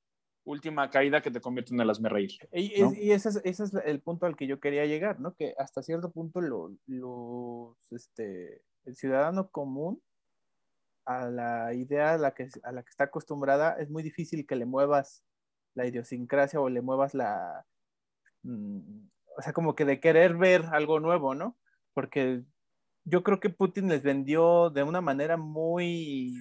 última 0.45 0.89
caída 0.89 1.22
que 1.22 1.30
te 1.30 1.41
convierte 1.41 1.74
en 1.74 1.82
el 1.82 1.89
asme 1.89 2.08
reír. 2.08 2.32
Y, 2.54 3.12
ese, 3.12 3.41
es, 3.43 3.60
el 3.86 4.02
punto 4.02 4.26
al 4.26 4.38
que 4.38 4.48
yo 4.48 4.62
quería 4.62 4.86
llegar, 4.86 5.20
¿no? 5.20 5.36
Que 5.36 5.54
hasta 5.58 5.84
cierto 5.84 6.12
punto 6.12 6.39
lo, 6.39 7.78
este, 7.91 8.62
el 8.86 8.95
ciudadano 8.95 9.50
común 9.50 10.02
a 11.06 11.30
la 11.30 11.74
idea 11.74 12.14
a 12.14 12.18
la, 12.18 12.34
que, 12.34 12.48
a 12.64 12.72
la 12.72 12.84
que 12.84 12.89
está 12.89 13.06
acostumbrada 13.06 13.74
es 13.74 13.89
muy 13.89 14.04
difícil 14.04 14.45
que 14.45 14.56
le 14.56 14.66
muevas 14.66 15.24
la 15.78 15.86
idiosincrasia 15.86 16.59
o 16.59 16.69
le 16.69 16.82
muevas 16.82 17.13
la, 17.13 17.65
mm, 18.43 19.07
o 19.38 19.41
sea, 19.41 19.53
como 19.53 19.75
que 19.75 19.86
de 19.86 19.99
querer 19.99 20.36
ver 20.36 20.65
algo 20.71 20.99
nuevo, 20.99 21.36
¿no? 21.36 21.55
Porque 21.93 22.43
yo 23.05 23.23
creo 23.23 23.39
que 23.39 23.49
Putin 23.49 23.88
les 23.88 24.03
vendió 24.03 24.71
de 24.71 24.84
una 24.84 25.01
manera 25.01 25.38
muy 25.38 26.34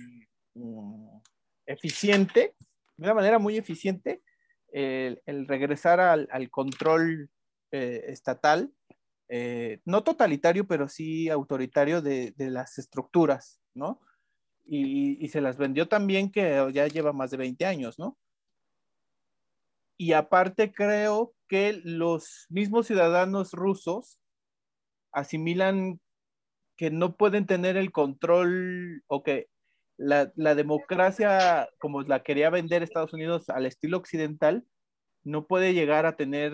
mm, 0.54 1.18
eficiente, 1.66 2.54
de 2.96 3.04
una 3.04 3.14
manera 3.14 3.38
muy 3.38 3.58
eficiente, 3.58 4.22
el, 4.72 5.46
regresar 5.46 6.00
al, 6.00 6.50
control 6.50 7.30
eh, 7.72 8.04
estatal, 8.08 8.72
eh, 9.28 9.80
no 9.84 10.02
totalitario, 10.02 10.66
pero 10.66 10.88
sí 10.88 11.28
autoritario 11.28 12.02
de, 12.02 12.34
las 12.38 12.78
estructuras, 12.78 13.60
¿no? 13.74 14.00
Y, 14.64 15.24
y, 15.24 15.28
se 15.28 15.40
las 15.40 15.56
vendió 15.56 15.88
también 15.88 16.30
que 16.30 16.68
ya 16.72 16.88
lleva 16.88 17.12
más 17.12 17.30
de 17.30 17.36
20 17.36 17.64
años, 17.64 17.98
¿no? 17.98 18.18
Y 19.96 20.12
aparte 20.12 20.72
creo 20.72 21.32
que 21.48 21.80
los 21.84 22.46
mismos 22.48 22.86
ciudadanos 22.86 23.52
rusos 23.52 24.20
asimilan 25.12 26.00
que 26.76 26.90
no 26.90 27.16
pueden 27.16 27.46
tener 27.46 27.76
el 27.76 27.90
control 27.90 29.02
o 29.06 29.22
que 29.22 29.48
la, 29.96 30.26
democracia 30.54 31.68
como 31.78 32.02
la 32.02 32.22
quería 32.22 32.50
vender 32.50 32.82
Estados 32.82 33.14
Unidos 33.14 33.48
al 33.48 33.64
estilo 33.64 33.96
occidental 33.96 34.66
no 35.24 35.46
puede 35.46 35.72
llegar 35.72 36.04
a 36.04 36.16
tener 36.16 36.52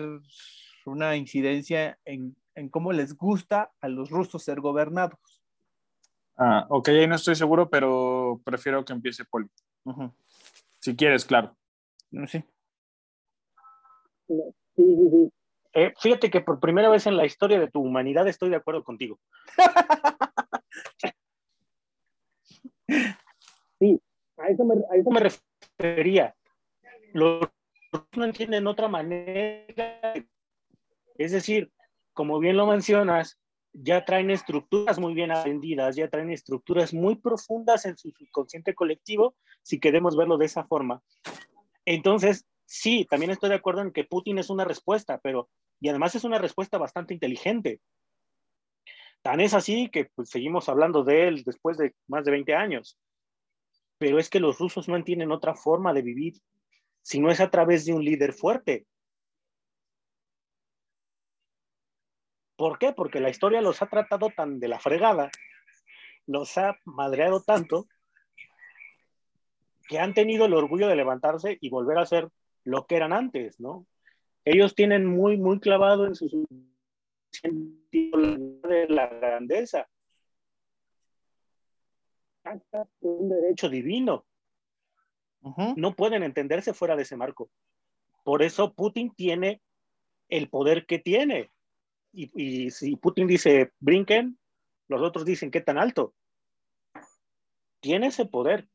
una 0.85 1.15
incidencia 1.17 1.99
en, 2.05 2.35
cómo 2.71 2.93
les 2.93 3.15
gusta 3.15 3.71
a 3.81 3.89
los 3.89 4.09
rusos 4.09 4.43
ser 4.43 4.61
gobernados. 4.61 5.19
Ah, 6.37 6.65
ok, 6.69 6.87
ahí 6.89 7.07
no 7.07 7.15
estoy 7.15 7.35
seguro, 7.35 7.69
pero 7.69 8.41
prefiero 8.43 8.83
que 8.83 8.93
empiece 8.93 9.25
Poli. 9.25 9.47
Si 10.79 10.95
quieres, 10.95 11.25
claro. 11.25 11.55
No, 14.27 14.43
sí. 14.75 15.31
Eh, 15.73 15.93
fíjate 15.99 16.29
que 16.29 16.41
por 16.41 16.59
primera 16.59 16.89
vez 16.89 17.07
en 17.07 17.17
la 17.17 17.25
historia 17.25 17.59
de 17.59 17.69
tu 17.69 17.81
humanidad 17.81 18.27
estoy 18.27 18.49
de 18.49 18.57
acuerdo 18.57 18.83
contigo. 18.83 19.19
sí, 23.79 23.99
a 24.37 24.47
eso 24.49 24.65
me, 24.65 24.75
a 24.75 24.95
eso 24.95 25.09
me 25.09 25.19
refería. 25.19 26.35
Los 27.13 27.47
no 28.15 28.25
entienden 28.25 28.67
otra 28.67 28.87
manera. 28.87 30.13
Es 31.17 31.31
decir, 31.31 31.71
como 32.13 32.39
bien 32.39 32.57
lo 32.57 32.67
mencionas, 32.67 33.39
ya 33.73 34.05
traen 34.05 34.29
estructuras 34.29 34.99
muy 34.99 35.13
bien 35.13 35.31
aprendidas, 35.31 35.95
ya 35.95 36.07
traen 36.09 36.29
estructuras 36.31 36.93
muy 36.93 37.15
profundas 37.15 37.85
en 37.85 37.97
su 37.97 38.11
subconsciente 38.11 38.75
colectivo, 38.75 39.35
si 39.63 39.79
queremos 39.79 40.15
verlo 40.15 40.37
de 40.37 40.45
esa 40.45 40.63
forma. 40.65 41.01
Entonces, 41.85 42.45
sí, 42.73 43.05
también 43.05 43.31
estoy 43.31 43.49
de 43.49 43.55
acuerdo 43.55 43.81
en 43.81 43.91
que 43.91 44.03
Putin 44.03 44.39
es 44.39 44.49
una 44.49 44.65
respuesta, 44.65 45.19
pero, 45.21 45.47
y 45.79 45.89
además 45.89 46.15
es 46.15 46.23
una 46.23 46.39
respuesta 46.39 46.79
bastante 46.79 47.13
inteligente. 47.13 47.79
Tan 49.21 49.39
es 49.39 49.53
así 49.53 49.89
que 49.89 50.05
pues, 50.15 50.29
seguimos 50.29 50.67
hablando 50.69 51.03
de 51.03 51.27
él 51.27 51.43
después 51.43 51.77
de 51.77 51.93
más 52.07 52.25
de 52.25 52.31
20 52.31 52.55
años. 52.55 52.97
Pero 53.99 54.17
es 54.17 54.29
que 54.29 54.39
los 54.39 54.57
rusos 54.57 54.87
no 54.87 54.95
entienden 54.95 55.31
otra 55.31 55.53
forma 55.53 55.93
de 55.93 56.01
vivir 56.01 56.33
si 57.03 57.19
no 57.19 57.29
es 57.29 57.39
a 57.41 57.51
través 57.51 57.85
de 57.85 57.93
un 57.93 58.03
líder 58.03 58.33
fuerte. 58.33 58.87
¿Por 62.55 62.79
qué? 62.79 62.91
Porque 62.91 63.19
la 63.19 63.29
historia 63.29 63.61
los 63.61 63.81
ha 63.83 63.87
tratado 63.87 64.29
tan 64.35 64.59
de 64.59 64.67
la 64.67 64.79
fregada, 64.79 65.29
los 66.25 66.57
ha 66.57 66.75
madreado 66.85 67.43
tanto, 67.43 67.87
que 69.87 69.99
han 69.99 70.13
tenido 70.13 70.45
el 70.45 70.53
orgullo 70.53 70.87
de 70.87 70.95
levantarse 70.95 71.57
y 71.61 71.69
volver 71.69 71.99
a 71.99 72.05
ser 72.05 72.29
lo 72.63 72.85
que 72.85 72.95
eran 72.95 73.13
antes, 73.13 73.59
¿no? 73.59 73.85
Ellos 74.45 74.75
tienen 74.75 75.05
muy, 75.05 75.37
muy 75.37 75.59
clavado 75.59 76.05
en 76.05 76.15
su 76.15 76.45
sentido 77.29 78.19
de 78.67 78.87
la 78.89 79.07
grandeza. 79.07 79.87
Un 83.01 83.29
derecho 83.29 83.69
divino. 83.69 84.25
No 85.75 85.93
pueden 85.93 86.23
entenderse 86.23 86.73
fuera 86.73 86.95
de 86.95 87.03
ese 87.03 87.17
marco. 87.17 87.49
Por 88.23 88.43
eso 88.43 88.73
Putin 88.73 89.13
tiene 89.13 89.61
el 90.29 90.49
poder 90.49 90.85
que 90.85 90.99
tiene. 90.99 91.51
Y, 92.11 92.31
y 92.65 92.71
si 92.71 92.95
Putin 92.95 93.27
dice 93.27 93.71
brinquen, 93.79 94.37
los 94.87 95.01
otros 95.01 95.25
dicen 95.25 95.51
qué 95.51 95.61
tan 95.61 95.77
alto. 95.77 96.13
Tiene 97.79 98.07
ese 98.07 98.25
poder, 98.25 98.67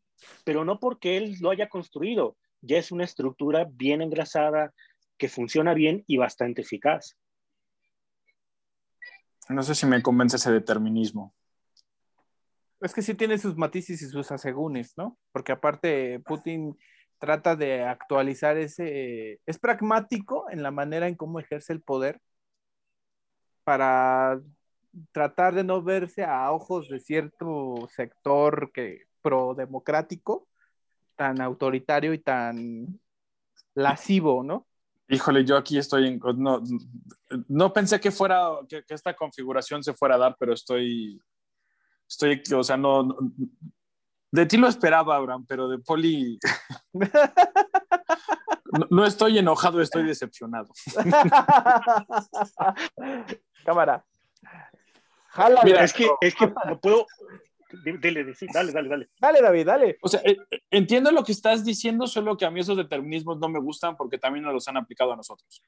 pero 0.45 0.65
no 0.65 0.79
porque 0.79 1.17
él 1.17 1.37
lo 1.41 1.51
haya 1.51 1.69
construido. 1.69 2.37
Ya 2.61 2.79
es 2.79 2.93
una 2.93 3.05
estructura 3.05 3.67
bien 3.71 4.03
engrasada, 4.03 4.73
que 5.17 5.29
funciona 5.29 5.75
bien 5.75 6.05
y 6.07 6.17
bastante 6.17 6.63
eficaz. 6.63 7.17
No 9.49 9.63
sé 9.63 9.75
si 9.75 9.87
me 9.87 10.03
convence 10.03 10.37
ese 10.37 10.53
determinismo. 10.53 11.35
Es 12.81 12.95
que 12.95 13.03
sí 13.03 13.15
tiene 13.15 13.39
sus 13.39 13.57
matices 13.57 14.01
y 14.03 14.07
sus 14.07 14.31
asegúnes, 14.31 14.93
¿no? 14.97 15.19
Porque 15.33 15.53
aparte 15.53 16.21
Putin 16.21 16.77
trata 17.19 17.57
de 17.57 17.83
actualizar 17.83 18.57
ese, 18.57 19.41
es 19.45 19.59
pragmático 19.59 20.49
en 20.51 20.63
la 20.63 20.71
manera 20.71 21.09
en 21.09 21.17
cómo 21.17 21.41
ejerce 21.41 21.73
el 21.73 21.83
poder 21.83 22.21
para 23.65 24.41
tratar 25.13 25.55
de 25.55 25.65
no 25.65 25.83
verse 25.83 26.25
a 26.25 26.53
ojos 26.53 26.89
de 26.89 27.01
cierto 27.01 27.89
sector 27.91 28.71
que 28.73 29.03
pro 29.21 29.55
democrático 29.55 30.49
tan 31.19 31.41
autoritario 31.41 32.15
y 32.15 32.21
tan 32.21 33.01
lascivo, 33.75 34.45
¿no? 34.45 34.69
Híjole, 35.09 35.45
yo 35.45 35.57
aquí 35.57 35.77
estoy 35.77 36.07
en. 36.07 36.21
No, 36.37 36.63
no 37.49 37.73
pensé 37.73 37.99
que 37.99 38.13
fuera, 38.13 38.51
que, 38.69 38.85
esta 38.89 39.17
configuración 39.17 39.83
se 39.83 39.95
fuera 39.95 40.15
a 40.15 40.19
dar, 40.19 40.37
pero 40.39 40.53
estoy. 40.53 41.21
Estoy, 42.09 42.41
o 42.55 42.63
sea, 42.63 42.77
no, 42.77 43.17
de 44.31 44.47
ti 44.47 44.57
lo 44.57 44.69
esperaba, 44.69 45.17
Abraham, 45.17 45.45
pero 45.47 45.69
de 45.69 45.79
Poli. 45.79 46.39
no, 48.91 49.05
estoy 49.05 49.39
enojado, 49.39 49.83
estoy 49.83 50.05
decepcionado. 50.05 50.69
Cámara. 53.65 54.05
Mira, 55.65 55.85
es 55.85 55.93
que, 55.93 56.09
es 56.21 56.35
que 56.35 56.47
no 56.47 56.81
puedo, 56.81 57.07
Dale, 57.69 58.49
dale, 58.51 58.73
dale, 58.73 58.89
dale. 58.89 59.11
Dale, 59.21 59.41
David, 59.43 59.67
dale. 59.67 59.99
O 60.01 60.09
sea, 60.09 60.21
eh, 60.25 60.37
entiendo 60.71 61.11
lo 61.11 61.23
que 61.23 61.33
estás 61.33 61.65
diciendo, 61.65 62.07
solo 62.07 62.37
que 62.37 62.45
a 62.45 62.51
mí 62.51 62.61
esos 62.61 62.77
determinismos 62.77 63.39
no 63.39 63.49
me 63.49 63.59
gustan 63.59 63.97
porque 63.97 64.19
también 64.19 64.45
nos 64.45 64.55
los 64.55 64.69
han 64.69 64.77
aplicado 64.77 65.13
a 65.13 65.17
nosotros. 65.17 65.63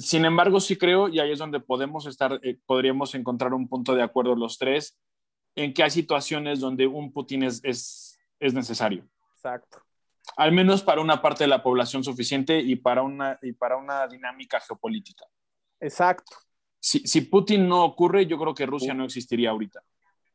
Sin 0.00 0.24
embargo, 0.24 0.60
sí 0.60 0.76
creo, 0.76 1.08
y 1.08 1.18
ahí 1.18 1.32
es 1.32 1.38
donde 1.38 1.60
podemos 1.60 2.06
estar, 2.06 2.38
eh, 2.42 2.58
podríamos 2.66 3.14
encontrar 3.14 3.52
un 3.52 3.68
punto 3.68 3.94
de 3.94 4.02
acuerdo 4.02 4.36
los 4.36 4.58
tres, 4.58 4.96
en 5.56 5.74
que 5.74 5.82
hay 5.82 5.90
situaciones 5.90 6.60
donde 6.60 6.86
un 6.86 7.12
Putin 7.12 7.42
es, 7.42 7.60
es, 7.64 8.18
es 8.38 8.54
necesario. 8.54 9.08
Exacto. 9.34 9.82
Al 10.36 10.52
menos 10.52 10.82
para 10.82 11.00
una 11.00 11.20
parte 11.20 11.44
de 11.44 11.48
la 11.48 11.62
población 11.62 12.04
suficiente 12.04 12.60
y 12.60 12.76
para 12.76 13.02
una, 13.02 13.38
y 13.42 13.52
para 13.52 13.76
una 13.76 14.06
dinámica 14.06 14.60
geopolítica. 14.60 15.24
Exacto 15.80 16.47
si, 16.88 17.20
Putin 17.22 17.68
no 17.68 17.84
ocurre, 17.84 18.26
yo 18.26 18.38
creo 18.38 18.54
que 18.54 18.66
Rusia 18.66 18.94
no 18.94 19.04
existiría 19.04 19.50
ahorita. 19.50 19.82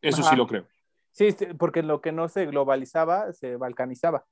Eso 0.01 0.21
sí 0.21 0.35
lo 0.35 0.45
creo. 0.45 0.67
Sí, 1.11 1.29
porque 1.57 1.83
lo 1.83 2.01
que 2.01 2.11
no 2.11 2.27
se 2.27 2.45
globalizaba, 2.45 3.31
se 3.33 3.55
balcanizaba. 3.55 4.25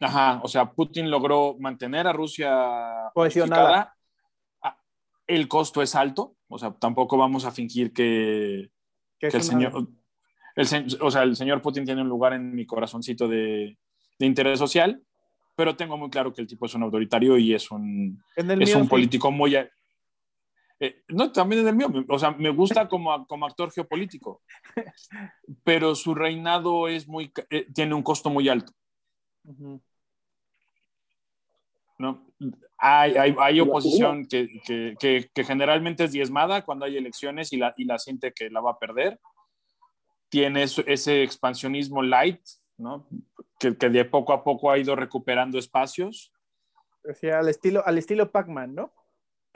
Ajá, 0.00 0.40
o 0.42 0.48
sea, 0.48 0.70
Putin 0.70 1.10
logró 1.10 1.56
mantener 1.58 2.06
a 2.06 2.12
Rusia 2.12 3.10
cohesionada. 3.14 3.94
Ah, 4.62 4.78
el 5.26 5.48
costo 5.48 5.82
es 5.82 5.94
alto, 5.94 6.36
o 6.48 6.58
sea, 6.58 6.72
tampoco 6.72 7.16
vamos 7.16 7.44
a 7.44 7.50
fingir 7.50 7.92
que, 7.92 8.70
el 9.20 9.42
señor, 9.42 9.88
o 11.00 11.10
sea, 11.10 11.22
el 11.22 11.36
señor 11.36 11.60
Putin 11.60 11.84
tiene 11.84 12.02
un 12.02 12.08
lugar 12.08 12.32
en 12.32 12.54
mi 12.54 12.64
corazoncito 12.64 13.26
de, 13.26 13.76
interés 14.20 14.58
social, 14.58 15.02
pero 15.56 15.76
tengo 15.76 15.96
muy 15.96 16.10
claro 16.10 16.32
que 16.32 16.40
el 16.40 16.46
tipo 16.46 16.66
es 16.66 16.74
un 16.74 16.84
autoritario 16.84 17.36
y 17.36 17.54
es 17.54 17.70
un, 17.70 18.22
es 18.36 18.74
un 18.74 18.88
político 18.88 19.30
muy, 19.30 19.56
eh, 20.80 21.02
no, 21.08 21.32
también 21.32 21.62
es 21.62 21.68
el 21.68 21.76
mío. 21.76 21.88
O 22.08 22.18
sea, 22.18 22.30
me 22.30 22.50
gusta 22.50 22.88
como, 22.88 23.26
como 23.26 23.46
actor 23.46 23.72
geopolítico, 23.72 24.42
pero 25.64 25.94
su 25.94 26.14
reinado 26.14 26.88
es 26.88 27.08
muy, 27.08 27.32
eh, 27.50 27.66
tiene 27.72 27.94
un 27.94 28.02
costo 28.02 28.30
muy 28.30 28.48
alto. 28.48 28.72
¿No? 31.98 32.26
Hay, 32.76 33.16
hay, 33.16 33.34
hay 33.40 33.60
oposición 33.60 34.26
que, 34.26 34.48
que, 34.64 35.28
que, 35.34 35.44
generalmente 35.44 36.04
es 36.04 36.12
diezmada 36.12 36.64
cuando 36.64 36.84
hay 36.84 36.96
elecciones 36.96 37.52
y 37.52 37.56
la, 37.56 37.74
y 37.76 37.84
la 37.84 37.98
siente 37.98 38.32
que 38.32 38.50
la 38.50 38.60
va 38.60 38.72
a 38.72 38.78
perder. 38.78 39.18
Tiene 40.28 40.62
ese 40.62 41.22
expansionismo 41.22 42.02
light, 42.02 42.40
¿no? 42.76 43.08
que, 43.58 43.72
de 43.72 44.04
poco 44.04 44.32
a 44.32 44.44
poco 44.44 44.70
ha 44.70 44.78
ido 44.78 44.94
recuperando 44.94 45.58
espacios. 45.58 46.32
al 47.32 47.48
estilo, 47.48 47.84
al 47.84 47.98
estilo 47.98 48.30
Pac-Man, 48.30 48.74
¿no? 48.74 48.92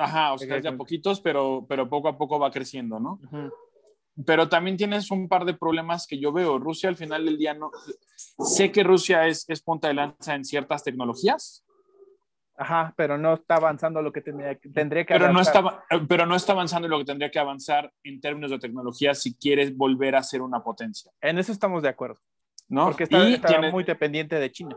Ajá, 0.02 0.32
o 0.32 0.38
sea, 0.38 0.58
ya 0.60 0.76
poquitos, 0.76 1.20
pero, 1.20 1.64
pero 1.68 1.88
poco 1.88 2.08
a 2.08 2.18
poco 2.18 2.38
va 2.38 2.50
creciendo, 2.50 2.98
¿no? 2.98 3.20
Pero 4.26 4.48
también 4.48 4.76
tienes 4.76 5.10
un 5.10 5.28
par 5.28 5.44
de 5.44 5.54
problemas 5.54 6.06
que 6.06 6.18
yo 6.18 6.32
veo. 6.32 6.58
Rusia 6.58 6.88
al 6.88 6.96
final 6.96 7.24
del 7.24 7.38
día 7.38 7.54
no... 7.54 7.70
Sé 8.16 8.70
que 8.70 8.82
Rusia 8.82 9.26
es, 9.26 9.44
es 9.48 9.62
punta 9.62 9.88
de 9.88 9.94
lanza 9.94 10.34
en 10.34 10.44
ciertas 10.44 10.84
tecnologías. 10.84 11.64
Ajá, 12.54 12.92
pero 12.96 13.16
no 13.16 13.34
está 13.34 13.56
avanzando 13.56 14.02
lo 14.02 14.12
que 14.12 14.20
tendría, 14.20 14.58
tendría 14.74 15.04
que 15.06 15.14
pero 15.14 15.26
avanzar. 15.26 15.62
No 15.64 15.70
está, 15.70 16.06
pero 16.06 16.26
no 16.26 16.36
está 16.36 16.52
avanzando 16.52 16.88
lo 16.88 16.98
que 16.98 17.06
tendría 17.06 17.30
que 17.30 17.38
avanzar 17.38 17.90
en 18.04 18.20
términos 18.20 18.50
de 18.50 18.58
tecnología 18.58 19.14
si 19.14 19.34
quieres 19.34 19.74
volver 19.74 20.14
a 20.16 20.22
ser 20.22 20.42
una 20.42 20.62
potencia. 20.62 21.10
En 21.20 21.38
eso 21.38 21.50
estamos 21.50 21.82
de 21.82 21.88
acuerdo. 21.88 22.20
¿no? 22.68 22.86
Porque 22.86 23.04
está, 23.04 23.28
está 23.28 23.60
muy 23.70 23.84
dependiente 23.84 24.36
de 24.36 24.50
China. 24.50 24.76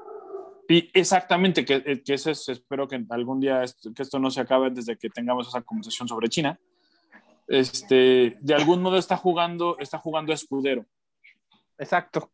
Y 0.68 0.90
exactamente, 0.94 1.64
que, 1.64 1.76
eh, 1.86 2.02
que 2.04 2.16
eso 2.16 2.32
es, 2.32 2.50
espero 2.50 2.88
que 2.88 3.04
algún 3.10 3.40
día 3.40 3.64
esto, 3.64 3.94
que 3.94 4.02
esto 4.02 4.20
no 4.20 4.32
se 4.32 4.42
acabe 4.42 4.72
desde 4.72 4.98
que 4.98 5.10
tengamos 5.10 5.48
esa 5.48 5.62
conversación 5.62 6.08
sobre 6.08 6.30
China. 6.30 6.60
Este, 7.48 8.38
de 8.40 8.54
algún 8.56 8.82
modo 8.82 8.98
está 8.98 9.18
jugando, 9.18 9.78
está 9.80 10.00
jugando 10.00 10.34
escudero. 10.34 10.86
Exacto. 11.78 12.32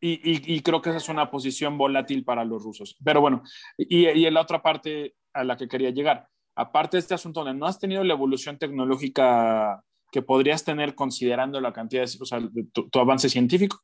Y, 0.00 0.12
y, 0.12 0.54
y, 0.54 0.60
creo 0.60 0.82
que 0.82 0.90
esa 0.90 0.98
es 0.98 1.08
una 1.08 1.30
posición 1.30 1.78
volátil 1.78 2.22
para 2.22 2.44
los 2.44 2.62
rusos. 2.62 2.96
Pero 3.02 3.20
bueno, 3.20 3.42
y, 3.76 4.08
y 4.10 4.26
en 4.26 4.34
la 4.34 4.42
otra 4.42 4.62
parte 4.62 5.16
a 5.32 5.42
la 5.42 5.56
que 5.56 5.66
quería 5.66 5.90
llegar, 5.90 6.28
aparte 6.54 6.98
de 6.98 7.00
este 7.00 7.14
asunto 7.14 7.42
donde 7.42 7.58
no 7.58 7.66
has 7.66 7.80
tenido 7.80 8.04
la 8.04 8.12
evolución 8.12 8.58
tecnológica 8.58 9.82
que 10.12 10.22
podrías 10.22 10.64
tener 10.64 10.94
considerando 10.94 11.60
la 11.60 11.72
cantidad 11.72 12.04
de, 12.04 12.18
o 12.20 12.26
sea, 12.26 12.40
tu 12.72 13.00
avance 13.00 13.28
científico, 13.28 13.82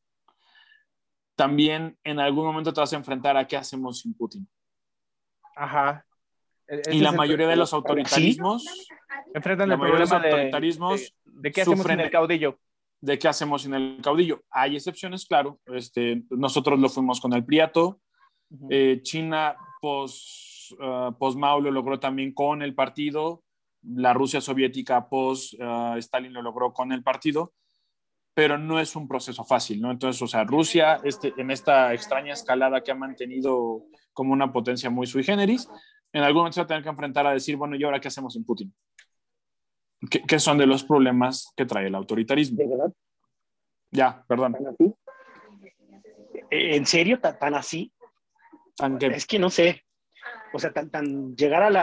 también 1.43 1.99
en 2.05 2.21
algún 2.21 2.45
momento 2.45 2.73
te 2.73 2.81
vas 2.81 2.93
a 2.93 2.97
enfrentar 2.97 3.37
a 3.37 3.45
qué 3.49 3.57
hacemos 3.57 3.99
sin 3.99 4.15
Putin. 4.15 4.49
Ajá. 5.57 6.07
E-, 6.69 6.95
y 6.95 7.01
la 7.01 7.11
mayoría 7.11 7.49
de 7.49 7.57
los 7.57 7.73
autoritarismos 7.73 8.65
enfrentan 9.35 9.73
el 9.73 9.79
problema 9.79 10.21
de, 10.21 10.31
autoritarismos 10.31 11.15
de, 11.25 11.51
qué 11.51 11.63
hacemos 11.63 11.85
sin 11.85 11.99
el 11.99 12.11
caudillo. 12.11 12.61
De 13.01 13.19
qué 13.19 13.27
hacemos 13.27 13.63
sin 13.63 13.75
el 13.75 13.99
caudillo. 14.01 14.45
Hay 14.51 14.77
excepciones, 14.77 15.27
claro. 15.27 15.59
Este, 15.67 16.23
nosotros 16.31 16.79
lo 16.79 16.89
fuimos 16.89 17.21
con 17.21 17.33
el 17.33 17.45
Priato. 17.45 18.01
Eh, 18.71 19.01
China 19.03 19.57
post, 19.81 20.73
uh, 20.79 21.13
post 21.19 21.37
Mao 21.37 21.61
lo 21.61 21.73
logró 21.73 21.99
también 21.99 22.33
con 22.33 22.63
el 22.63 22.77
partido. 22.77 23.43
La 23.83 24.13
Rusia 24.13 24.41
soviética 24.41 25.09
post 25.09 25.55
uh, 25.55 25.97
Stalin 25.97 26.33
lo 26.33 26.43
logró 26.43 26.73
con 26.73 26.93
el 26.93 27.03
partido 27.03 27.53
pero 28.35 28.57
no 28.59 28.81
es 28.81 28.97
un 28.97 29.07
proceso 29.07 29.45
fácil, 29.45 29.81
¿no? 29.81 29.91
Entonces, 29.91 30.21
o 30.23 30.27
sea, 30.27 30.45
Rusia 30.45 31.01
este, 31.05 31.35
en 31.37 31.51
esta 31.51 31.93
extraña 31.93 32.33
escalada 32.33 32.83
que 32.83 32.91
ha 32.91 32.95
mantenido 32.95 33.85
como 34.13 34.33
una 34.33 34.53
potencia 34.53 34.91
muy 34.91 35.07
sui 35.07 35.23
generis, 35.23 35.69
en 36.13 36.23
algún 36.23 36.41
momento 36.41 36.55
se 36.55 36.61
va 36.61 36.65
a 36.65 36.69
tener 36.69 36.83
que 36.83 36.89
enfrentar 36.89 37.27
a 37.27 37.33
decir, 37.33 37.57
bueno, 37.57 37.77
¿y 37.77 37.85
ahora 37.85 38.01
qué 38.01 38.09
hacemos 38.09 38.37
en 38.37 38.45
Putin? 38.45 38.75
¿Qué, 40.11 40.39
son 40.39 40.59
de 40.59 40.67
los 40.67 40.83
problemas 40.83 41.53
que 41.57 41.65
trae 41.65 41.87
el 41.87 41.95
autoritarismo? 41.95 42.59
Ya, 43.91 44.25
perdón. 44.27 44.57
¿En 46.51 46.87
serio? 46.87 47.21
¿Tan, 47.21 47.55
así? 47.55 47.93
Es 49.01 49.27
que 49.27 49.39
no 49.39 49.49
sé. 49.49 49.85
O 50.53 50.59
sea, 50.59 50.73
tan, 50.73 50.91
tan 50.91 51.37
llegar 51.37 51.63
al, 51.63 51.77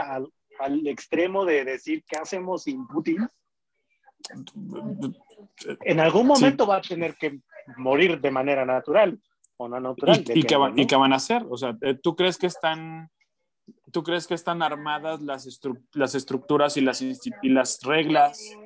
al 0.58 0.86
extremo 0.86 1.44
de 1.46 1.64
decir 1.64 2.04
qué 2.06 2.18
hacemos 2.18 2.64
sin 2.64 2.86
Putin 2.86 3.26
en 5.82 6.00
algún 6.00 6.26
momento 6.26 6.66
va 6.66 6.76
a 6.76 6.82
tener 6.82 7.14
que 7.16 7.40
morir 7.76 8.20
de 8.20 8.30
manera 8.30 8.64
natural 8.64 9.18
o 9.56 9.68
no 9.68 9.80
natural. 9.80 10.24
¿Y, 10.34 10.44
qué, 10.44 10.96
van 10.96 11.12
a 11.12 11.16
hacer? 11.16 11.44
O 11.50 11.56
sea, 11.56 11.76
eh, 11.82 11.94
¿tú 11.94 12.16
crees 12.16 12.38
que 12.38 12.46
están, 12.46 13.10
tú 13.92 14.02
crees 14.02 14.26
que 14.26 14.34
están 14.34 14.62
armadas 14.62 15.20
las, 15.20 15.46
las 15.92 16.14
estructuras 16.14 16.76
y 16.76 16.80
las, 16.80 17.02
y 17.02 17.48
las 17.48 17.80
reglas 17.82 18.56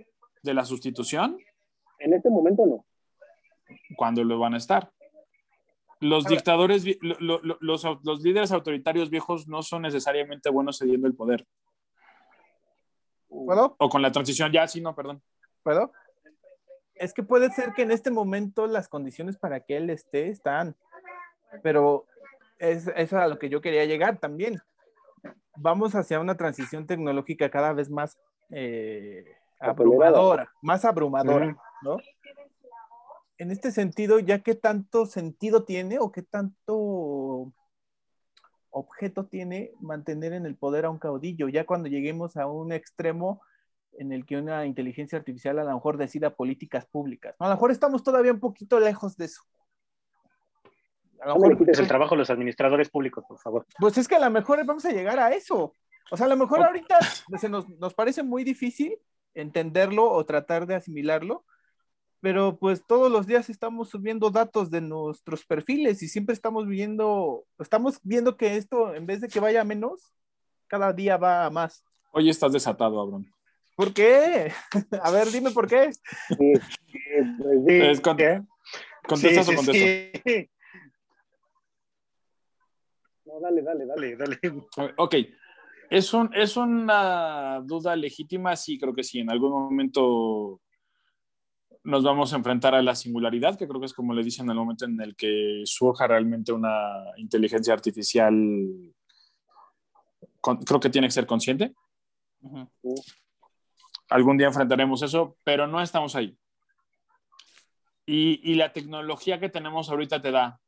de 0.42 0.54
la 0.54 0.64
sustitución? 0.64 1.38
En 1.98 2.14
este 2.14 2.30
momento 2.30 2.66
no. 2.66 2.84
¿Cuándo 3.96 4.22
lo 4.24 4.38
van 4.38 4.54
a 4.54 4.58
estar? 4.58 4.90
los 6.04 6.24
dictadores, 6.26 6.84
los, 7.00 7.40
los, 7.60 8.22
líderes 8.22 8.52
autoritarios 8.52 9.08
viejos 9.08 9.48
no 9.48 9.62
son 9.62 9.82
necesariamente 9.82 10.50
buenos 10.50 10.78
cediendo 10.78 11.06
el 11.06 11.14
poder. 11.14 11.46
¿Puedo? 13.28 13.74
O 13.78 13.88
con 13.88 14.02
la 14.02 14.12
transición, 14.12 14.52
ya, 14.52 14.68
sí, 14.68 14.80
no, 14.80 14.94
perdón. 14.94 15.22
¿Puedo? 15.64 15.90
Es 16.94 17.12
que 17.12 17.24
puede 17.24 17.50
ser 17.50 17.72
que 17.72 17.82
en 17.82 17.90
este 17.90 18.10
momento 18.10 18.68
las 18.68 18.86
condiciones 18.88 19.36
para 19.36 19.60
que 19.60 19.78
él 19.78 19.90
esté 19.90 20.28
están, 20.28 20.76
pero 21.62 22.06
es, 22.58 22.86
es 22.94 23.12
a 23.12 23.26
lo 23.26 23.38
que 23.38 23.48
yo 23.48 23.60
quería 23.60 23.84
llegar 23.86 24.18
también. 24.18 24.60
Vamos 25.56 25.94
hacia 25.94 26.20
una 26.20 26.36
transición 26.36 26.86
tecnológica 26.86 27.50
cada 27.50 27.72
vez 27.72 27.90
más 27.90 28.18
eh, 28.50 29.24
abrumadora, 29.58 30.52
más 30.60 30.84
abrumadora, 30.84 31.56
¿no? 31.82 31.96
En 33.38 33.50
este 33.50 33.72
sentido, 33.72 34.20
ya 34.20 34.40
qué 34.40 34.54
tanto 34.54 35.06
sentido 35.06 35.64
tiene 35.64 35.98
o 35.98 36.12
qué 36.12 36.22
tanto 36.22 37.52
objeto 38.70 39.26
tiene 39.26 39.72
mantener 39.80 40.34
en 40.34 40.46
el 40.46 40.56
poder 40.56 40.84
a 40.84 40.90
un 40.90 40.98
caudillo, 40.98 41.48
ya 41.48 41.64
cuando 41.64 41.88
lleguemos 41.88 42.36
a 42.36 42.46
un 42.46 42.72
extremo 42.72 43.40
en 43.98 44.12
el 44.12 44.24
que 44.26 44.36
una 44.36 44.66
inteligencia 44.66 45.18
artificial 45.18 45.58
a 45.58 45.64
lo 45.64 45.74
mejor 45.74 45.96
decida 45.96 46.34
políticas 46.34 46.86
públicas. 46.86 47.34
A 47.38 47.48
lo 47.48 47.54
mejor 47.54 47.70
estamos 47.70 48.02
todavía 48.02 48.32
un 48.32 48.40
poquito 48.40 48.80
lejos 48.80 49.16
de 49.16 49.26
eso. 49.26 49.42
A 51.20 51.28
lo 51.28 51.38
mejor 51.38 51.70
es 51.70 51.78
el 51.78 51.88
trabajo 51.88 52.14
de 52.14 52.18
los 52.18 52.30
administradores 52.30 52.90
públicos, 52.90 53.24
por 53.26 53.38
favor. 53.38 53.66
Pues 53.78 53.96
es 53.96 54.06
que 54.06 54.16
a 54.16 54.20
lo 54.20 54.30
mejor 54.30 54.64
vamos 54.66 54.84
a 54.84 54.90
llegar 54.90 55.18
a 55.18 55.32
eso. 55.32 55.72
O 56.10 56.16
sea, 56.16 56.26
a 56.26 56.28
lo 56.28 56.36
mejor 56.36 56.62
ahorita 56.62 56.98
se 57.38 57.48
nos, 57.48 57.68
nos 57.68 57.94
parece 57.94 58.22
muy 58.22 58.44
difícil 58.44 58.98
entenderlo 59.34 60.10
o 60.10 60.24
tratar 60.24 60.66
de 60.66 60.74
asimilarlo, 60.74 61.44
pero 62.20 62.56
pues 62.58 62.86
todos 62.86 63.10
los 63.10 63.26
días 63.26 63.50
estamos 63.50 63.90
subiendo 63.90 64.30
datos 64.30 64.70
de 64.70 64.80
nuestros 64.80 65.44
perfiles 65.44 66.02
y 66.02 66.08
siempre 66.08 66.34
estamos 66.34 66.66
viendo, 66.66 67.44
estamos 67.58 67.98
viendo 68.02 68.36
que 68.36 68.56
esto, 68.56 68.94
en 68.94 69.06
vez 69.06 69.20
de 69.20 69.28
que 69.28 69.40
vaya 69.40 69.62
a 69.62 69.64
menos, 69.64 70.12
cada 70.66 70.92
día 70.92 71.16
va 71.16 71.44
a 71.44 71.50
más. 71.50 71.84
Hoy 72.12 72.30
estás 72.30 72.52
desatado, 72.52 73.00
Abrón. 73.00 73.26
¿Por 73.74 73.92
qué? 73.92 74.52
A 75.02 75.10
ver, 75.10 75.28
dime 75.28 75.50
por 75.50 75.66
qué. 75.66 75.92
Sí, 75.92 76.52
sí, 76.56 77.80
¿Contestas 79.06 79.48
o 79.48 79.54
contestas? 79.54 80.50
No, 83.26 83.40
dale, 83.40 83.62
dale, 83.62 83.86
dale, 83.86 84.16
dale. 84.16 84.38
Ok, 84.96 85.14
¿Es, 85.90 86.12
¿Es 86.34 86.56
una 86.56 87.60
duda 87.64 87.94
legítima? 87.94 88.56
Sí, 88.56 88.78
creo 88.78 88.94
que 88.94 89.02
sí. 89.02 89.20
En 89.20 89.30
algún 89.30 89.50
momento 89.52 90.60
nos 91.84 92.02
vamos 92.02 92.32
a 92.32 92.36
enfrentar 92.36 92.74
a 92.74 92.82
la 92.82 92.94
singularidad, 92.94 93.58
que 93.58 93.68
creo 93.68 93.78
que 93.78 93.86
es 93.86 93.92
como 93.92 94.14
le 94.14 94.24
dicen 94.24 94.46
en 94.46 94.50
el 94.50 94.56
momento 94.56 94.86
en 94.86 95.00
el 95.00 95.14
que 95.14 95.62
surja 95.64 96.06
realmente 96.06 96.50
una 96.50 97.04
inteligencia 97.16 97.74
artificial, 97.74 98.34
creo 100.42 100.80
que 100.80 100.90
tiene 100.90 101.08
que 101.08 101.12
ser 101.12 101.26
consciente. 101.26 101.74
Algún 104.10 104.36
día 104.36 104.48
enfrentaremos 104.48 105.02
eso, 105.02 105.36
pero 105.44 105.66
no 105.66 105.80
estamos 105.80 106.14
ahí. 106.14 106.36
Y, 108.06 108.40
y 108.42 108.54
la 108.54 108.72
tecnología 108.72 109.40
que 109.40 109.48
tenemos 109.48 109.88
ahorita 109.88 110.20
te 110.20 110.30
da 110.30 110.60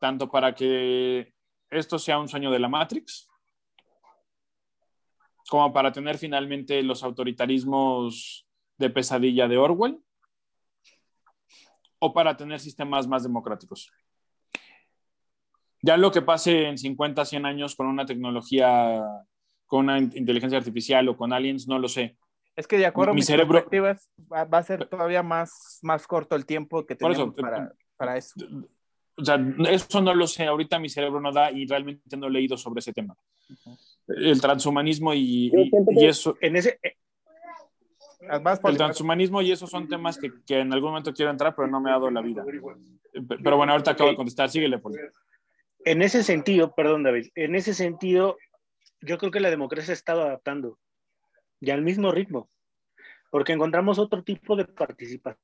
tanto 0.00 0.30
para 0.30 0.54
que 0.54 1.32
esto 1.70 1.98
sea 1.98 2.18
un 2.18 2.28
sueño 2.28 2.50
de 2.50 2.58
la 2.58 2.68
Matrix, 2.68 3.28
como 5.48 5.72
para 5.72 5.92
tener 5.92 6.18
finalmente 6.18 6.82
los 6.82 7.02
autoritarismos 7.02 8.46
de 8.78 8.90
pesadilla 8.90 9.48
de 9.48 9.58
Orwell, 9.58 9.98
o 11.98 12.12
para 12.12 12.36
tener 12.36 12.60
sistemas 12.60 13.08
más 13.08 13.22
democráticos. 13.22 13.90
Ya 15.80 15.96
lo 15.96 16.10
que 16.10 16.22
pase 16.22 16.68
en 16.68 16.78
50, 16.78 17.24
100 17.24 17.46
años 17.46 17.74
con 17.74 17.86
una 17.86 18.06
tecnología, 18.06 19.02
con 19.74 19.86
una 19.86 19.98
inteligencia 19.98 20.56
artificial 20.56 21.08
o 21.08 21.16
con 21.16 21.32
aliens, 21.32 21.66
no 21.66 21.80
lo 21.80 21.88
sé. 21.88 22.16
Es 22.54 22.68
que 22.68 22.78
de 22.78 22.86
acuerdo 22.86 23.10
a 23.10 23.14
mis 23.16 23.26
cerebro... 23.26 23.54
perspectivas, 23.54 24.08
va, 24.32 24.46
a 24.56 24.62
ser 24.62 24.86
todavía 24.86 25.24
más, 25.24 25.80
más 25.82 26.06
corto 26.06 26.36
el 26.36 26.46
tiempo 26.46 26.86
que 26.86 26.94
tenemos 26.94 27.34
para, 27.34 27.72
para, 27.96 28.16
eso. 28.16 28.34
O 29.16 29.24
sea, 29.24 29.36
eso 29.68 30.00
no 30.00 30.14
lo 30.14 30.28
sé, 30.28 30.46
ahorita 30.46 30.78
mi 30.78 30.88
cerebro 30.88 31.20
no 31.20 31.32
da 31.32 31.50
y 31.50 31.66
realmente 31.66 32.16
no 32.16 32.28
he 32.28 32.30
leído 32.30 32.56
sobre 32.56 32.78
ese 32.78 32.92
tema 32.92 33.16
el 34.06 34.40
transhumanismo 34.40 35.12
y, 35.12 35.50
eso. 35.96 36.38
En 36.40 36.54
ese, 36.54 36.78
eh, 36.80 36.94
el 38.20 38.76
transhumanismo 38.76 39.42
y 39.42 39.50
eso 39.50 39.66
son 39.66 39.88
temas 39.88 40.18
que, 40.18 40.30
que, 40.46 40.60
en 40.60 40.72
algún 40.72 40.90
momento 40.90 41.12
quiero 41.12 41.32
entrar, 41.32 41.56
pero 41.56 41.66
no 41.66 41.80
me 41.80 41.90
ha 41.90 41.94
dado 41.94 42.12
la 42.12 42.22
vida. 42.22 42.44
Pero 43.42 43.56
bueno, 43.56 43.72
ahorita 43.72 43.90
acabo 43.90 44.10
de 44.10 44.16
contestar, 44.16 44.48
síguele. 44.50 44.78
Por 44.78 44.92
en 45.84 46.00
ese 46.00 46.22
sentido, 46.22 46.72
perdón 46.76 47.02
David, 47.02 47.26
en 47.34 47.56
ese 47.56 47.74
sentido, 47.74 48.36
yo 49.04 49.18
creo 49.18 49.30
que 49.30 49.40
la 49.40 49.50
democracia 49.50 49.92
ha 49.92 49.94
estado 49.94 50.22
adaptando 50.22 50.78
y 51.60 51.70
al 51.70 51.82
mismo 51.82 52.10
ritmo, 52.10 52.50
porque 53.30 53.52
encontramos 53.52 53.98
otro 53.98 54.22
tipo 54.22 54.56
de 54.56 54.64
participación. 54.64 55.38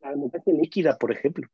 La 0.00 0.10
democracia 0.10 0.52
líquida, 0.54 0.96
por 0.96 1.12
ejemplo. 1.12 1.48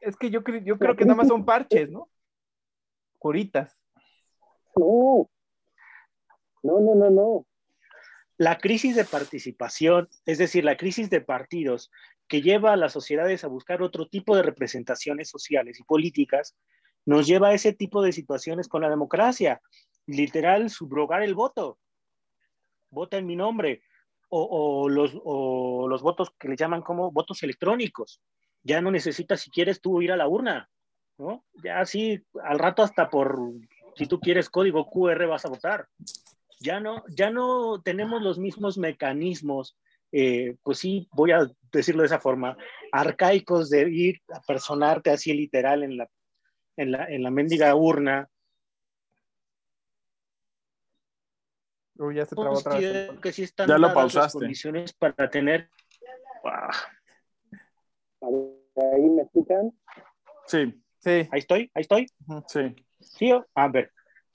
Es 0.00 0.16
que 0.16 0.30
yo, 0.30 0.40
yo 0.64 0.78
creo 0.78 0.96
que 0.96 1.04
nada 1.04 1.16
más 1.16 1.28
son 1.28 1.44
parches, 1.44 1.90
¿no? 1.90 2.10
Curitas. 3.18 3.76
No. 4.76 5.30
No, 6.62 6.80
no, 6.80 6.94
no, 6.94 7.10
no. 7.10 7.46
La 8.38 8.58
crisis 8.58 8.96
de 8.96 9.04
participación, 9.04 10.08
es 10.24 10.38
decir, 10.38 10.64
la 10.64 10.76
crisis 10.76 11.10
de 11.10 11.20
partidos 11.20 11.90
que 12.26 12.40
lleva 12.40 12.72
a 12.72 12.76
las 12.76 12.92
sociedades 12.92 13.44
a 13.44 13.48
buscar 13.48 13.82
otro 13.82 14.08
tipo 14.08 14.34
de 14.34 14.42
representaciones 14.42 15.28
sociales 15.28 15.78
y 15.78 15.82
políticas, 15.82 16.56
nos 17.06 17.26
lleva 17.26 17.48
a 17.48 17.54
ese 17.54 17.72
tipo 17.72 18.02
de 18.02 18.12
situaciones 18.12 18.68
con 18.68 18.82
la 18.82 18.90
democracia. 18.90 19.60
Literal, 20.06 20.70
subrogar 20.70 21.22
el 21.22 21.34
voto. 21.34 21.78
Vota 22.90 23.16
en 23.16 23.26
mi 23.26 23.36
nombre. 23.36 23.82
O, 24.32 24.88
los, 24.88 25.18
o 25.24 25.88
los 25.88 26.02
votos 26.02 26.30
que 26.38 26.46
le 26.46 26.54
llaman 26.54 26.82
como 26.82 27.10
votos 27.10 27.42
electrónicos 27.42 28.20
ya 28.62 28.80
no 28.80 28.90
necesitas, 28.90 29.40
si 29.40 29.50
quieres 29.50 29.80
tú, 29.80 30.02
ir 30.02 30.12
a 30.12 30.16
la 30.16 30.28
urna, 30.28 30.68
¿no? 31.18 31.44
Ya 31.62 31.80
así, 31.80 32.22
al 32.42 32.58
rato 32.58 32.82
hasta 32.82 33.08
por, 33.08 33.38
si 33.96 34.06
tú 34.06 34.20
quieres 34.20 34.50
código 34.50 34.88
QR 34.90 35.26
vas 35.26 35.44
a 35.44 35.48
votar. 35.48 35.88
Ya 36.60 36.78
no, 36.78 37.02
ya 37.08 37.30
no 37.30 37.80
tenemos 37.82 38.22
los 38.22 38.38
mismos 38.38 38.76
mecanismos, 38.76 39.76
eh, 40.12 40.56
pues 40.62 40.78
sí, 40.78 41.08
voy 41.12 41.32
a 41.32 41.50
decirlo 41.72 42.02
de 42.02 42.06
esa 42.06 42.20
forma, 42.20 42.56
arcaicos 42.92 43.70
de 43.70 43.90
ir 43.90 44.20
a 44.28 44.40
personarte 44.40 45.10
así 45.10 45.32
literal 45.32 45.82
en 45.82 45.96
la, 45.96 46.08
en 46.80 46.92
la, 46.92 47.04
en 47.06 47.22
la 47.22 47.30
mendiga 47.30 47.74
urna. 47.74 48.28
Uy, 51.96 52.16
ya 52.16 52.24
se 52.24 52.34
trabó 52.34 52.58
otra 52.58 52.78
vez. 52.78 53.10
Que 53.20 53.32
sí 53.32 53.42
están 53.42 53.68
ya 53.68 53.76
lo 53.76 53.92
pausaste. 53.92 54.38
condiciones 54.38 54.92
para 54.94 55.28
tener... 55.28 55.68
¿Ahí 58.22 59.02
me 59.02 59.22
escuchan? 59.22 59.72
Sí. 60.46 60.82
Sí. 60.98 61.28
Ahí 61.30 61.38
estoy, 61.38 61.70
ahí 61.74 61.82
estoy. 61.82 62.06
Sí. 62.46 62.74
Sí, 63.00 63.32
a 63.54 63.68
ver. 63.68 63.92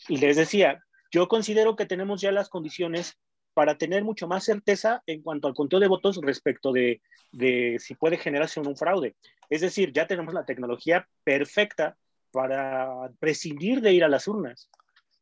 Les 0.08 0.36
decía, 0.36 0.84
yo 1.12 1.28
considero 1.28 1.76
que 1.76 1.86
tenemos 1.86 2.22
ya 2.22 2.32
las 2.32 2.50
condiciones 2.50 3.18
para 3.54 3.78
tener 3.78 4.04
mucho 4.04 4.28
más 4.28 4.44
certeza 4.44 5.02
en 5.08 5.24
cuanto 5.24 5.48
al 5.48 5.54
conteo 5.54 5.80
de 5.80 5.88
votos 5.88 6.20
respecto 6.22 6.72
de, 6.72 7.02
de 7.32 7.78
si 7.80 7.96
puede 7.96 8.18
generarse 8.18 8.60
un 8.60 8.76
fraude. 8.76 9.16
Es 9.50 9.62
decir, 9.62 9.94
ya 9.94 10.08
tenemos 10.08 10.34
la 10.34 10.46
tecnología 10.46 11.08
perfecta 11.24 11.98
para 12.36 13.10
prescindir 13.18 13.80
de 13.80 13.94
ir 13.94 14.04
a 14.04 14.10
las 14.10 14.28
urnas. 14.28 14.70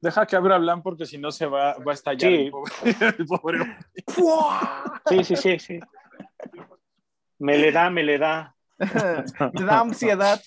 Deja 0.01 0.25
que 0.25 0.35
abra 0.35 0.57
Blan 0.57 0.81
porque 0.81 1.05
si 1.05 1.17
no 1.17 1.31
se 1.31 1.45
va, 1.45 1.77
va 1.77 1.91
a 1.91 1.93
estallar 1.93 2.31
sí. 2.31 2.51
el 3.17 3.25
pobre. 3.25 3.59
Sí, 5.07 5.23
sí, 5.23 5.35
sí, 5.35 5.59
sí. 5.59 5.79
Me 7.37 7.57
le 7.57 7.71
da, 7.71 7.89
me 7.89 8.03
le 8.03 8.17
da. 8.17 8.55
Me 9.53 9.65
da 9.65 9.79
ansiedad. 9.79 10.41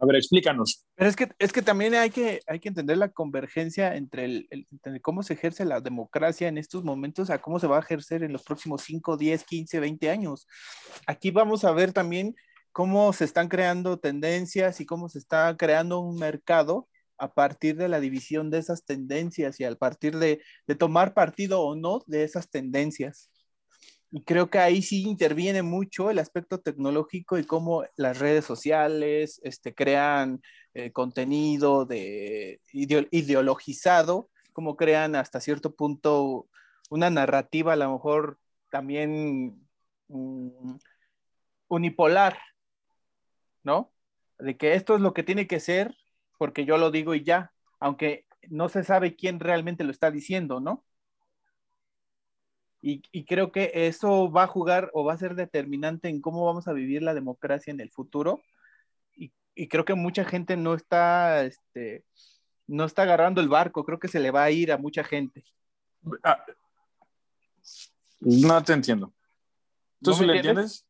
A 0.00 0.06
ver, 0.06 0.16
explícanos. 0.16 0.86
Pero 0.94 1.10
es 1.10 1.16
que, 1.16 1.28
es 1.38 1.52
que 1.52 1.60
también 1.60 1.94
hay 1.94 2.10
que, 2.10 2.40
hay 2.46 2.60
que 2.60 2.68
entender 2.68 2.98
la 2.98 3.08
convergencia 3.08 3.96
entre, 3.96 4.24
el, 4.24 4.68
cómo 5.02 5.24
se 5.24 5.34
ejerce 5.34 5.64
la 5.64 5.80
democracia 5.80 6.46
en 6.46 6.56
estos 6.56 6.84
momentos 6.84 7.30
a 7.30 7.40
cómo 7.40 7.58
se 7.58 7.66
va 7.66 7.78
a 7.78 7.80
ejercer 7.80 8.22
en 8.22 8.32
los 8.32 8.44
próximos 8.44 8.82
5, 8.82 9.16
10, 9.16 9.44
15, 9.44 9.80
20 9.80 10.10
años. 10.10 10.46
Aquí 11.06 11.32
vamos 11.32 11.64
a 11.64 11.72
ver 11.72 11.92
también 11.92 12.36
cómo 12.78 13.12
se 13.12 13.24
están 13.24 13.48
creando 13.48 13.98
tendencias 13.98 14.80
y 14.80 14.86
cómo 14.86 15.08
se 15.08 15.18
está 15.18 15.56
creando 15.56 15.98
un 15.98 16.16
mercado 16.16 16.88
a 17.16 17.34
partir 17.34 17.74
de 17.76 17.88
la 17.88 17.98
división 17.98 18.50
de 18.50 18.58
esas 18.58 18.84
tendencias 18.84 19.58
y 19.58 19.64
a 19.64 19.74
partir 19.74 20.16
de, 20.16 20.40
de 20.68 20.74
tomar 20.76 21.12
partido 21.12 21.60
o 21.62 21.74
no 21.74 22.04
de 22.06 22.22
esas 22.22 22.50
tendencias. 22.50 23.32
Y 24.12 24.22
creo 24.22 24.48
que 24.48 24.60
ahí 24.60 24.80
sí 24.82 25.02
interviene 25.02 25.62
mucho 25.62 26.08
el 26.08 26.20
aspecto 26.20 26.60
tecnológico 26.60 27.36
y 27.36 27.42
cómo 27.42 27.84
las 27.96 28.20
redes 28.20 28.44
sociales 28.44 29.40
este, 29.42 29.74
crean 29.74 30.40
eh, 30.72 30.92
contenido 30.92 31.84
de 31.84 32.60
ideologizado, 32.70 34.30
cómo 34.52 34.76
crean 34.76 35.16
hasta 35.16 35.40
cierto 35.40 35.74
punto 35.74 36.46
una 36.90 37.10
narrativa 37.10 37.72
a 37.72 37.76
lo 37.76 37.92
mejor 37.92 38.38
también 38.70 39.66
mm, 40.06 40.76
unipolar, 41.66 42.38
¿no? 43.68 43.92
De 44.38 44.56
que 44.56 44.72
esto 44.72 44.94
es 44.94 45.02
lo 45.02 45.12
que 45.12 45.22
tiene 45.22 45.46
que 45.46 45.60
ser 45.60 45.94
porque 46.38 46.64
yo 46.64 46.78
lo 46.78 46.90
digo 46.90 47.14
y 47.14 47.22
ya, 47.22 47.52
aunque 47.80 48.24
no 48.48 48.70
se 48.70 48.82
sabe 48.82 49.14
quién 49.14 49.40
realmente 49.40 49.84
lo 49.84 49.90
está 49.90 50.10
diciendo, 50.10 50.58
¿no? 50.58 50.84
Y, 52.80 53.02
y, 53.10 53.24
creo 53.24 53.50
que 53.50 53.72
eso 53.74 54.30
va 54.30 54.44
a 54.44 54.46
jugar 54.46 54.88
o 54.94 55.04
va 55.04 55.12
a 55.12 55.18
ser 55.18 55.34
determinante 55.34 56.08
en 56.08 56.20
cómo 56.20 56.46
vamos 56.46 56.68
a 56.68 56.72
vivir 56.72 57.02
la 57.02 57.12
democracia 57.12 57.72
en 57.72 57.80
el 57.80 57.90
futuro. 57.90 58.40
Y, 59.16 59.32
y 59.56 59.66
creo 59.66 59.84
que 59.84 59.94
mucha 59.94 60.24
gente 60.24 60.56
no 60.56 60.74
está, 60.74 61.44
este, 61.44 62.04
no 62.68 62.84
está 62.84 63.02
agarrando 63.02 63.40
el 63.40 63.48
barco, 63.48 63.84
creo 63.84 63.98
que 63.98 64.06
se 64.06 64.20
le 64.20 64.30
va 64.30 64.44
a 64.44 64.52
ir 64.52 64.70
a 64.70 64.78
mucha 64.78 65.02
gente. 65.02 65.44
Ah, 66.22 66.44
no 68.20 68.62
te 68.62 68.74
entiendo. 68.74 69.12
¿Tú 70.00 70.10
¿No 70.10 70.16
sí 70.16 70.24
le 70.24 70.36
entiendes? 70.36 70.86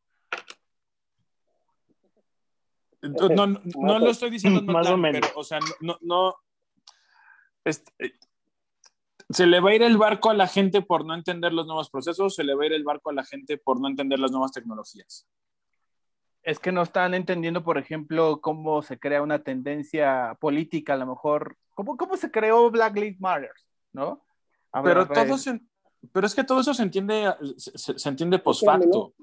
No, 3.02 3.28
no, 3.46 3.46
no, 3.46 3.98
lo 3.98 4.10
estoy 4.10 4.30
diciendo 4.30 4.60
no 4.62 4.82
tan, 4.82 5.00
pero, 5.02 5.28
o 5.36 5.44
sea, 5.44 5.58
no, 5.80 5.98
no 6.00 6.34
este, 7.64 7.92
se 9.30 9.46
le 9.46 9.60
va 9.60 9.70
a 9.70 9.74
ir 9.74 9.82
el 9.82 9.98
barco 9.98 10.30
a 10.30 10.34
la 10.34 10.46
gente 10.46 10.82
por 10.82 11.04
no 11.04 11.14
entender 11.14 11.52
los 11.52 11.66
nuevos 11.66 11.90
procesos, 11.90 12.34
se 12.34 12.44
le 12.44 12.54
va 12.54 12.62
a 12.62 12.66
ir 12.66 12.72
el 12.72 12.84
barco 12.84 13.10
a 13.10 13.12
la 13.12 13.24
gente 13.24 13.58
por 13.58 13.80
no 13.80 13.88
entender 13.88 14.18
las 14.18 14.30
nuevas 14.30 14.52
tecnologías. 14.52 15.28
Es 16.42 16.58
que 16.58 16.72
no 16.72 16.82
están 16.82 17.12
entendiendo, 17.14 17.62
por 17.62 17.76
ejemplo, 17.76 18.40
cómo 18.40 18.80
se 18.82 18.98
crea 18.98 19.22
una 19.22 19.40
tendencia 19.40 20.36
política, 20.40 20.94
a 20.94 20.96
lo 20.96 21.06
mejor, 21.06 21.58
cómo, 21.74 21.96
cómo 21.96 22.16
se 22.16 22.30
creó 22.30 22.70
Black 22.70 22.94
Lives 22.96 23.20
Matter, 23.20 23.52
¿no? 23.92 24.24
pero 24.82 25.06
todo 25.08 25.36
se, 25.36 25.60
pero 26.12 26.26
es 26.26 26.34
que 26.34 26.44
todo 26.44 26.60
eso 26.60 26.72
se 26.72 26.82
entiende, 26.82 27.34
se, 27.56 27.98
se 27.98 28.08
entiende 28.08 28.38
post 28.38 28.64
facto. 28.64 29.14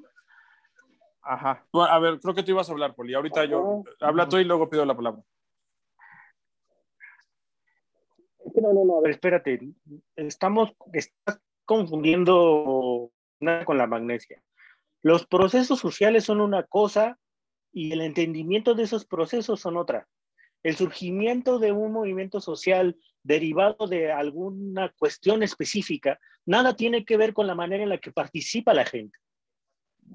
Ajá. 1.27 1.65
a 1.73 1.99
ver, 1.99 2.19
creo 2.19 2.35
que 2.35 2.43
tú 2.43 2.51
ibas 2.51 2.69
a 2.69 2.71
hablar, 2.71 2.93
Poli. 2.93 3.15
Ahorita 3.15 3.45
yo, 3.45 3.83
habla 3.99 4.29
tú 4.29 4.37
y 4.37 4.43
luego 4.43 4.69
pido 4.69 4.85
la 4.85 4.95
palabra. 4.95 5.23
No, 8.53 8.73
no, 8.73 8.85
no, 8.85 8.97
a 8.99 9.01
ver, 9.01 9.11
espérate. 9.11 9.59
Estamos, 10.15 10.71
estás 10.93 11.41
confundiendo 11.65 13.11
con 13.65 13.77
la 13.77 13.87
magnesia. 13.87 14.41
Los 15.01 15.25
procesos 15.25 15.79
sociales 15.79 16.25
son 16.25 16.41
una 16.41 16.63
cosa 16.63 17.17
y 17.73 17.91
el 17.91 18.01
entendimiento 18.01 18.75
de 18.75 18.83
esos 18.83 19.05
procesos 19.05 19.59
son 19.59 19.77
otra. 19.77 20.07
El 20.61 20.75
surgimiento 20.75 21.57
de 21.57 21.71
un 21.71 21.91
movimiento 21.91 22.39
social 22.39 22.97
derivado 23.23 23.87
de 23.87 24.11
alguna 24.11 24.93
cuestión 24.99 25.41
específica, 25.41 26.19
nada 26.45 26.75
tiene 26.75 27.03
que 27.03 27.17
ver 27.17 27.33
con 27.33 27.47
la 27.47 27.55
manera 27.55 27.81
en 27.81 27.89
la 27.89 27.97
que 27.97 28.11
participa 28.11 28.75
la 28.75 28.85
gente. 28.85 29.17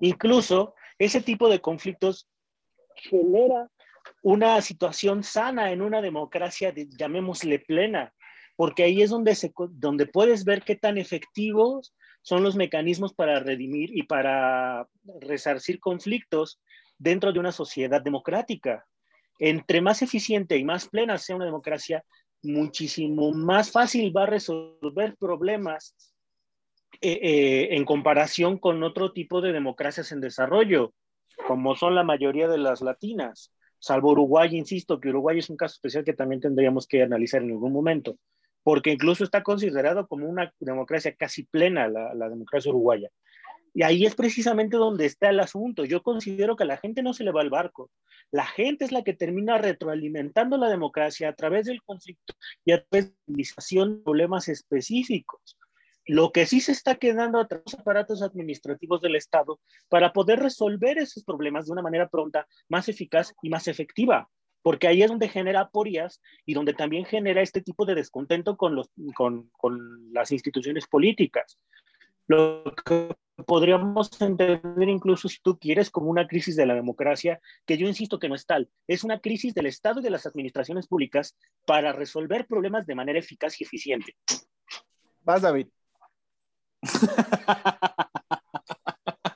Incluso 0.01 0.75
ese 1.01 1.23
tipo 1.23 1.49
de 1.49 1.61
conflictos 1.61 2.29
genera 2.95 3.71
una 4.23 4.61
situación 4.61 5.25
sana 5.25 5.73
en 5.73 5.81
una 5.81 6.03
democracia, 6.03 6.75
llamémosle 6.75 7.59
plena, 7.59 8.13
porque 8.55 8.83
ahí 8.83 9.01
es 9.01 9.09
donde, 9.09 9.35
se, 9.35 9.51
donde 9.71 10.05
puedes 10.05 10.45
ver 10.45 10.63
qué 10.63 10.77
tan 10.77 10.99
efectivos 10.99 11.95
son 12.21 12.43
los 12.43 12.55
mecanismos 12.55 13.15
para 13.15 13.41
redimir 13.41 13.97
y 13.97 14.03
para 14.03 14.87
resarcir 15.23 15.81
conflictos 15.81 16.61
dentro 16.99 17.33
de 17.33 17.41
una 17.41 17.53
sociedad 17.53 18.03
democrática. 18.03 18.87
Entre 19.39 19.81
más 19.81 20.03
eficiente 20.03 20.59
y 20.59 20.65
más 20.65 20.87
plena 20.87 21.17
sea 21.17 21.37
una 21.37 21.47
democracia, 21.47 22.05
muchísimo 22.43 23.33
más 23.33 23.71
fácil 23.73 24.15
va 24.15 24.25
a 24.25 24.27
resolver 24.27 25.17
problemas 25.19 25.95
eh, 27.01 27.19
eh, 27.23 27.69
en 27.77 27.85
comparación 27.85 28.59
con 28.59 28.83
otro 28.83 29.13
tipo 29.13 29.41
de 29.41 29.53
democracias 29.53 30.13
en 30.13 30.21
desarrollo, 30.21 30.93
como 31.47 31.75
son 31.75 31.95
la 31.95 32.05
mayoría 32.05 32.49
de 32.49 32.59
las 32.59 32.83
latinas, 32.83 33.53
salvo 33.79 34.11
Uruguay, 34.11 34.55
insisto, 34.55 35.01
que 35.01 35.09
Uruguay 35.09 35.39
es 35.39 35.51
un 35.51 35.57
caso 35.57 35.75
especial 35.75 36.05
que 36.05 36.13
también 36.13 36.41
tendríamos 36.41 36.87
que 36.87 37.03
analizar 37.03 37.43
en 37.43 37.51
algún 37.51 37.73
momento, 37.73 38.17
porque 38.63 38.93
incluso 38.93 39.25
está 39.25 39.43
considerado 39.43 40.07
como 40.07 40.29
una 40.29 40.53
democracia 40.61 41.15
casi 41.15 41.45
plena 41.45 41.89
la, 41.89 42.29
democracia 42.29 42.71
uruguaya. 42.71 43.09
Y 43.73 43.83
ahí 43.85 44.05
es 44.05 44.17
precisamente 44.17 44.77
donde 44.77 45.07
está 45.07 45.31
el 45.31 45.39
asunto. 45.39 45.85
Yo 45.85 46.03
considero 46.03 46.57
que 46.57 46.65
a 46.65 46.67
la 46.67 46.77
gente 46.77 47.03
no 47.03 47.15
se 47.15 47.23
le 47.23 47.31
va 47.31 47.41
el 47.41 47.51
barco. 47.51 47.89
La 48.33 48.45
gente 48.45 48.85
es 48.85 48.91
la 48.91 49.05
que 49.05 49.15
termina 49.15 49.59
retroalimentando 49.59 50.57
la 50.57 50.69
democracia 50.69 51.29
a 51.29 51.35
través 51.35 51.67
del 51.67 51.81
conflicto 51.83 52.35
y 52.65 52.73
a 52.73 52.83
través 52.83 53.15
de 53.27 53.45
la 53.79 53.87
de 53.87 54.03
problemas 54.03 54.49
específicos. 54.49 55.57
Lo 56.11 56.33
que 56.33 56.45
sí 56.45 56.61
se 56.61 56.73
está 56.73 56.97
quedando 56.97 57.39
a 57.39 57.47
los 57.49 57.75
aparatos 57.75 58.21
administrativos 58.21 59.01
del 59.01 59.15
Estado 59.15 59.61
para 59.89 60.13
poder 60.13 60.41
resolver 60.41 60.99
esos 60.99 61.23
problemas 61.23 61.67
de 61.67 61.73
una 61.73 61.83
manera 61.83 62.09
pronta, 62.09 62.49
más 62.69 62.89
eficaz 62.89 63.33
y 63.43 63.49
más 63.49 63.69
efectiva 63.69 64.29
porque 64.63 64.89
ahí 64.89 65.03
es 65.03 65.09
donde 65.09 65.29
genera 65.29 65.61
aporías 65.61 66.21
y 66.45 66.55
donde 66.55 66.75
también 66.75 67.05
genera 67.05 67.43
este 67.43 67.63
tipo 67.63 67.87
de 67.87 67.95
descontento 67.95 68.57
con, 68.57 68.75
los, 68.75 68.91
con, 69.15 69.51
con 69.53 70.13
las 70.13 70.33
instituciones 70.33 70.89
políticas. 70.89 71.57
Lo 72.27 72.65
que 72.85 73.15
podríamos 73.47 74.21
entender 74.21 74.89
incluso, 74.89 75.29
si 75.29 75.39
tú 75.41 75.59
quieres, 75.59 75.91
como 75.91 76.11
una 76.11 76.27
crisis 76.27 76.57
de 76.57 76.67
la 76.67 76.75
democracia, 76.75 77.41
que 77.65 77.79
yo 77.79 77.87
insisto 77.87 78.19
que 78.19 78.29
no 78.29 78.35
es 78.35 78.45
tal. 78.45 78.69
Es 78.89 79.05
una 79.05 79.21
crisis 79.21 79.55
del 79.55 79.67
Estado 79.67 80.01
y 80.01 80.03
de 80.03 80.11
las 80.11 80.27
administraciones 80.27 80.89
públicas 80.89 81.37
para 81.65 81.93
resolver 81.93 82.47
problemas 82.47 82.85
de 82.85 82.97
manera 82.97 83.21
eficaz 83.21 83.59
y 83.61 83.65
eficiente. 83.65 84.17
Vas, 85.23 85.41
David. 85.41 85.69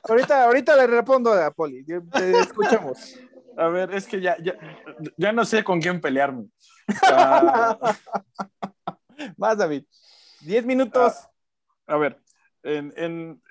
Ahorita, 0.03 0.45
ahorita 0.45 0.75
le 0.75 0.87
respondo 0.87 1.31
a 1.33 1.51
Poli. 1.51 1.85
Escuchamos. 2.41 3.15
A 3.57 3.67
ver, 3.69 3.93
es 3.93 4.05
que 4.05 4.19
ya, 4.19 4.37
ya, 4.41 4.53
ya 5.17 5.31
no 5.31 5.45
sé 5.45 5.63
con 5.63 5.79
quién 5.79 6.01
pelearme. 6.01 6.47
Uh... 6.89 7.75
Vas, 9.37 9.57
David. 9.57 9.85
Diez 10.41 10.65
minutos. 10.65 11.13
Uh, 11.87 11.93
a 11.93 11.97
ver, 11.97 12.19
en, 12.63 12.93
en, 12.97 13.41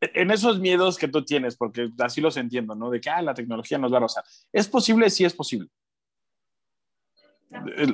en 0.00 0.30
esos 0.30 0.58
miedos 0.58 0.98
que 0.98 1.08
tú 1.08 1.24
tienes, 1.24 1.56
porque 1.56 1.90
así 1.98 2.20
los 2.20 2.36
entiendo, 2.36 2.74
¿no? 2.74 2.90
De 2.90 3.00
que 3.00 3.10
ah, 3.10 3.22
la 3.22 3.34
tecnología 3.34 3.78
nos 3.78 3.92
va 3.92 3.98
a 3.98 4.00
rozar. 4.00 4.24
¿Es 4.52 4.68
posible? 4.68 5.10
Sí, 5.10 5.24
es 5.24 5.34
posible. 5.34 5.68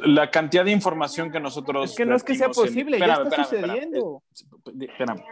La 0.05 0.31
cantidad 0.31 0.65
de 0.65 0.71
información 0.71 1.31
que 1.31 1.41
nosotros. 1.41 1.91
Es 1.91 1.97
que 1.97 2.07
no 2.07 2.17
es 2.17 2.25
que 2.25 2.35
sea 2.35 2.49
posible, 2.49 2.99
ya 2.99 3.15
está 3.15 3.45
sucediendo. 3.45 4.23
Espérame, 4.81 5.23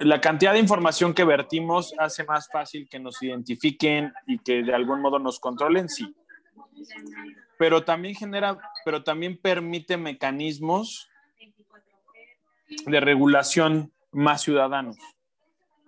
La 0.00 0.20
cantidad 0.20 0.52
de 0.52 0.58
información 0.58 1.12
que 1.14 1.24
vertimos 1.24 1.94
hace 1.98 2.24
más 2.24 2.48
fácil 2.50 2.88
que 2.88 2.98
nos 2.98 3.22
identifiquen 3.22 4.12
y 4.26 4.38
que 4.38 4.62
de 4.62 4.74
algún 4.74 5.00
modo 5.00 5.18
nos 5.18 5.38
controlen, 5.38 5.88
sí. 5.88 6.14
Pero 7.58 7.84
también 7.84 8.14
genera, 8.14 8.58
pero 8.84 9.02
también 9.02 9.38
permite 9.38 9.96
mecanismos 9.96 11.08
de 12.86 13.00
regulación 13.00 13.92
más 14.12 14.42
ciudadanos. 14.42 14.96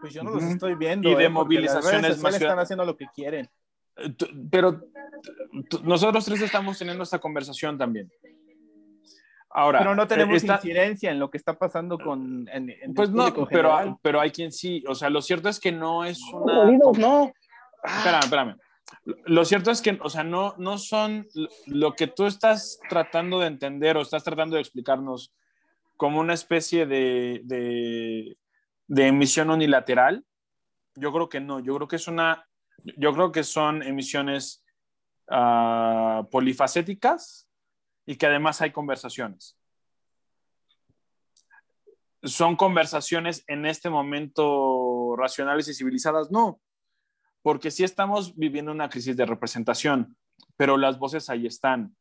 Pues 0.00 0.14
yo 0.14 0.22
no 0.22 0.30
los 0.30 0.44
estoy 0.44 0.74
viendo. 0.74 1.08
Y 1.08 1.14
de 1.14 1.24
eh, 1.24 1.28
movilizaciones 1.28 2.20
más 2.20 2.34
están 2.34 2.58
haciendo 2.58 2.84
lo 2.84 2.96
que 2.96 3.06
quieren. 3.14 3.50
Eh, 3.98 4.14
pero 4.50 4.80
nosotros 5.82 6.24
tres 6.24 6.40
estamos 6.42 6.78
teniendo 6.78 7.02
esta 7.02 7.18
conversación 7.18 7.76
también. 7.78 8.10
Ahora, 9.50 9.78
pero 9.78 9.94
no 9.94 10.06
tenemos 10.06 10.44
incidencia 10.44 11.10
en 11.10 11.18
lo 11.18 11.30
que 11.30 11.38
está 11.38 11.58
pasando 11.58 11.98
con. 11.98 12.48
pues 12.94 13.10
no, 13.10 13.32
pero, 13.48 13.98
pero 14.02 14.20
hay 14.20 14.30
quien 14.30 14.52
sí. 14.52 14.84
O 14.86 14.94
sea, 14.94 15.08
lo 15.08 15.22
cierto 15.22 15.48
es 15.48 15.58
que 15.58 15.72
no 15.72 16.04
es 16.04 16.20
una. 16.32 16.66
No. 16.98 17.32
Espérame, 17.82 18.22
espérame. 18.22 18.56
Lo 19.26 19.44
cierto 19.44 19.70
es 19.70 19.82
que, 19.82 19.98
o 20.02 20.10
sea, 20.10 20.24
no, 20.24 20.54
no 20.58 20.78
son 20.78 21.26
lo 21.66 21.92
que 21.94 22.06
tú 22.06 22.26
estás 22.26 22.78
tratando 22.88 23.40
de 23.40 23.46
entender 23.46 23.96
o 23.96 24.02
estás 24.02 24.24
tratando 24.24 24.56
de 24.56 24.62
explicarnos 24.62 25.32
como 25.96 26.20
una 26.20 26.34
especie 26.34 26.86
de, 26.86 28.36
de 28.88 29.06
emisión 29.06 29.50
unilateral? 29.50 30.24
Yo 30.94 31.12
creo 31.12 31.28
que 31.28 31.40
no, 31.40 31.60
yo 31.60 31.76
creo 31.76 31.86
que 31.86 31.96
es 31.96 32.08
una, 32.08 32.47
yo 32.84 33.12
creo 33.12 33.32
que 33.32 33.44
son 33.44 33.82
emisiones 33.82 34.64
uh, 35.30 36.28
polifacéticas 36.30 37.48
y 38.06 38.16
que 38.16 38.26
además 38.26 38.60
hay 38.60 38.72
conversaciones. 38.72 39.58
¿Son 42.22 42.56
conversaciones 42.56 43.44
en 43.46 43.66
este 43.66 43.90
momento 43.90 45.14
racionales 45.16 45.68
y 45.68 45.74
civilizadas? 45.74 46.30
No, 46.30 46.60
porque 47.42 47.70
sí 47.70 47.84
estamos 47.84 48.36
viviendo 48.36 48.72
una 48.72 48.88
crisis 48.88 49.16
de 49.16 49.26
representación, 49.26 50.16
pero 50.56 50.76
las 50.76 50.98
voces 50.98 51.30
ahí 51.30 51.46
están. 51.46 51.96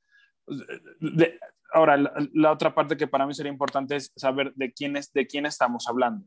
Ahora, 1.74 1.98
la, 1.98 2.14
la, 2.34 2.52
otra 2.52 2.74
parte 2.74 2.98
que 2.98 3.08
para 3.08 3.28
mí 3.28 3.34
sería 3.34 3.52
importante 3.52 3.96
es 3.96 4.12
saber 4.16 4.54
de 4.56 4.74
quién, 4.74 4.96
es, 4.98 5.12
de 5.14 5.28
quién 5.28 5.46
estamos 5.46 5.88
hablando 5.88 6.26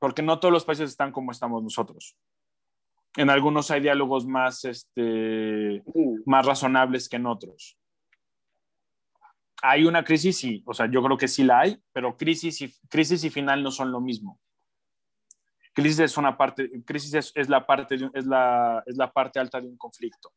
porque 0.00 0.22
no 0.22 0.40
todos 0.40 0.52
los 0.52 0.64
países 0.64 0.90
están 0.90 1.12
como 1.12 1.30
estamos 1.30 1.62
nosotros. 1.62 2.16
En 3.16 3.28
algunos 3.28 3.70
hay 3.70 3.80
diálogos 3.80 4.26
más, 4.26 4.64
este, 4.64 5.82
más 6.26 6.46
razonables 6.46 7.08
que 7.08 7.16
en 7.16 7.26
otros. 7.26 7.76
hay 9.62 9.84
una 9.84 10.04
crisis, 10.04 10.38
sí, 10.38 10.62
o 10.64 10.72
sea, 10.72 10.86
yo 10.90 11.02
creo 11.02 11.18
que 11.18 11.28
sí 11.28 11.44
la 11.44 11.60
hay, 11.60 11.78
pero 11.92 12.16
crisis 12.16 12.62
y, 12.62 12.74
crisis 12.88 13.24
y 13.24 13.30
final 13.30 13.62
no 13.62 13.70
son 13.70 13.92
lo 13.92 14.00
mismo. 14.00 14.40
Crisis 15.74 16.00
es 16.00 16.16
una 16.16 16.36
parte, 16.36 16.82
crisis 16.84 17.32
es, 17.34 17.48
la, 17.48 17.66
parte 17.66 17.96
es, 18.14 18.26
la, 18.26 18.82
es 18.86 18.96
la 18.96 19.12
parte 19.12 19.38
alta 19.38 19.60
de 19.60 19.68
un 19.68 19.76
conflicto. 19.76 20.32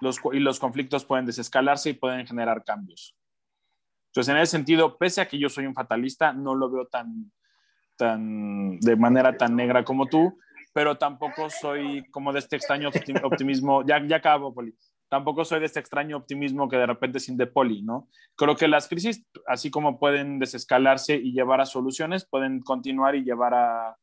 Los, 0.00 0.20
y 0.32 0.40
los 0.40 0.60
conflictos 0.60 1.04
pueden 1.04 1.26
desescalarse 1.26 1.90
y 1.90 1.94
pueden 1.94 2.26
generar 2.26 2.62
cambios. 2.64 3.16
Entonces, 4.08 4.34
en 4.34 4.40
ese 4.40 4.50
sentido, 4.52 4.98
pese 4.98 5.22
a 5.22 5.28
que 5.28 5.38
yo 5.38 5.48
soy 5.48 5.66
un 5.66 5.74
fatalista, 5.74 6.32
no 6.32 6.54
lo 6.54 6.70
veo 6.70 6.86
tan, 6.86 7.32
tan 7.96 8.78
de 8.80 8.96
manera 8.96 9.36
tan 9.36 9.56
negra 9.56 9.84
como 9.84 10.06
tú, 10.06 10.38
pero 10.72 10.96
tampoco 10.96 11.50
soy 11.50 12.04
como 12.10 12.32
de 12.32 12.40
este 12.40 12.56
extraño 12.56 12.90
optimismo. 13.22 13.84
Ya, 13.84 14.04
ya 14.06 14.16
acabo, 14.16 14.54
Poli 14.54 14.74
tampoco 15.12 15.44
soy 15.44 15.60
de 15.60 15.66
este 15.66 15.78
extraño 15.78 16.16
optimismo 16.16 16.70
que 16.70 16.78
de 16.78 16.86
repente 16.86 17.20
sin 17.20 17.36
de 17.36 17.46
poli, 17.46 17.82
¿no? 17.82 18.08
Creo 18.34 18.56
que 18.56 18.66
las 18.66 18.88
crisis, 18.88 19.22
así 19.46 19.70
como 19.70 19.98
pueden 19.98 20.38
desescalarse 20.38 21.16
y 21.16 21.34
llevar 21.34 21.60
a 21.60 21.66
soluciones, 21.66 22.24
pueden 22.24 22.62
continuar 22.62 23.14
y 23.14 23.22
llevar 23.22 23.52
a, 23.52 23.98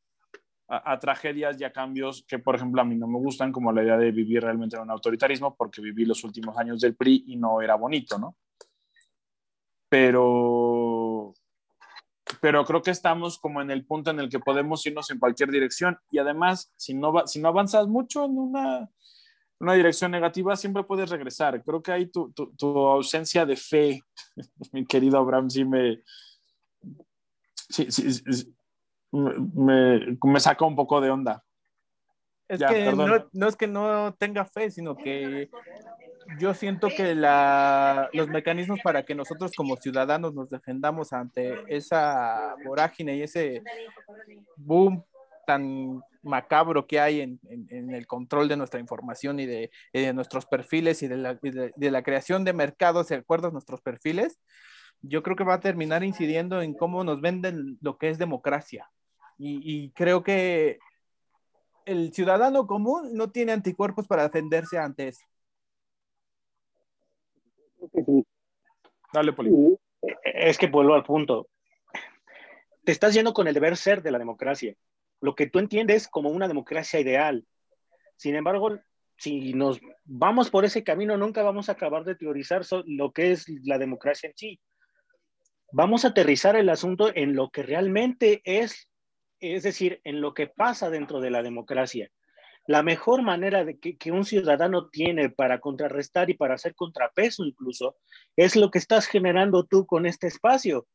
a, 0.68 1.00
tragedias 1.00 1.60
y 1.60 1.64
a 1.64 1.72
cambios 1.74 2.24
que, 2.28 2.38
por 2.38 2.56
ejemplo, 2.56 2.80
a 2.80 2.86
mí 2.86 2.96
no 2.96 3.08
me 3.08 3.18
gustan, 3.18 3.52
como 3.52 3.72
la 3.72 3.82
idea 3.82 3.98
de 3.98 4.12
vivir 4.12 4.44
realmente 4.44 4.76
en 4.76 4.84
un 4.84 4.92
autoritarismo, 4.92 5.56
porque 5.56 5.82
viví 5.82 6.06
los 6.06 6.24
últimos 6.24 6.56
años 6.60 6.80
del 6.80 6.96
PRI 6.96 7.24
y 7.26 7.38
no 7.38 7.60
era 7.60 7.74
bonito, 7.74 8.20
¿no? 8.20 8.36
Pero, 9.90 10.99
pero 12.42 12.66
creo 12.66 12.82
que 12.82 12.92
estamos 12.92 13.38
como 13.38 13.62
en 13.62 13.72
el 13.72 13.86
punto 13.86 14.12
en 14.12 14.20
el 14.20 14.30
que 14.30 14.40
podemos 14.40 14.86
irnos 14.86 15.10
en 15.12 15.20
cualquier 15.20 15.52
dirección 15.52 15.98
y 16.12 16.20
además, 16.20 16.72
si 16.76 16.94
no, 16.94 17.26
si 17.28 17.40
no 17.40 17.50
avanzas 17.50 17.88
mucho 17.88 18.26
en 18.26 18.38
una 18.38 18.90
una 19.60 19.74
dirección 19.74 20.12
negativa, 20.12 20.56
siempre 20.56 20.84
puedes 20.84 21.10
regresar. 21.10 21.62
Creo 21.64 21.84
que 21.84 21.92
ahí 21.92 22.06
tu, 22.08 22.32
tu, 22.32 22.78
ausencia 22.88 23.46
de 23.46 23.56
fe, 23.56 24.02
mi 24.72 24.86
querido 24.86 25.18
Abraham, 25.18 25.50
sí 25.50 25.66
me, 25.66 26.02
sí, 27.70 27.92
sí, 27.92 28.56
me, 29.12 30.18
me 30.24 30.40
saca 30.40 30.66
un 30.66 30.76
poco 30.76 31.02
de 31.02 31.10
onda. 31.10 31.44
Es 32.50 32.62
que 32.64 32.92
no, 32.92 33.28
no, 33.32 33.48
es 33.48 33.56
que 33.56 33.68
no 33.68 34.14
tenga 34.16 34.44
fe, 34.44 34.72
sino 34.72 34.98
que 34.98 35.50
yo 36.40 36.54
siento 36.54 36.90
que 36.90 37.16
la, 37.16 38.10
los 38.14 38.28
mecanismos 38.28 38.80
para 38.84 39.04
que 39.04 39.16
nosotros 39.16 39.52
como 39.56 39.78
ciudadanos 39.78 40.34
nos 40.34 40.50
defendamos 40.50 41.14
ante 41.14 41.64
esa 41.68 42.56
vorágine 42.66 43.16
y 43.16 43.22
ese 43.24 43.64
boom 44.58 45.04
tan 45.46 46.02
macabro 46.22 46.86
que 46.86 47.00
hay 47.00 47.22
en, 47.22 47.40
el 47.94 48.06
control 48.06 48.48
de 48.48 48.58
nuestra 48.58 48.80
información 48.80 49.40
y 49.40 49.46
de, 49.46 49.72
nuestros 50.14 50.46
perfiles 50.46 51.02
y 51.02 51.08
de 51.08 51.18
la, 51.18 52.04
creación 52.04 52.44
de 52.44 52.54
mercados 52.54 53.08
de 53.08 53.16
acuerdo 53.16 53.48
a 53.48 53.52
nuestros 53.52 53.82
perfiles, 53.82 54.40
yo 55.02 55.24
creo 55.24 55.36
que 55.36 55.44
va 55.44 55.56
a 55.56 55.60
terminar 55.60 56.04
incidiendo 56.04 56.62
en 56.62 56.74
cómo 56.74 57.04
nos 57.04 57.22
venden 57.22 57.78
lo 57.82 57.98
que 57.98 58.10
es 58.10 58.18
democracia. 58.18 58.90
Y, 59.38 59.92
creo 59.92 60.22
que 60.22 60.80
el 61.92 62.14
ciudadano 62.14 62.68
común 62.68 63.14
no 63.14 63.32
tiene 63.32 63.52
anticuerpos 63.52 64.08
para 64.08 64.24
defenderse 64.24 64.78
ante 64.78 65.10
eso. 65.10 65.26
Dale, 69.14 69.34
Poli. 69.34 69.78
Es 70.24 70.58
que 70.58 70.68
vuelvo 70.68 70.94
al 70.94 71.04
punto. 71.04 71.48
Te 72.84 72.92
estás 72.92 73.14
yendo 73.14 73.34
con 73.34 73.48
el 73.48 73.54
deber 73.54 73.76
ser 73.76 74.02
de 74.02 74.12
la 74.12 74.20
democracia 74.20 74.76
lo 75.22 75.36
que 75.36 75.48
tú 75.48 75.60
entiendes 75.60 76.08
como 76.08 76.30
una 76.30 76.48
democracia 76.48 77.00
ideal. 77.00 77.46
Sin 78.16 78.36
embargo, 78.36 78.80
si 79.18 79.54
nos 79.54 79.80
vamos 80.06 80.50
por 80.50 80.66
ese 80.66 80.84
camino, 80.84 81.18
nunca 81.18 81.44
vamos 81.44 81.70
a 81.70 81.74
acabar 81.74 82.04
de 82.04 82.16
teorizar 82.16 82.62
lo 82.86 83.12
que 83.12 83.32
es 83.32 83.48
la 83.64 83.78
democracia 83.78 84.30
en 84.30 84.38
sí. 84.38 84.60
Vamos 85.72 86.04
a 86.04 86.10
aterrizar 86.10 86.56
el 86.56 86.70
asunto 86.70 87.12
en 87.14 87.36
lo 87.36 87.50
que 87.50 87.64
realmente 87.64 88.42
es, 88.44 88.89
es 89.40 89.64
decir, 89.64 90.02
en 90.04 90.22
lo 90.22 90.34
que 90.34 90.48
pasa 90.48 90.90
dentro 90.90 91.20
de 91.20 91.32
la 91.32 91.44
democracia. 91.44 92.10
La 92.68 92.84
mejor 92.84 93.24
manera 93.24 93.66
de 93.66 93.80
que, 93.80 93.98
que 93.98 94.12
un 94.12 94.26
ciudadano 94.26 94.90
tiene 94.90 95.30
para 95.30 95.60
contrarrestar 95.60 96.30
y 96.30 96.36
para 96.36 96.56
hacer 96.56 96.76
contrapeso 96.76 97.44
incluso 97.46 97.98
es 98.36 98.56
lo 98.56 98.70
que 98.70 98.78
estás 98.78 99.08
generando 99.08 99.66
tú 99.66 99.86
con 99.86 100.06
este 100.06 100.28
espacio. 100.28 100.88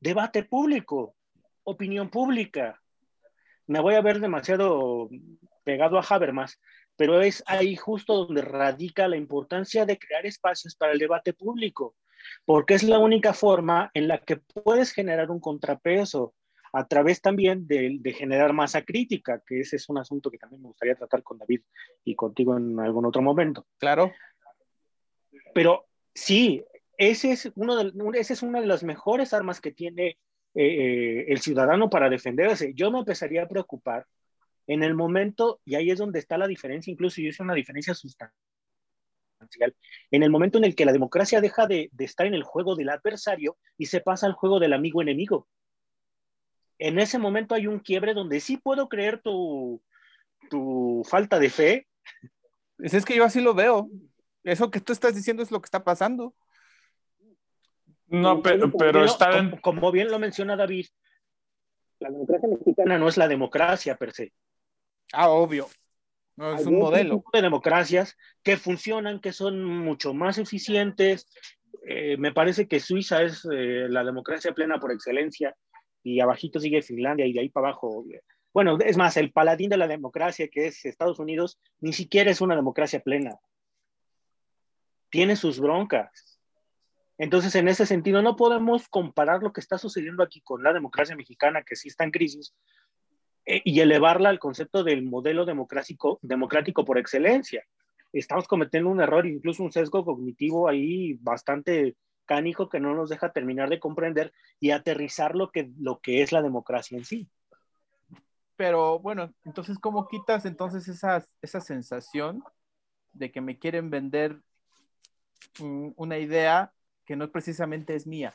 Debate 0.00 0.44
público, 0.44 1.16
opinión 1.64 2.08
pública, 2.08 2.80
me 3.66 3.80
voy 3.80 3.94
a 3.94 4.00
ver 4.00 4.20
demasiado 4.20 5.08
pegado 5.62 5.98
a 5.98 6.02
Habermas, 6.02 6.58
pero 6.96 7.20
es 7.22 7.42
ahí 7.46 7.76
justo 7.76 8.26
donde 8.26 8.42
radica 8.42 9.06
la 9.06 9.16
importancia 9.16 9.86
de 9.86 9.98
crear 9.98 10.26
espacios 10.26 10.74
para 10.74 10.92
el 10.92 10.98
debate 10.98 11.32
público, 11.32 11.94
porque 12.44 12.74
es 12.74 12.82
la 12.82 12.98
única 12.98 13.32
forma 13.32 13.90
en 13.94 14.08
la 14.08 14.18
que 14.18 14.38
puedes 14.38 14.92
generar 14.92 15.30
un 15.30 15.40
contrapeso 15.40 16.34
a 16.72 16.86
través 16.86 17.20
también 17.20 17.66
de, 17.66 17.98
de, 18.00 18.12
generar 18.12 18.52
masa 18.52 18.82
crítica, 18.82 19.42
que 19.46 19.60
ese 19.60 19.76
es 19.76 19.88
un 19.88 19.98
asunto 19.98 20.30
que 20.30 20.38
también 20.38 20.62
me 20.62 20.68
gustaría 20.68 20.94
tratar 20.94 21.22
con 21.22 21.38
David 21.38 21.62
y 22.04 22.14
contigo 22.14 22.56
en 22.56 22.78
algún 22.78 23.06
otro 23.06 23.22
momento. 23.22 23.66
Claro. 23.78 24.12
Pero 25.54 25.86
sí, 26.14 26.64
ese 26.96 27.32
es, 27.32 27.50
uno 27.54 27.76
de, 27.76 27.92
ese 28.18 28.34
es 28.34 28.42
una 28.42 28.60
de 28.60 28.66
las 28.66 28.84
mejores 28.84 29.32
armas 29.32 29.60
que 29.60 29.72
tiene 29.72 30.18
eh, 30.54 31.24
el 31.28 31.40
ciudadano 31.40 31.90
para 31.90 32.10
defenderse. 32.10 32.74
Yo 32.74 32.90
me 32.90 32.98
empezaría 33.00 33.42
a 33.42 33.48
preocupar 33.48 34.06
en 34.66 34.84
el 34.84 34.94
momento, 34.94 35.60
y 35.64 35.74
ahí 35.74 35.90
es 35.90 35.98
donde 35.98 36.18
está 36.18 36.38
la 36.38 36.46
diferencia, 36.46 36.92
incluso 36.92 37.20
yo 37.20 37.28
hice 37.28 37.42
una 37.42 37.54
diferencia 37.54 37.94
sustancial, 37.94 38.32
en 40.10 40.22
el 40.22 40.30
momento 40.30 40.58
en 40.58 40.64
el 40.64 40.76
que 40.76 40.84
la 40.84 40.92
democracia 40.92 41.40
deja 41.40 41.66
de, 41.66 41.88
de 41.92 42.04
estar 42.04 42.26
en 42.26 42.34
el 42.34 42.42
juego 42.42 42.76
del 42.76 42.90
adversario 42.90 43.56
y 43.78 43.86
se 43.86 44.00
pasa 44.00 44.26
al 44.26 44.34
juego 44.34 44.60
del 44.60 44.74
amigo 44.74 45.02
enemigo. 45.02 45.48
En 46.80 46.98
ese 46.98 47.18
momento 47.18 47.54
hay 47.54 47.66
un 47.66 47.78
quiebre 47.78 48.14
donde 48.14 48.40
sí 48.40 48.56
puedo 48.56 48.88
creer 48.88 49.20
tu, 49.20 49.82
tu 50.48 51.02
falta 51.08 51.38
de 51.38 51.50
fe. 51.50 51.86
Es 52.78 53.04
que 53.04 53.14
yo 53.14 53.24
así 53.24 53.42
lo 53.42 53.52
veo. 53.54 53.88
Eso 54.44 54.70
que 54.70 54.80
tú 54.80 54.92
estás 54.92 55.14
diciendo 55.14 55.42
es 55.42 55.50
lo 55.50 55.60
que 55.60 55.66
está 55.66 55.84
pasando. 55.84 56.34
No, 58.06 58.42
pero, 58.42 58.72
pero 58.72 59.04
está 59.04 59.38
en... 59.38 59.50
como, 59.58 59.92
bien 59.92 60.10
lo 60.10 60.18
menciona 60.18 60.56
David, 60.56 60.86
la 62.00 62.10
democracia 62.10 62.48
mexicana 62.48 62.98
no 62.98 63.08
es 63.08 63.16
la 63.18 63.28
democracia 63.28 63.94
per 63.96 64.12
se. 64.12 64.32
Ah, 65.12 65.28
obvio. 65.28 65.68
No, 66.36 66.54
es 66.56 66.64
un 66.64 66.78
modelo. 66.78 67.22
de 67.30 67.42
democracias 67.42 68.16
que 68.42 68.56
funcionan, 68.56 69.20
que 69.20 69.32
son 69.32 69.62
mucho 69.62 70.14
más 70.14 70.38
eficientes. 70.38 71.28
Eh, 71.86 72.16
me 72.16 72.32
parece 72.32 72.66
que 72.66 72.80
Suiza 72.80 73.22
es 73.22 73.46
eh, 73.52 73.86
la 73.88 74.02
democracia 74.02 74.52
plena 74.54 74.80
por 74.80 74.92
excelencia 74.92 75.54
y 76.02 76.20
abajito 76.20 76.60
sigue 76.60 76.82
Finlandia 76.82 77.26
y 77.26 77.32
de 77.32 77.40
ahí 77.40 77.48
para 77.48 77.68
abajo. 77.68 78.04
Bueno, 78.52 78.78
es 78.84 78.96
más, 78.96 79.16
el 79.16 79.32
paladín 79.32 79.70
de 79.70 79.76
la 79.76 79.88
democracia 79.88 80.48
que 80.48 80.66
es 80.66 80.84
Estados 80.84 81.18
Unidos 81.18 81.58
ni 81.80 81.92
siquiera 81.92 82.30
es 82.30 82.40
una 82.40 82.56
democracia 82.56 83.00
plena. 83.00 83.38
Tiene 85.10 85.36
sus 85.36 85.60
broncas 85.60 86.30
entonces, 87.20 87.54
en 87.54 87.68
ese 87.68 87.84
sentido, 87.84 88.22
no 88.22 88.34
podemos 88.34 88.88
comparar 88.88 89.42
lo 89.42 89.52
que 89.52 89.60
está 89.60 89.76
sucediendo 89.76 90.22
aquí 90.22 90.40
con 90.40 90.62
la 90.62 90.72
democracia 90.72 91.14
mexicana, 91.14 91.62
que 91.62 91.76
sí 91.76 91.88
está 91.88 92.04
en 92.04 92.12
crisis, 92.12 92.54
eh, 93.44 93.60
y 93.62 93.80
elevarla 93.80 94.30
al 94.30 94.38
concepto 94.38 94.82
del 94.84 95.02
modelo 95.02 95.44
democrático, 95.44 96.18
democrático 96.22 96.82
por 96.86 96.96
excelencia. 96.96 97.62
Estamos 98.14 98.48
cometiendo 98.48 98.88
un 98.88 99.02
error, 99.02 99.26
incluso 99.26 99.62
un 99.62 99.70
sesgo 99.70 100.02
cognitivo 100.02 100.66
ahí 100.66 101.12
bastante 101.20 101.94
cánico 102.30 102.68
que 102.68 102.78
no 102.78 102.94
nos 102.94 103.10
deja 103.10 103.32
terminar 103.32 103.68
de 103.70 103.80
comprender 103.80 104.32
y 104.60 104.70
aterrizar 104.70 105.34
lo 105.34 105.50
que, 105.50 105.72
lo 105.80 105.98
que 105.98 106.22
es 106.22 106.30
la 106.30 106.42
democracia 106.42 106.96
en 106.96 107.04
sí. 107.04 107.28
Pero 108.54 109.00
bueno, 109.00 109.34
entonces, 109.44 109.80
¿cómo 109.80 110.06
quitas 110.06 110.46
entonces 110.46 110.86
esa, 110.86 111.26
esa 111.42 111.60
sensación 111.60 112.44
de 113.12 113.32
que 113.32 113.40
me 113.40 113.58
quieren 113.58 113.90
vender 113.90 114.38
una 115.96 116.18
idea 116.18 116.72
que 117.04 117.16
no 117.16 117.28
precisamente 117.32 117.96
es 117.96 118.06
mía, 118.06 118.32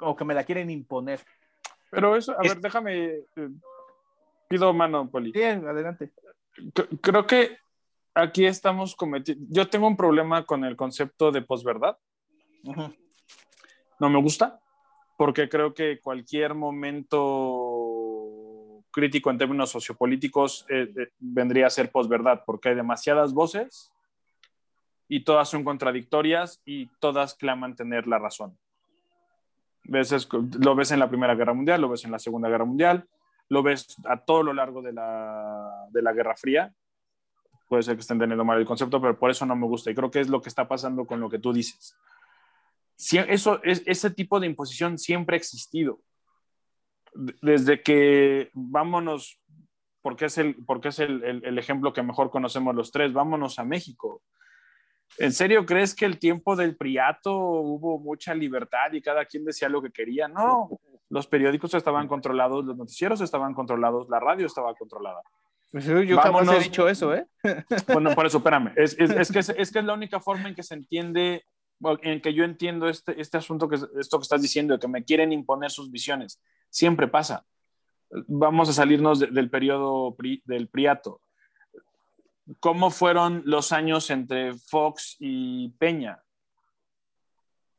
o 0.00 0.16
que 0.16 0.24
me 0.24 0.32
la 0.32 0.44
quieren 0.44 0.70
imponer. 0.70 1.20
Pero 1.90 2.16
eso, 2.16 2.32
a 2.32 2.40
ver, 2.40 2.60
déjame, 2.60 2.94
eh, 3.36 3.50
pido 4.48 4.72
mano, 4.72 5.10
Poli. 5.10 5.32
Bien, 5.32 5.68
adelante. 5.68 6.12
Creo 7.02 7.26
que 7.26 7.58
aquí 8.14 8.46
estamos 8.46 8.96
cometiendo, 8.96 9.44
yo 9.50 9.68
tengo 9.68 9.86
un 9.86 9.98
problema 9.98 10.46
con 10.46 10.64
el 10.64 10.76
concepto 10.76 11.30
de 11.30 11.42
posverdad. 11.42 11.98
No 14.02 14.10
me 14.10 14.20
gusta, 14.20 14.60
porque 15.16 15.48
creo 15.48 15.72
que 15.74 16.00
cualquier 16.00 16.54
momento 16.56 18.02
crítico 18.90 19.30
en 19.30 19.38
términos 19.38 19.70
sociopolíticos 19.70 20.66
eh, 20.68 20.92
eh, 20.96 21.10
vendría 21.20 21.68
a 21.68 21.70
ser 21.70 21.92
posverdad, 21.92 22.42
porque 22.44 22.70
hay 22.70 22.74
demasiadas 22.74 23.32
voces 23.32 23.92
y 25.06 25.22
todas 25.22 25.48
son 25.48 25.62
contradictorias 25.62 26.60
y 26.64 26.88
todas 26.98 27.36
claman 27.36 27.76
tener 27.76 28.08
la 28.08 28.18
razón. 28.18 28.58
lo 29.84 30.74
ves 30.74 30.90
en 30.90 30.98
la 30.98 31.08
Primera 31.08 31.36
Guerra 31.36 31.54
Mundial, 31.54 31.80
lo 31.80 31.88
ves 31.88 32.04
en 32.04 32.10
la 32.10 32.18
Segunda 32.18 32.48
Guerra 32.48 32.64
Mundial, 32.64 33.06
lo 33.50 33.62
ves 33.62 33.94
a 34.06 34.16
todo 34.16 34.42
lo 34.42 34.52
largo 34.52 34.82
de 34.82 34.94
la, 34.94 35.86
de 35.90 36.02
la 36.02 36.12
Guerra 36.12 36.34
Fría. 36.34 36.74
Puede 37.68 37.84
ser 37.84 37.94
que 37.94 38.00
estén 38.00 38.18
teniendo 38.18 38.44
mal 38.44 38.58
el 38.58 38.66
concepto, 38.66 39.00
pero 39.00 39.16
por 39.16 39.30
eso 39.30 39.46
no 39.46 39.54
me 39.54 39.68
gusta 39.68 39.92
y 39.92 39.94
creo 39.94 40.10
que 40.10 40.18
es 40.18 40.28
lo 40.28 40.42
que 40.42 40.48
está 40.48 40.66
pasando 40.66 41.06
con 41.06 41.20
lo 41.20 41.30
que 41.30 41.38
tú 41.38 41.52
dices. 41.52 41.96
Eso, 43.28 43.60
ese 43.62 44.10
tipo 44.10 44.40
de 44.40 44.46
imposición 44.46 44.98
siempre 44.98 45.36
ha 45.36 45.38
existido. 45.38 46.00
Desde 47.14 47.82
que, 47.82 48.50
vámonos, 48.54 49.40
porque 50.00 50.26
es, 50.26 50.38
el, 50.38 50.56
porque 50.64 50.88
es 50.88 50.98
el, 50.98 51.22
el, 51.22 51.58
ejemplo 51.58 51.92
que 51.92 52.02
mejor 52.02 52.30
conocemos 52.30 52.74
los 52.74 52.90
tres, 52.90 53.12
vámonos 53.12 53.58
a 53.58 53.64
México. 53.64 54.22
¿En 55.18 55.32
serio 55.32 55.66
crees 55.66 55.94
que 55.94 56.06
el 56.06 56.18
tiempo 56.18 56.56
del 56.56 56.76
priato 56.76 57.36
hubo 57.36 57.98
mucha 57.98 58.34
libertad 58.34 58.92
y 58.92 59.02
cada 59.02 59.26
quien 59.26 59.44
decía 59.44 59.68
lo 59.68 59.82
que 59.82 59.90
quería? 59.90 60.26
No, 60.28 60.70
los 61.10 61.26
periódicos 61.26 61.74
estaban 61.74 62.08
controlados, 62.08 62.64
los 62.64 62.76
noticieros 62.76 63.20
estaban 63.20 63.52
controlados, 63.52 64.08
la 64.08 64.18
radio 64.18 64.46
estaba 64.46 64.74
controlada. 64.74 65.20
Pues 65.70 65.86
yo 65.86 66.18
jamás 66.18 66.48
he 66.48 66.60
dicho 66.60 66.88
eso, 66.88 67.14
¿eh? 67.14 67.26
Bueno, 67.88 68.14
por 68.14 68.26
eso, 68.26 68.38
espérame. 68.38 68.72
Es, 68.76 68.96
es, 68.98 69.10
es, 69.10 69.32
que 69.32 69.38
es, 69.38 69.48
es, 69.50 69.72
que 69.72 69.78
es 69.78 69.84
la 69.84 69.94
única 69.94 70.20
forma 70.20 70.48
en 70.48 70.54
que 70.54 70.62
se 70.62 70.74
entiende, 70.74 71.44
en 72.02 72.20
que 72.20 72.34
yo 72.34 72.44
entiendo 72.44 72.88
este, 72.88 73.20
este 73.20 73.38
asunto, 73.38 73.68
que 73.68 73.76
esto 73.98 74.18
que 74.18 74.22
estás 74.22 74.42
diciendo, 74.42 74.74
de 74.74 74.80
que 74.80 74.88
me 74.88 75.04
quieren 75.04 75.32
imponer 75.32 75.70
sus 75.70 75.90
visiones. 75.90 76.40
Siempre 76.70 77.08
pasa. 77.08 77.44
Vamos 78.10 78.68
a 78.68 78.72
salirnos 78.72 79.20
del 79.20 79.50
periodo 79.50 80.14
del 80.44 80.68
Priato. 80.68 81.20
¿Cómo 82.60 82.90
fueron 82.90 83.42
los 83.46 83.72
años 83.72 84.10
entre 84.10 84.54
Fox 84.54 85.16
y 85.18 85.70
Peña? 85.78 86.22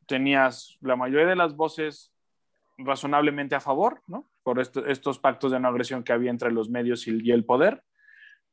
Tenías 0.08 0.78
la 0.82 0.96
mayoría 0.96 1.28
de 1.28 1.36
las 1.36 1.56
voces 1.56 2.14
razonablemente 2.78 3.56
a 3.56 3.60
favor, 3.60 4.02
¿no? 4.08 4.30
Por 4.44 4.60
estos 4.60 5.20
pactos 5.20 5.52
de 5.52 5.60
no 5.60 5.68
agresión 5.68 6.04
que 6.04 6.14
había 6.14 6.32
entre 6.32 6.52
los 6.52 6.70
medios 6.70 7.08
y, 7.08 7.32
el 7.32 7.46
poder, 7.46 7.84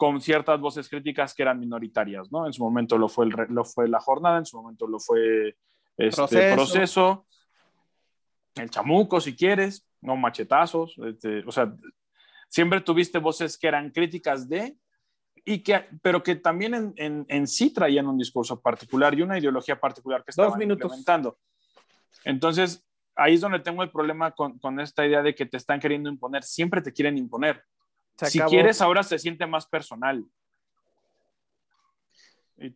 con 0.01 0.19
ciertas 0.23 0.59
voces 0.59 0.89
críticas 0.89 1.35
que 1.35 1.43
eran 1.43 1.61
minoritarias, 1.61 2.33
¿no? 2.33 2.47
En 2.47 2.55
su 2.55 2.65
momento 2.65 2.97
lo 2.97 3.07
fue, 3.07 3.27
el, 3.27 3.35
lo 3.51 3.67
fue 3.67 3.87
la 3.87 4.01
jornada, 4.01 4.39
en 4.39 4.47
su 4.47 4.57
momento 4.57 4.87
lo 4.87 4.99
fue 4.99 5.59
este 5.95 6.55
proceso. 6.55 7.27
el 8.55 8.71
chamuco, 8.71 9.21
si 9.21 9.37
quieres, 9.37 9.87
no 10.01 10.17
machetazos, 10.17 10.97
este, 11.05 11.45
o 11.47 11.53
sea, 11.53 11.75
siempre 12.49 12.81
tuviste 12.81 13.19
voces 13.19 13.59
que 13.59 13.69
eran 13.69 13.91
críticas 13.91 14.49
de, 14.49 14.75
y 15.45 15.59
que, 15.59 15.85
pero 16.01 16.23
que 16.23 16.37
también 16.37 16.73
en, 16.73 16.95
en, 16.97 17.27
en 17.29 17.47
sí 17.47 17.71
traían 17.71 18.07
un 18.07 18.17
discurso 18.17 18.59
particular 18.59 19.13
y 19.13 19.21
una 19.21 19.39
ideología 19.39 19.79
particular 19.79 20.25
que 20.25 20.31
estaban 20.31 20.63
implementando. 20.63 21.37
Entonces, 22.25 22.83
ahí 23.17 23.35
es 23.35 23.43
donde 23.43 23.61
tengo 23.61 23.83
el 23.83 23.91
problema 23.91 24.31
con, 24.31 24.59
con, 24.61 24.81
esta 24.81 25.07
idea 25.07 25.21
de 25.23 25.35
que 25.35 25.45
te 25.45 25.59
están 25.59 25.79
queriendo 25.79 26.09
imponer. 26.09 26.43
Siempre 26.43 26.81
te 26.81 26.91
quieren 26.91 27.19
imponer. 27.19 27.63
Si 28.27 28.41
quieres, 28.41 28.81
ahora 28.81 29.03
se 29.03 29.19
siente 29.19 29.47
más 29.47 29.67
personal. 29.67 30.27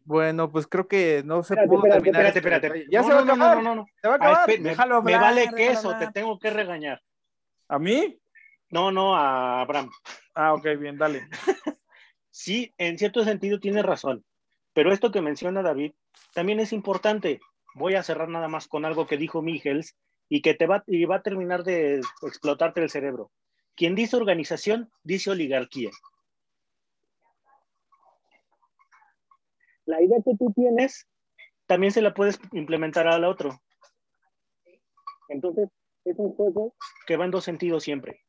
Bueno, 0.05 0.51
pues 0.51 0.66
creo 0.66 0.89
que 0.89 1.23
no 1.25 1.43
se 1.43 1.55
espérate, 1.55 1.69
pudo 1.69 1.87
espérate, 1.87 2.03
terminar. 2.03 2.37
Espérate, 2.37 2.66
espérate. 2.66 2.87
Ya 2.91 3.03
no, 3.03 3.07
se 3.07 3.12
va 3.12 3.21
a 3.21 3.23
acabar. 3.23 3.57
No, 3.57 3.62
no, 3.62 3.75
no, 3.75 3.87
Se 4.01 4.09
va 4.09 4.15
a 4.15 4.16
acabar. 4.16 4.45
Ay, 4.49 4.57
Déjalo 4.59 5.03
me, 5.03 5.12
me 5.12 5.19
vale 5.19 5.51
queso, 5.55 5.97
te 5.99 6.11
tengo 6.11 6.39
que 6.39 6.51
regañar. 6.51 7.03
¿A 7.69 7.79
mí? 7.79 8.19
No, 8.71 8.91
no, 8.91 9.15
a 9.15 9.61
Abraham. 9.61 9.91
Ah, 10.35 10.55
ok, 10.55 10.66
bien, 10.79 10.97
dale. 10.97 11.29
sí, 12.31 12.75
en 12.79 12.99
cierto 12.99 13.25
sentido 13.25 13.61
tiene 13.61 13.83
razón. 13.83 14.25
Pero 14.73 14.93
esto 14.93 15.12
que 15.12 15.21
menciona 15.21 15.62
David 15.62 15.93
también 16.33 16.61
es 16.61 16.73
importante. 16.73 17.41
Voy 17.75 17.95
a 17.95 18.03
cerrar 18.03 18.29
nada 18.29 18.49
más 18.49 18.66
con 18.69 18.85
algo 18.85 19.07
que 19.07 19.16
dijo 19.16 19.43
Miguels 19.43 19.97
y 20.29 20.41
que 20.43 20.55
te 20.55 20.66
va, 20.66 20.83
y 20.87 21.05
va 21.05 21.16
a 21.16 21.23
terminar 21.23 21.62
de 21.62 22.01
explotarte 22.23 22.83
el 22.83 22.91
cerebro. 22.91 23.31
Quien 23.77 23.95
dice 23.95 24.17
organización, 24.17 24.91
dice 25.03 25.31
oligarquía. 25.31 25.91
La 29.87 30.03
idea 30.03 30.19
que 30.25 30.37
tú 30.39 30.53
tienes, 30.55 31.07
también 31.67 31.93
se 31.93 32.03
la 32.03 32.15
puedes 32.15 32.39
implementar 32.53 33.07
al 33.07 33.25
otro. 33.25 33.61
Entonces, 35.29 35.69
es 36.05 36.19
un 36.19 36.35
juego 36.35 36.75
que 37.07 37.17
va 37.17 37.25
en 37.25 37.31
dos 37.31 37.45
sentidos 37.45 37.83
siempre. 37.83 38.21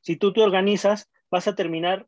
Si 0.00 0.16
tú 0.16 0.32
te 0.32 0.42
organizas, 0.42 1.10
vas 1.30 1.48
a 1.48 1.54
terminar 1.54 2.06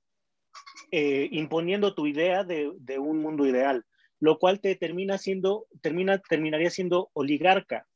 eh, 0.91 1.29
imponiendo 1.33 1.95
tu 1.95 2.07
idea 2.07 2.45
de, 2.45 2.73
de, 2.79 2.99
un 2.99 3.19
mundo 3.21 3.47
ideal, 3.47 3.85
lo 4.21 4.39
cual 4.39 4.61
te 4.61 4.77
termina 4.77 5.19
siendo, 5.19 5.67
termina, 5.81 6.19
terminaría 6.19 6.71
siendo 6.71 7.11
oligarca, 7.15 7.87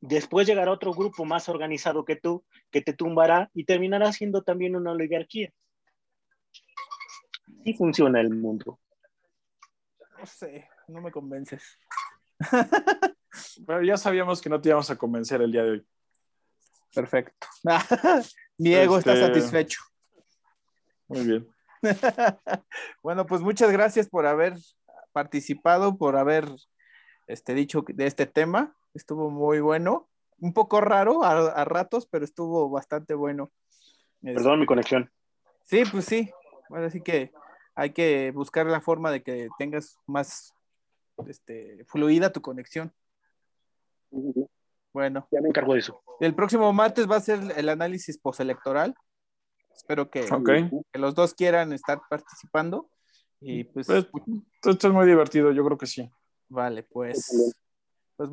Después 0.00 0.46
llegará 0.46 0.70
otro 0.70 0.92
grupo 0.92 1.24
más 1.24 1.48
organizado 1.48 2.04
que 2.04 2.16
tú, 2.16 2.44
que 2.70 2.80
te 2.80 2.92
tumbará 2.92 3.50
y 3.52 3.64
terminará 3.64 4.12
siendo 4.12 4.42
también 4.42 4.76
una 4.76 4.92
oligarquía. 4.92 5.52
Así 7.60 7.74
funciona 7.74 8.20
el 8.20 8.30
mundo. 8.30 8.78
No 10.18 10.26
sé, 10.26 10.68
no 10.86 11.00
me 11.00 11.10
convences. 11.10 11.78
Pero 13.66 13.82
ya 13.82 13.96
sabíamos 13.96 14.40
que 14.40 14.48
no 14.48 14.60
te 14.60 14.68
íbamos 14.68 14.90
a 14.90 14.96
convencer 14.96 15.42
el 15.42 15.52
día 15.52 15.64
de 15.64 15.70
hoy. 15.70 15.86
Perfecto. 16.94 17.46
Mi 18.58 18.74
ego 18.74 18.98
está 18.98 19.14
este, 19.14 19.26
satisfecho. 19.26 19.80
Muy 21.08 21.24
bien. 21.24 21.48
bueno, 23.02 23.26
pues 23.26 23.40
muchas 23.40 23.70
gracias 23.70 24.08
por 24.08 24.26
haber 24.26 24.54
participado, 25.12 25.96
por 25.96 26.16
haber 26.16 26.48
este, 27.26 27.54
dicho 27.54 27.84
de 27.86 28.06
este 28.06 28.26
tema 28.26 28.76
estuvo 28.94 29.30
muy 29.30 29.60
bueno, 29.60 30.08
un 30.40 30.52
poco 30.52 30.80
raro 30.80 31.24
a, 31.24 31.64
ratos, 31.64 32.06
pero 32.06 32.24
estuvo 32.24 32.68
bastante 32.70 33.14
bueno. 33.14 33.50
Perdón 34.22 34.60
mi 34.60 34.66
conexión. 34.66 35.10
Sí, 35.64 35.82
pues 35.90 36.04
sí, 36.04 36.30
bueno, 36.68 36.86
así 36.86 37.00
que 37.00 37.32
hay 37.74 37.90
que 37.90 38.32
buscar 38.32 38.66
la 38.66 38.80
forma 38.80 39.10
de 39.10 39.22
que 39.22 39.48
tengas 39.58 39.98
más 40.06 40.54
este, 41.26 41.84
fluida 41.86 42.32
tu 42.32 42.40
conexión. 42.40 42.92
Bueno. 44.92 45.28
Ya 45.30 45.40
me 45.40 45.48
encargo 45.48 45.74
de 45.74 45.80
eso. 45.80 46.02
El 46.20 46.34
próximo 46.34 46.72
martes 46.72 47.08
va 47.08 47.16
a 47.16 47.20
ser 47.20 47.40
el 47.56 47.68
análisis 47.68 48.18
postelectoral. 48.18 48.94
Espero 49.74 50.10
que, 50.10 50.26
que 50.92 50.98
los 50.98 51.14
dos 51.14 51.34
quieran 51.34 51.72
estar 51.72 52.00
participando. 52.10 52.90
Y 53.40 53.64
pues, 53.64 53.86
pues, 53.86 54.06
esto 54.64 54.88
es 54.88 54.92
muy 54.92 55.06
divertido, 55.06 55.52
yo 55.52 55.64
creo 55.64 55.78
que 55.78 55.86
sí. 55.86 56.10
Vale, 56.48 56.82
pues. 56.82 57.54
Pues 58.16 58.28